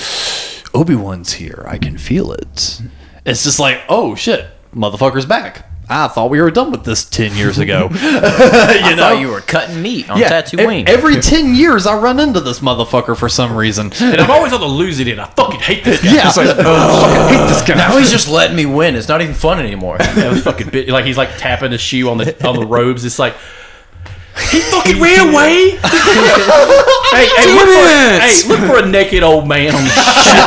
[0.74, 1.64] "Obi Wan's here.
[1.68, 2.80] I can feel it."
[3.24, 7.34] It's just like, "Oh shit, motherfucker's back." I thought we were done with this ten
[7.36, 7.88] years ago.
[7.92, 10.86] I thought you were cutting meat on Tatooine.
[10.88, 13.90] ev- Every 10 years, I run into this motherfucker for some reason.
[14.00, 15.20] And I'm always on the losing end.
[15.20, 16.12] I fucking hate this guy.
[16.14, 16.28] Yeah.
[16.28, 17.74] I fucking hate this guy.
[17.76, 18.96] now he's just letting me win.
[18.96, 19.98] It's not even fun anymore.
[19.98, 20.88] That was fucking bit.
[20.88, 23.04] Like he's like tapping his shoe on the on the robes.
[23.04, 23.34] It's like
[24.50, 25.70] he fucking ran away.
[27.10, 27.88] hey, hey, look for,
[28.22, 30.38] hey, look for a naked old man on the ship.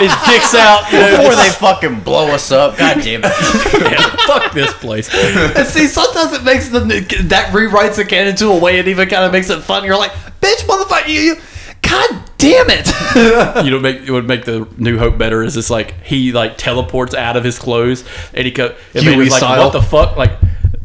[0.00, 0.90] his dick's out.
[0.92, 2.76] You know, Before they fucking blow us up.
[2.76, 3.32] God damn it.
[3.92, 5.08] Yeah, fuck this place.
[5.12, 6.80] And see, sometimes it makes the
[7.24, 9.84] that rewrites the canon to a way it even kind of makes it fun.
[9.84, 11.36] You're like, bitch, motherfucker, you, you
[11.82, 12.88] God damn it.
[13.64, 15.42] You know, make it would make the New Hope better.
[15.42, 18.74] Is it's like he like teleports out of his clothes and he go.
[18.94, 19.64] And Huey Vader's like, style.
[19.64, 20.16] what the fuck?
[20.16, 20.38] Like.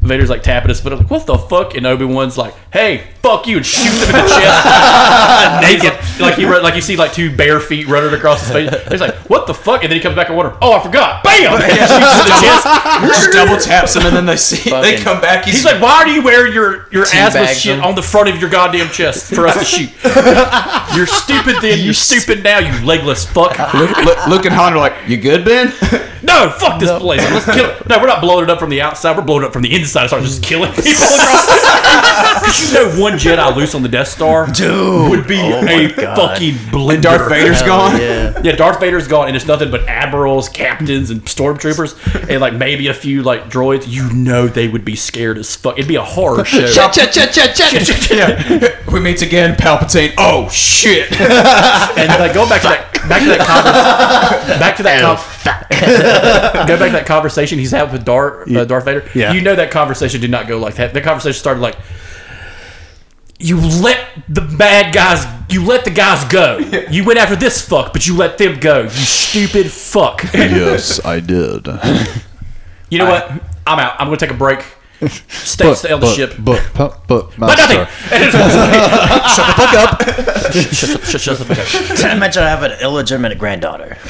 [0.08, 0.94] Vader's like tapping his foot.
[0.94, 1.76] I'm like, what the fuck?
[1.76, 6.22] And Obi Wan's like, hey, fuck you, and shoots him in the chest, naked.
[6.22, 8.88] Like he run, like you see like two bare feet running across his face.
[8.90, 9.84] He's like, what the fuck?
[9.84, 11.24] And then he comes back and wonder, oh, I forgot.
[11.24, 11.38] Bam!
[11.58, 12.68] And he shoots him in the chest.
[13.08, 15.46] Just double taps him and then they see they come back.
[15.46, 17.84] He's like, why are you wearing your your ass with shit him.
[17.84, 19.90] on the front of your goddamn chest for us to shoot?
[20.96, 21.80] you're stupid then.
[21.80, 22.60] You're stupid now.
[22.60, 23.58] You legless fuck.
[23.74, 25.68] Luke look, look at Hunter like, you good, Ben?
[26.24, 27.22] No, fuck this place.
[27.32, 27.88] Let's kill it.
[27.88, 29.16] No, we're not blowing it up from the outside.
[29.18, 29.97] We're blowing it up from the inside.
[30.02, 31.46] And Start just killing people across.
[32.40, 35.90] Because you know, one Jedi loose on the Death Star, dude, would be oh a
[35.90, 37.02] fucking blender.
[37.02, 38.00] Darth Vader's gone.
[38.00, 38.26] Yeah.
[38.48, 42.88] Yeah, Darth Vader's gone, and it's nothing but admirals, captains, and stormtroopers, and like maybe
[42.88, 43.88] a few like droids.
[43.88, 45.78] You know, they would be scared as fuck.
[45.78, 46.68] It'd be a horror show.
[46.68, 48.88] Chet, chet, chet, chet, chet.
[48.88, 50.14] we meet again, Palpatine.
[50.18, 51.12] Oh shit!
[51.20, 56.78] and like go back to that back to that conversation back to that con- go
[56.78, 59.10] back to that conversation he's had with Darth uh, Darth Vader.
[59.14, 59.34] Yeah.
[59.34, 60.94] You know that conversation did not go like that.
[60.94, 61.78] The conversation started like
[63.40, 66.58] you let the bad guys you let the guys go.
[66.90, 68.84] You went after this fuck, but you let them go.
[68.84, 70.24] You stupid fuck.
[70.34, 71.68] yes, I did.
[72.90, 73.30] You know what?
[73.66, 74.00] I'm out.
[74.00, 74.64] I'm gonna take a break.
[75.30, 76.34] Stay, stay on the ship.
[76.40, 77.86] But, but, but, but nothing.
[78.10, 80.02] Shut the fuck up.
[80.02, 81.98] shut, the- shut, shut the fuck up.
[81.98, 83.98] Did I mention I have an illegitimate granddaughter?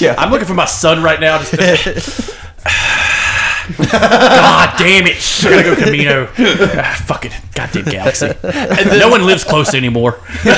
[0.00, 0.14] yeah.
[0.16, 1.38] I'm looking for my son right now.
[1.42, 1.54] Just
[3.78, 5.16] God damn it!
[5.44, 6.28] I gotta go Kamino.
[6.76, 8.26] Ah, fucking goddamn galaxy.
[8.98, 10.18] no one lives close anymore.
[10.42, 10.50] They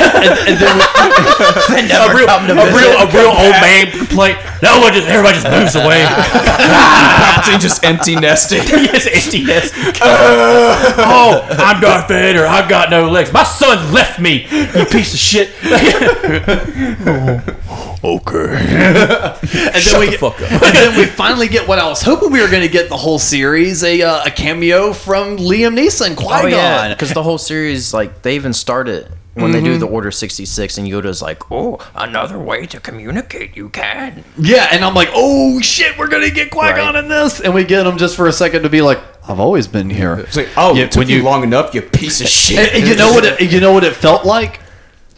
[1.85, 4.39] A never real, come to a real, a real old man complaint.
[4.63, 6.05] No one just, everybody just moves away.
[6.05, 8.63] Palpatine just empty nesting.
[8.67, 9.75] yes, empty nest.
[10.01, 12.47] oh, I'm Darth Vader.
[12.47, 13.33] I've got no legs.
[13.33, 14.47] My son left me.
[14.51, 15.51] You piece of shit.
[18.05, 18.39] Okay.
[18.51, 20.51] and then we the get, fuck up.
[20.63, 22.97] and then we finally get what I was hoping we were going to get the
[22.99, 26.45] whole series a uh, a cameo from Liam Neeson, Qui Gon.
[26.45, 29.87] Oh yeah, because the whole series, like they even start it when they do the
[29.87, 33.57] Order sixty six, and Yoda's like, "Oh, another way to communicate.
[33.57, 36.97] You can." Yeah, and I'm like, oh shit, we're gonna get Qui Gon Right.
[36.97, 39.67] in this, and we get him just for a second to be like, I've always
[39.67, 40.15] been here.
[40.19, 42.31] It's like, oh, Yeah, it took when you, you- long enough, you piece of And,
[42.31, 42.75] shit.
[42.75, 43.25] and you know what?
[43.25, 44.61] It, you know what it felt like.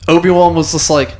[0.08, 1.14] Obi Wan was just like,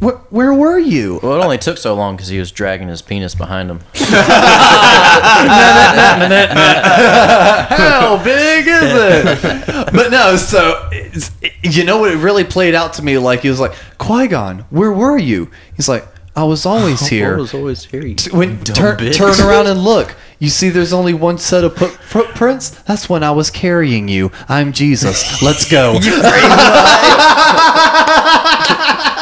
[0.00, 1.18] where, where were you?
[1.22, 3.80] Well, it only took so long because he was dragging his penis behind him.
[6.88, 9.66] How big is it?
[9.92, 11.30] but no, so it's,
[11.62, 12.12] you know what?
[12.12, 15.50] It really played out to me like he was like, Qui Gon, where were you?
[15.76, 16.06] He's like,
[16.36, 17.34] I was always here.
[17.34, 18.02] I was always here.
[18.32, 19.14] when turn, bitch.
[19.16, 23.24] turn around and look you see there's only one set of foot- footprints that's when
[23.24, 25.98] i was carrying you i'm jesus let's go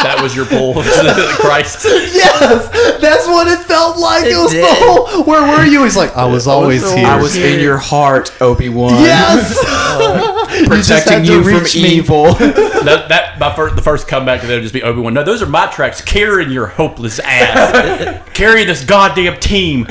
[0.07, 0.74] That was your pull,
[1.43, 1.85] Christ.
[1.85, 4.62] yes that's what it felt like it, It was did.
[4.65, 7.77] the whole where were you he's like i was always here I was in your
[7.77, 8.93] heart, Obi Wan.
[9.03, 11.89] yes uh, You just had protecting to you from me.
[11.97, 12.33] evil.
[12.35, 15.12] that, that my first, the first comeback to them would just be Obi Wan.
[15.12, 16.01] No, those are my tracks.
[16.01, 18.23] Carrying your hopeless ass.
[18.33, 19.85] Carrying this goddamn team.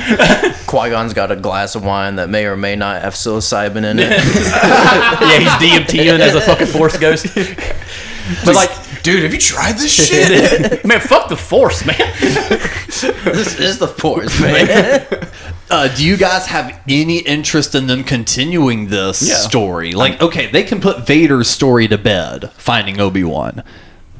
[0.65, 3.99] Qui Gon's got a glass of wine that may or may not have psilocybin in
[3.99, 4.09] it.
[4.09, 7.27] yeah, he's DMTing as a fucking force ghost.
[8.43, 8.71] But like,
[9.05, 10.83] dude, have you tried this shit?
[10.85, 11.95] man, fuck the force, man.
[12.19, 15.05] this is the force, man.
[15.69, 19.35] uh, do you guys have any interest in them continuing this Yeah.
[19.35, 23.63] story like okay they can put vader's story to bed finding obi-wan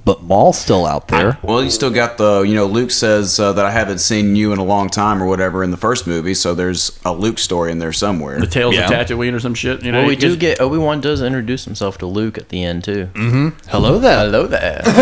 [0.06, 3.52] but maul's still out there well, you still got the, you know, Luke says uh,
[3.54, 6.34] that I haven't seen you in a long time or whatever in the first movie,
[6.36, 8.40] so there's a Luke story in there somewhere.
[8.40, 8.86] The tales Yeah.
[8.86, 9.84] of Tatooine or some shit.
[9.84, 12.64] You know, well, we do get Obi Wan does introduce himself to Luke at the
[12.64, 13.10] end too.
[13.14, 13.50] Mm-hmm.
[13.70, 14.82] Hello there Hello there.
[14.86, 14.96] and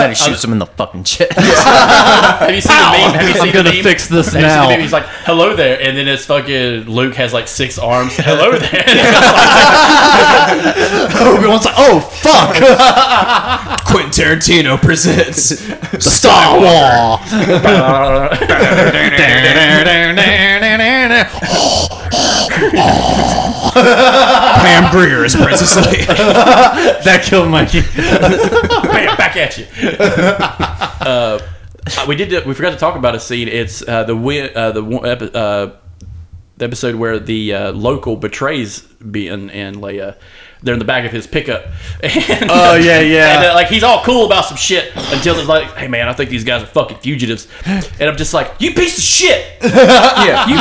[0.00, 1.32] then he shoots him in the fucking chest.
[1.38, 3.14] Have you seen the meme?
[3.14, 3.82] Have you seen I'm gonna the meme?
[3.82, 4.80] fix this Have you seen the now.
[4.80, 8.12] He's like, "Hello there," and then it's fucking Luke has like six arms.
[8.16, 8.84] Hello there.
[11.34, 12.56] obi-wan's like oh fuck
[13.86, 15.60] Quentin Tarantino presents
[16.04, 17.30] Star Wars.
[23.74, 26.06] Pam Grier as Princess Leia.
[27.04, 27.80] that killed Mikey.
[27.80, 29.66] Bam, back at you.
[31.06, 31.38] Uh,
[32.08, 32.46] we did.
[32.46, 33.48] We forgot to talk about a scene.
[33.48, 35.70] It's uh, the uh, the one epi- uh,
[36.56, 40.16] the episode where the uh, local betrays Ben and Leia.
[40.64, 41.66] They're in the back of his pickup.
[42.02, 43.36] And, Oh, yeah, yeah.
[43.36, 46.12] And uh, like he's all cool about some shit until it's like, hey man, I
[46.14, 47.46] think these guys are fucking fugitives.
[47.66, 49.58] And I'm just like, you piece of shit.
[49.62, 50.48] yeah.
[50.48, 50.60] You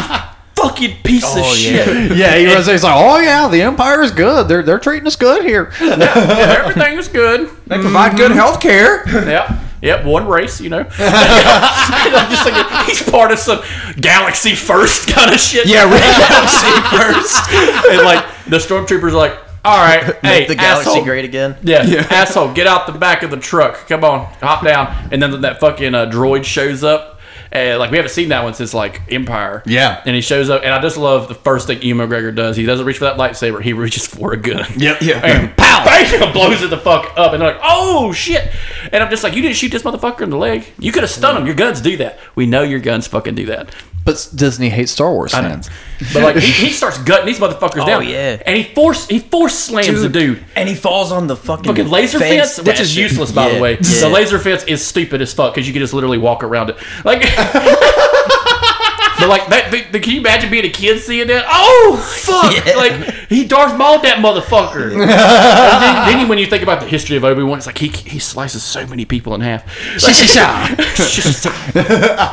[0.56, 2.12] fucking piece of shit.
[2.18, 2.68] Yeah, he was.
[2.68, 4.48] He's like, oh yeah, the Empire is good.
[4.48, 5.72] They're they're treating us good here.
[5.82, 7.50] yeah Everything is good.
[7.68, 9.08] They provide good health care.
[9.10, 9.50] Yep.
[9.82, 10.80] Yep, one race, you know.
[10.98, 13.62] I'm just thinking he's part of some
[14.00, 15.68] galaxy first kind of shit.
[15.68, 17.52] Yeah, Galaxy first.
[17.92, 21.04] and like the stormtroopers are like, all right, hey, Make the galaxy asshole.
[21.06, 21.56] great again.
[21.64, 23.88] Yeah, asshole, get out the back of the truck.
[23.88, 25.10] Come on, hop down.
[25.12, 27.13] And then that fucking uh, droid shows up.
[27.54, 29.62] And like we haven't seen that one since like Empire.
[29.68, 30.02] Yeah.
[30.06, 32.58] And he shows up, and I just love the first thing Ewan McGregor does.
[32.58, 33.62] He doesn't reach for that lightsaber.
[33.62, 34.66] He reaches for a gun.
[34.76, 35.02] Yep.
[35.02, 35.22] Yeah.
[35.24, 35.86] And pow!
[35.86, 36.34] Bam!
[36.34, 38.52] Blows it the fuck up, and they're like, "Oh shit!"
[38.92, 40.66] And I'm just like, "You didn't shoot this motherfucker in the leg.
[40.80, 41.46] You could have stunned him.
[41.46, 42.20] Your guns do that.
[42.36, 43.74] We know your guns fucking do that."
[44.06, 45.70] But Disney hates Star Wars fans.
[46.14, 47.90] But like, he, he starts gutting these motherfuckers oh, down.
[47.90, 48.42] Oh yeah.
[48.46, 50.44] and he force he force slams the dude.
[50.58, 53.62] And he falls on the fucking, Fucking laser fence, which is useless, by Yeah, the
[53.62, 53.72] way.
[53.74, 54.00] yeah.
[54.02, 56.78] The laser fence is stupid as fuck because you can just literally walk around it.
[57.06, 57.22] Like,
[59.20, 61.46] but like, that, the, the, can you imagine being a kid seeing that?
[61.48, 62.44] Oh fuck!
[62.54, 62.76] Yeah.
[62.76, 62.94] Like
[63.30, 64.90] he Darth Mauled that motherfucker.
[64.98, 68.20] then, then when you think about the history of Obi Wan, it's like he he
[68.20, 69.66] slices so many people in half.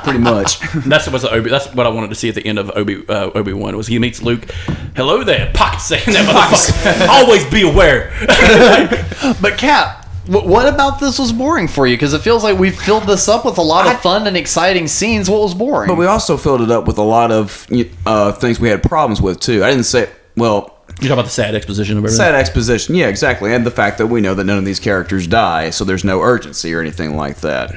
[0.04, 0.60] Pretty much.
[0.84, 1.48] That's what's Obi.
[1.48, 3.86] That's what I wanted to see at the end of Obi uh, Obi Wan was
[3.86, 4.50] he meets Luke.
[4.96, 7.08] Hello there, pocket saying that motherfucker.
[7.08, 8.10] Always be aware.
[9.40, 9.99] But Cap,
[10.30, 11.96] what about this was boring for you?
[11.96, 14.86] Because it feels like we've filled this up with a lot of fun and exciting
[14.86, 15.28] scenes.
[15.28, 15.88] What was boring?
[15.88, 17.66] But we also filled it up with a lot of
[18.06, 19.64] uh, things we had problems with too.
[19.64, 22.16] I didn't say, well, You talk about the sad exposition of everything.
[22.16, 22.94] sad exposition.
[22.94, 23.52] Yeah, exactly.
[23.52, 26.20] And the fact that we know that none of these characters die, so there's no
[26.20, 27.72] urgency or anything like that.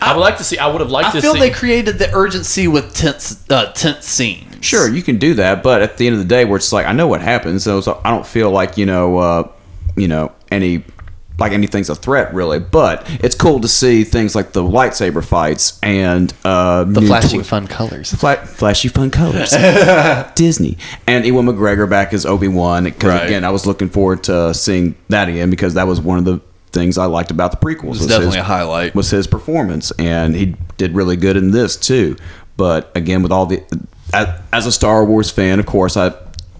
[0.00, 0.56] I would like to see.
[0.58, 1.40] I would have liked I to feel see.
[1.40, 4.64] they created the urgency with tense, uh, tense scenes.
[4.64, 6.86] Sure, you can do that, but at the end of the day, where it's like
[6.86, 9.50] I know what happens, so, so I don't feel like you know, uh,
[9.96, 10.84] you know, any
[11.38, 12.58] like anything's a threat really.
[12.58, 17.40] But it's cool to see things like the lightsaber fights and uh, the new flashing
[17.40, 18.12] twi- fun colors.
[18.12, 19.50] Fla- flashy fun colors,
[20.34, 22.84] Disney, and Ewan McGregor back as Obi Wan.
[22.84, 23.26] Because Right.
[23.26, 26.40] again, I was looking forward to seeing that again because that was one of the
[26.72, 27.92] things I liked about the prequels.
[27.92, 28.94] It's was definitely his- a highlight.
[28.94, 32.16] was his performance, and he did really good in this too.
[32.56, 33.62] But again, with all the
[34.12, 36.12] as, as a Star Wars fan, of course, I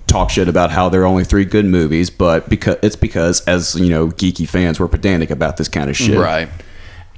[0.09, 3.75] talk shit about how there are only three good movies, but because it's because as
[3.75, 6.49] you know, geeky fans, we're pedantic about this kind of shit, Right.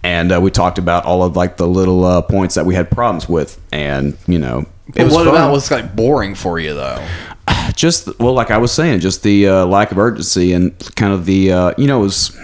[0.03, 2.91] And uh, we talked about all of like the little uh, points that we had
[2.91, 4.65] problems with, and you know,
[4.95, 5.35] it was what fun.
[5.35, 7.07] about what's like boring for you though?
[7.75, 11.27] just well, like I was saying, just the uh, lack of urgency and kind of
[11.27, 12.39] the uh, you know it was.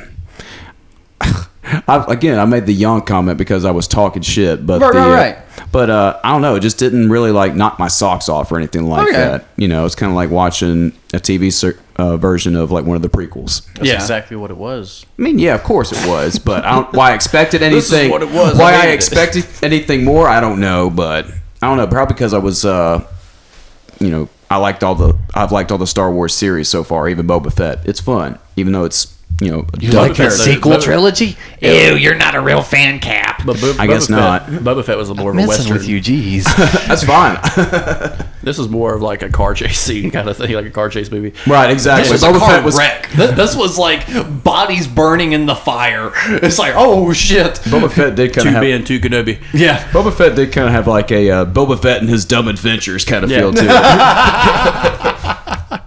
[1.89, 4.99] I, again, I made the young comment because I was talking shit, but Right, the,
[4.99, 5.39] right, uh, right.
[5.73, 8.57] But uh, I don't know, it just didn't really like knock my socks off or
[8.57, 9.17] anything like Okay.
[9.17, 9.45] that.
[9.57, 12.97] You know, it's kind of like watching a TV ser- uh, version of like one
[12.97, 13.67] of the prequels.
[13.75, 13.95] That's Yeah.
[13.95, 15.05] exactly what it was.
[15.19, 16.93] I mean, yeah, of course it was, but I don't.
[16.93, 18.11] Why I expected This is anything?
[18.11, 18.59] what it was.
[18.59, 18.95] Why I I, hated it.
[18.95, 20.29] expected anything more?
[20.29, 21.27] I don't know, but
[21.63, 21.87] I don't know.
[21.87, 23.03] Probably because I was, uh,
[24.01, 25.15] you know, I liked all the.
[25.35, 27.81] I've liked all the Star Wars series so far, even Boba Fett.
[27.85, 29.67] It's fun, even though it's you know.
[29.73, 31.37] a You dumb like the sequel Boba- trilogy?
[31.61, 33.43] Ew, you're not a real fan, Cap.
[33.45, 34.47] But Bo- I Boba guess Fett, not.
[34.47, 35.77] Boba Fett was a more of a Messing western.
[35.77, 36.45] with you, jeez.
[36.89, 37.39] That's fine.
[38.47, 40.89] This is more of like a car chase scene kind of thing, like a car
[40.89, 41.33] chase movie.
[41.49, 42.05] right, exactly.
[42.13, 42.77] This was a Boba car Fett was.
[42.79, 43.11] wreck.
[43.11, 44.07] This was like
[44.45, 46.13] bodies burning in the fire.
[46.27, 47.55] It's like, oh shit.
[47.65, 48.63] Boba Fett did kind Two of have.
[48.63, 49.43] Ben, two Kenobi.
[49.53, 49.83] Yeah.
[49.89, 53.05] Boba Fett did kind of have like a uh, Boba Fett and his dumb adventures
[53.05, 53.39] kind of Yeah.
[53.41, 53.65] feel to
[55.73, 55.81] it.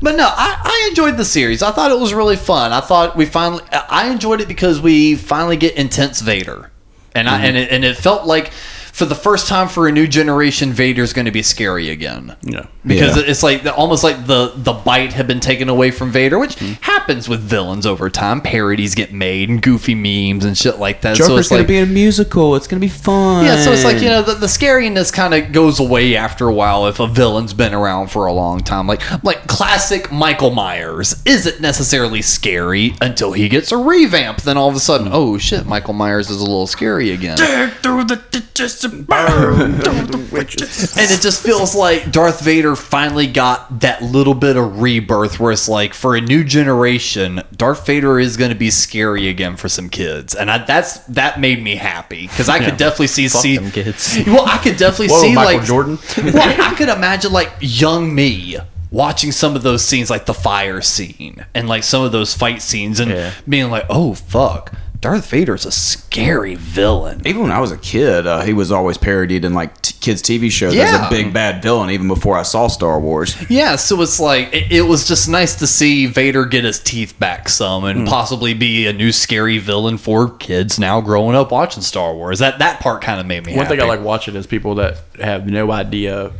[0.00, 1.62] But no, I, I enjoyed the series.
[1.62, 2.72] I thought it was really fun.
[2.72, 6.70] I thought we finally, I enjoyed it because we finally get intense Vader,
[7.14, 7.44] and I mm-hmm.
[7.44, 8.52] and it, and it felt like
[8.98, 12.34] for the first time for a new generation, Vader's going to be scary again.
[12.42, 12.66] Yeah.
[12.84, 13.22] because Yeah.
[13.26, 16.72] it's like almost like the the bite had been taken away from Vader, which hmm.
[16.80, 18.40] happens with villains over time.
[18.40, 21.16] Parodies get made and goofy memes and shit like that.
[21.16, 22.56] so it's gonna be in a musical.
[22.56, 23.44] It's gonna be fun.
[23.44, 26.52] yeah, so it's like you know the, the scariness kind of goes away after a
[26.52, 28.88] while if a villain's been around for a long time.
[28.88, 34.42] Like like classic Michael Myers isn't necessarily scary until he gets a revamp.
[34.42, 35.14] Then all of a sudden, hmm.
[35.14, 37.36] oh shit, Michael Myers is a little scary again.
[37.82, 40.96] Through the ditches and burn the witches.
[40.96, 45.52] And it just feels like Darth Vader finally got that little bit of rebirth where
[45.52, 49.68] it's like for a new generation, Darth Vader is going to be scary again for
[49.68, 50.34] some kids.
[50.34, 53.70] And I, that's that made me happy because I could definitely see Fuck see them
[53.70, 54.18] kids.
[54.26, 55.98] Well, I could definitely Whoa, see Michael like Jordan.
[56.32, 58.56] well, I could imagine like young me
[58.90, 62.62] watching some of those scenes, like the fire scene and like some of those fight
[62.62, 63.32] scenes, and Yeah.
[63.48, 68.26] being like, "Oh fuck, Darth Vader's a scary villain." even when I was a kid,
[68.26, 71.62] uh, he was always parodied in like t- kids' TV shows as a big bad
[71.62, 71.90] villain.
[71.90, 75.54] Even before I saw Star Wars, Yeah, so it's like it, it was just nice
[75.56, 79.98] to see Vader get his teeth back some and possibly be a new scary villain
[79.98, 82.40] for kids now growing up watching Star Wars.
[82.40, 83.76] That that part kind of made me One happy.
[83.76, 86.32] thing I like watching is people that have no idea,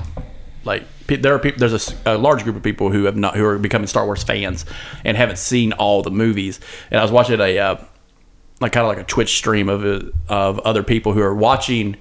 [0.64, 1.58] like there are people.
[1.66, 4.66] There's a large group of people who have not who are becoming Star Wars fans
[5.04, 6.60] and haven't seen all the movies.
[6.90, 7.76] And I was watching a uh,
[8.60, 11.96] like kind of like a Twitch stream of of other people who are watching.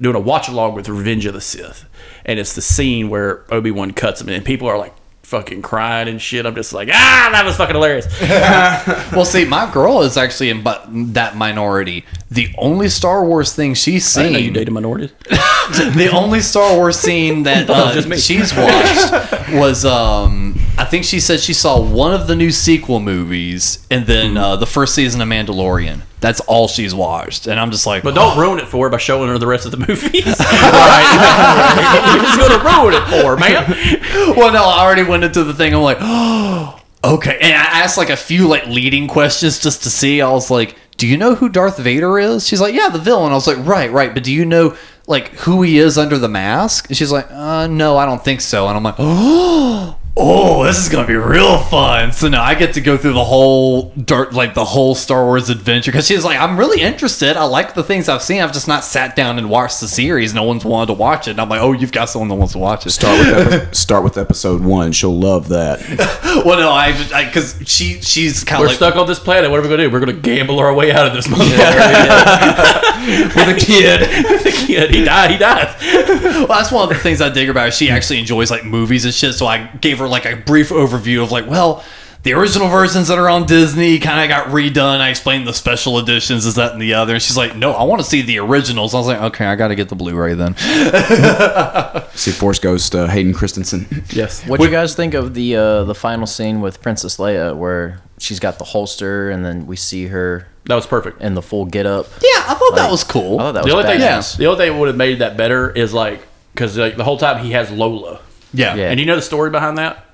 [0.00, 1.84] Doing a watch along with Revenge of the Sith,
[2.24, 4.94] and it's the scene where Obi Wan cuts him, and people are like
[5.32, 6.44] fucking crying and shit.
[6.44, 8.06] I'm just like, ah, that was fucking hilarious.
[9.12, 12.04] Well, see, my girl is actually in but that minority.
[12.30, 15.12] The only Star Wars thing she's I know you seen, dated minorities.
[15.28, 21.38] the only Star Wars scene that uh, she's watched was, um, I think she said
[21.38, 25.28] she saw one of the new sequel movies and then uh, the first season of
[25.28, 26.02] Mandalorian.
[26.18, 28.96] That's all she's watched, and I'm just like, But don't ruin it for her by
[28.96, 30.26] showing her the rest of the movies.
[30.40, 32.12] right?
[32.14, 34.36] You're just gonna ruin it for her, man.
[34.36, 35.72] well, no, I already went into the thing.
[35.72, 37.38] I'm like, oh, okay.
[37.40, 40.20] And I asked like a few like leading questions just to see.
[40.20, 42.44] I was like, do you know who Darth Vader is?
[42.44, 43.30] She's like, yeah, the villain.
[43.30, 44.12] I was like, right, right.
[44.12, 44.76] But do you know
[45.06, 46.88] like who he is under the mask?
[46.88, 48.66] And she's like, uh, no, I don't think so.
[48.66, 49.96] And I'm like, oh.
[50.14, 52.12] Oh, this is gonna be real fun!
[52.12, 55.48] So now I get to go through the whole dirt, like the whole Star Wars
[55.48, 55.90] adventure.
[55.90, 57.34] Because she's like, I'm really interested.
[57.38, 58.42] I like the things I've seen.
[58.42, 60.34] I've just not sat down and watched the series.
[60.34, 61.32] No one's wanted to watch it.
[61.32, 62.90] And I'm like, oh, you've got someone that wants to watch it.
[62.90, 64.92] start with epi- start with episode one.
[64.92, 65.80] She'll love that.
[66.32, 66.92] Well, no, I
[67.26, 69.50] because she she's kind We're of like stuck on this planet.
[69.50, 69.90] What are we gonna do?
[69.90, 72.82] We're gonna gamble our way out of this motherfucker.
[73.36, 74.00] With a kid,
[74.42, 75.30] the kid, he died.
[75.32, 75.74] He died.
[75.80, 77.70] well, that's one of the things I dig about her.
[77.70, 79.34] She actually enjoys like movies and shit.
[79.34, 81.84] So I gave her like a brief overview of like, well,
[82.24, 85.00] the original versions that are on Disney kind of got redone.
[85.00, 87.14] I explained the special editions, is that and the other.
[87.14, 88.94] And she's like, no, I want to see the originals.
[88.94, 90.54] I was like, okay, I got to get the Blu-ray then.
[92.14, 93.86] see Force Ghost uh, Hayden Christensen.
[94.12, 94.46] Yes.
[94.46, 98.00] What do you guys think of the uh, the final scene with Princess Leia, where
[98.18, 101.22] she's got the holster, and then we see her That was perfect.
[101.22, 102.06] in the full get up?
[102.22, 103.40] Yeah, I thought that was cool.
[103.40, 104.36] I thought that The was only thing, badass.
[104.36, 107.16] the only thing that would have made that better is like because like the whole
[107.16, 108.20] time he has Lola.
[108.52, 108.74] Yeah.
[108.74, 108.90] Yeah.
[108.90, 110.06] And you know the story behind that?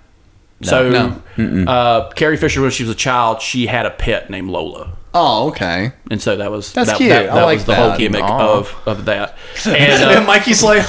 [0.63, 0.91] So,
[1.37, 1.71] No.
[1.71, 4.95] uh, Carrie Fisher, when she was a child, she had a pet named Lola.
[5.15, 5.93] Oh, okay.
[6.11, 7.11] And so that was That's that, cute.
[7.11, 8.59] that, I like was the whole gimmick Aw.
[8.59, 9.37] of of that.
[9.65, 10.85] And, And uh, Mikey's like,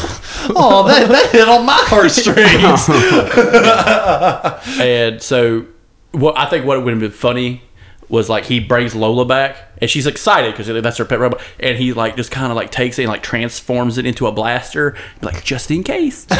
[0.50, 2.90] "Oh, that, that hit on my heartstrings."
[4.82, 5.66] and so
[6.12, 7.62] what I think what would have been funny
[8.10, 11.42] was like he brings Lola back and she's excited because that's her pet robot.
[11.60, 14.32] And he like just kind of like takes it and like transforms it into a
[14.32, 16.26] blaster like just in case.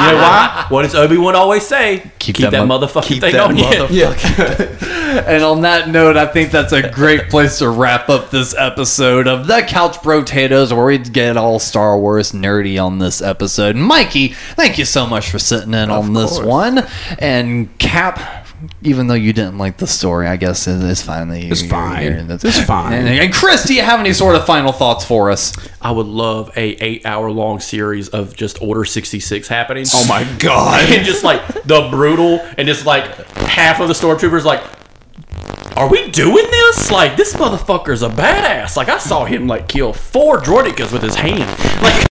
[0.00, 0.66] You know why?
[0.70, 2.10] What does Obi-Wan always say?
[2.18, 3.64] Keep, that, mo- motherfucking keep thing that on you.
[3.64, 8.54] motherfucking- and on that note, I think that's a great place to wrap up this
[8.56, 13.76] episode of the Couch Potatoes, where we get all Star Wars nerdy on this episode.
[13.76, 16.86] Mikey, thank you so much for sitting in on this one.
[17.18, 18.39] And Cap,
[18.82, 21.50] even though you didn't like the story, I guess it- it's fine that you.
[21.50, 22.02] It's you're fine.
[22.02, 22.22] here.
[22.22, 22.92] That's- It's fine.
[22.92, 25.52] And, and Chris, do you have any sort of final thoughts for us?
[25.80, 30.24] I would love a eight hour long series of just Order 66 happening Oh my
[30.38, 30.88] god.
[30.90, 33.04] and just like the brutal and just like
[33.36, 34.62] half of the stormtroopers like
[35.76, 39.92] are we doing this like this motherfucker's a badass like i saw him like kill
[39.92, 41.40] four droidekas with his hand
[41.82, 42.06] like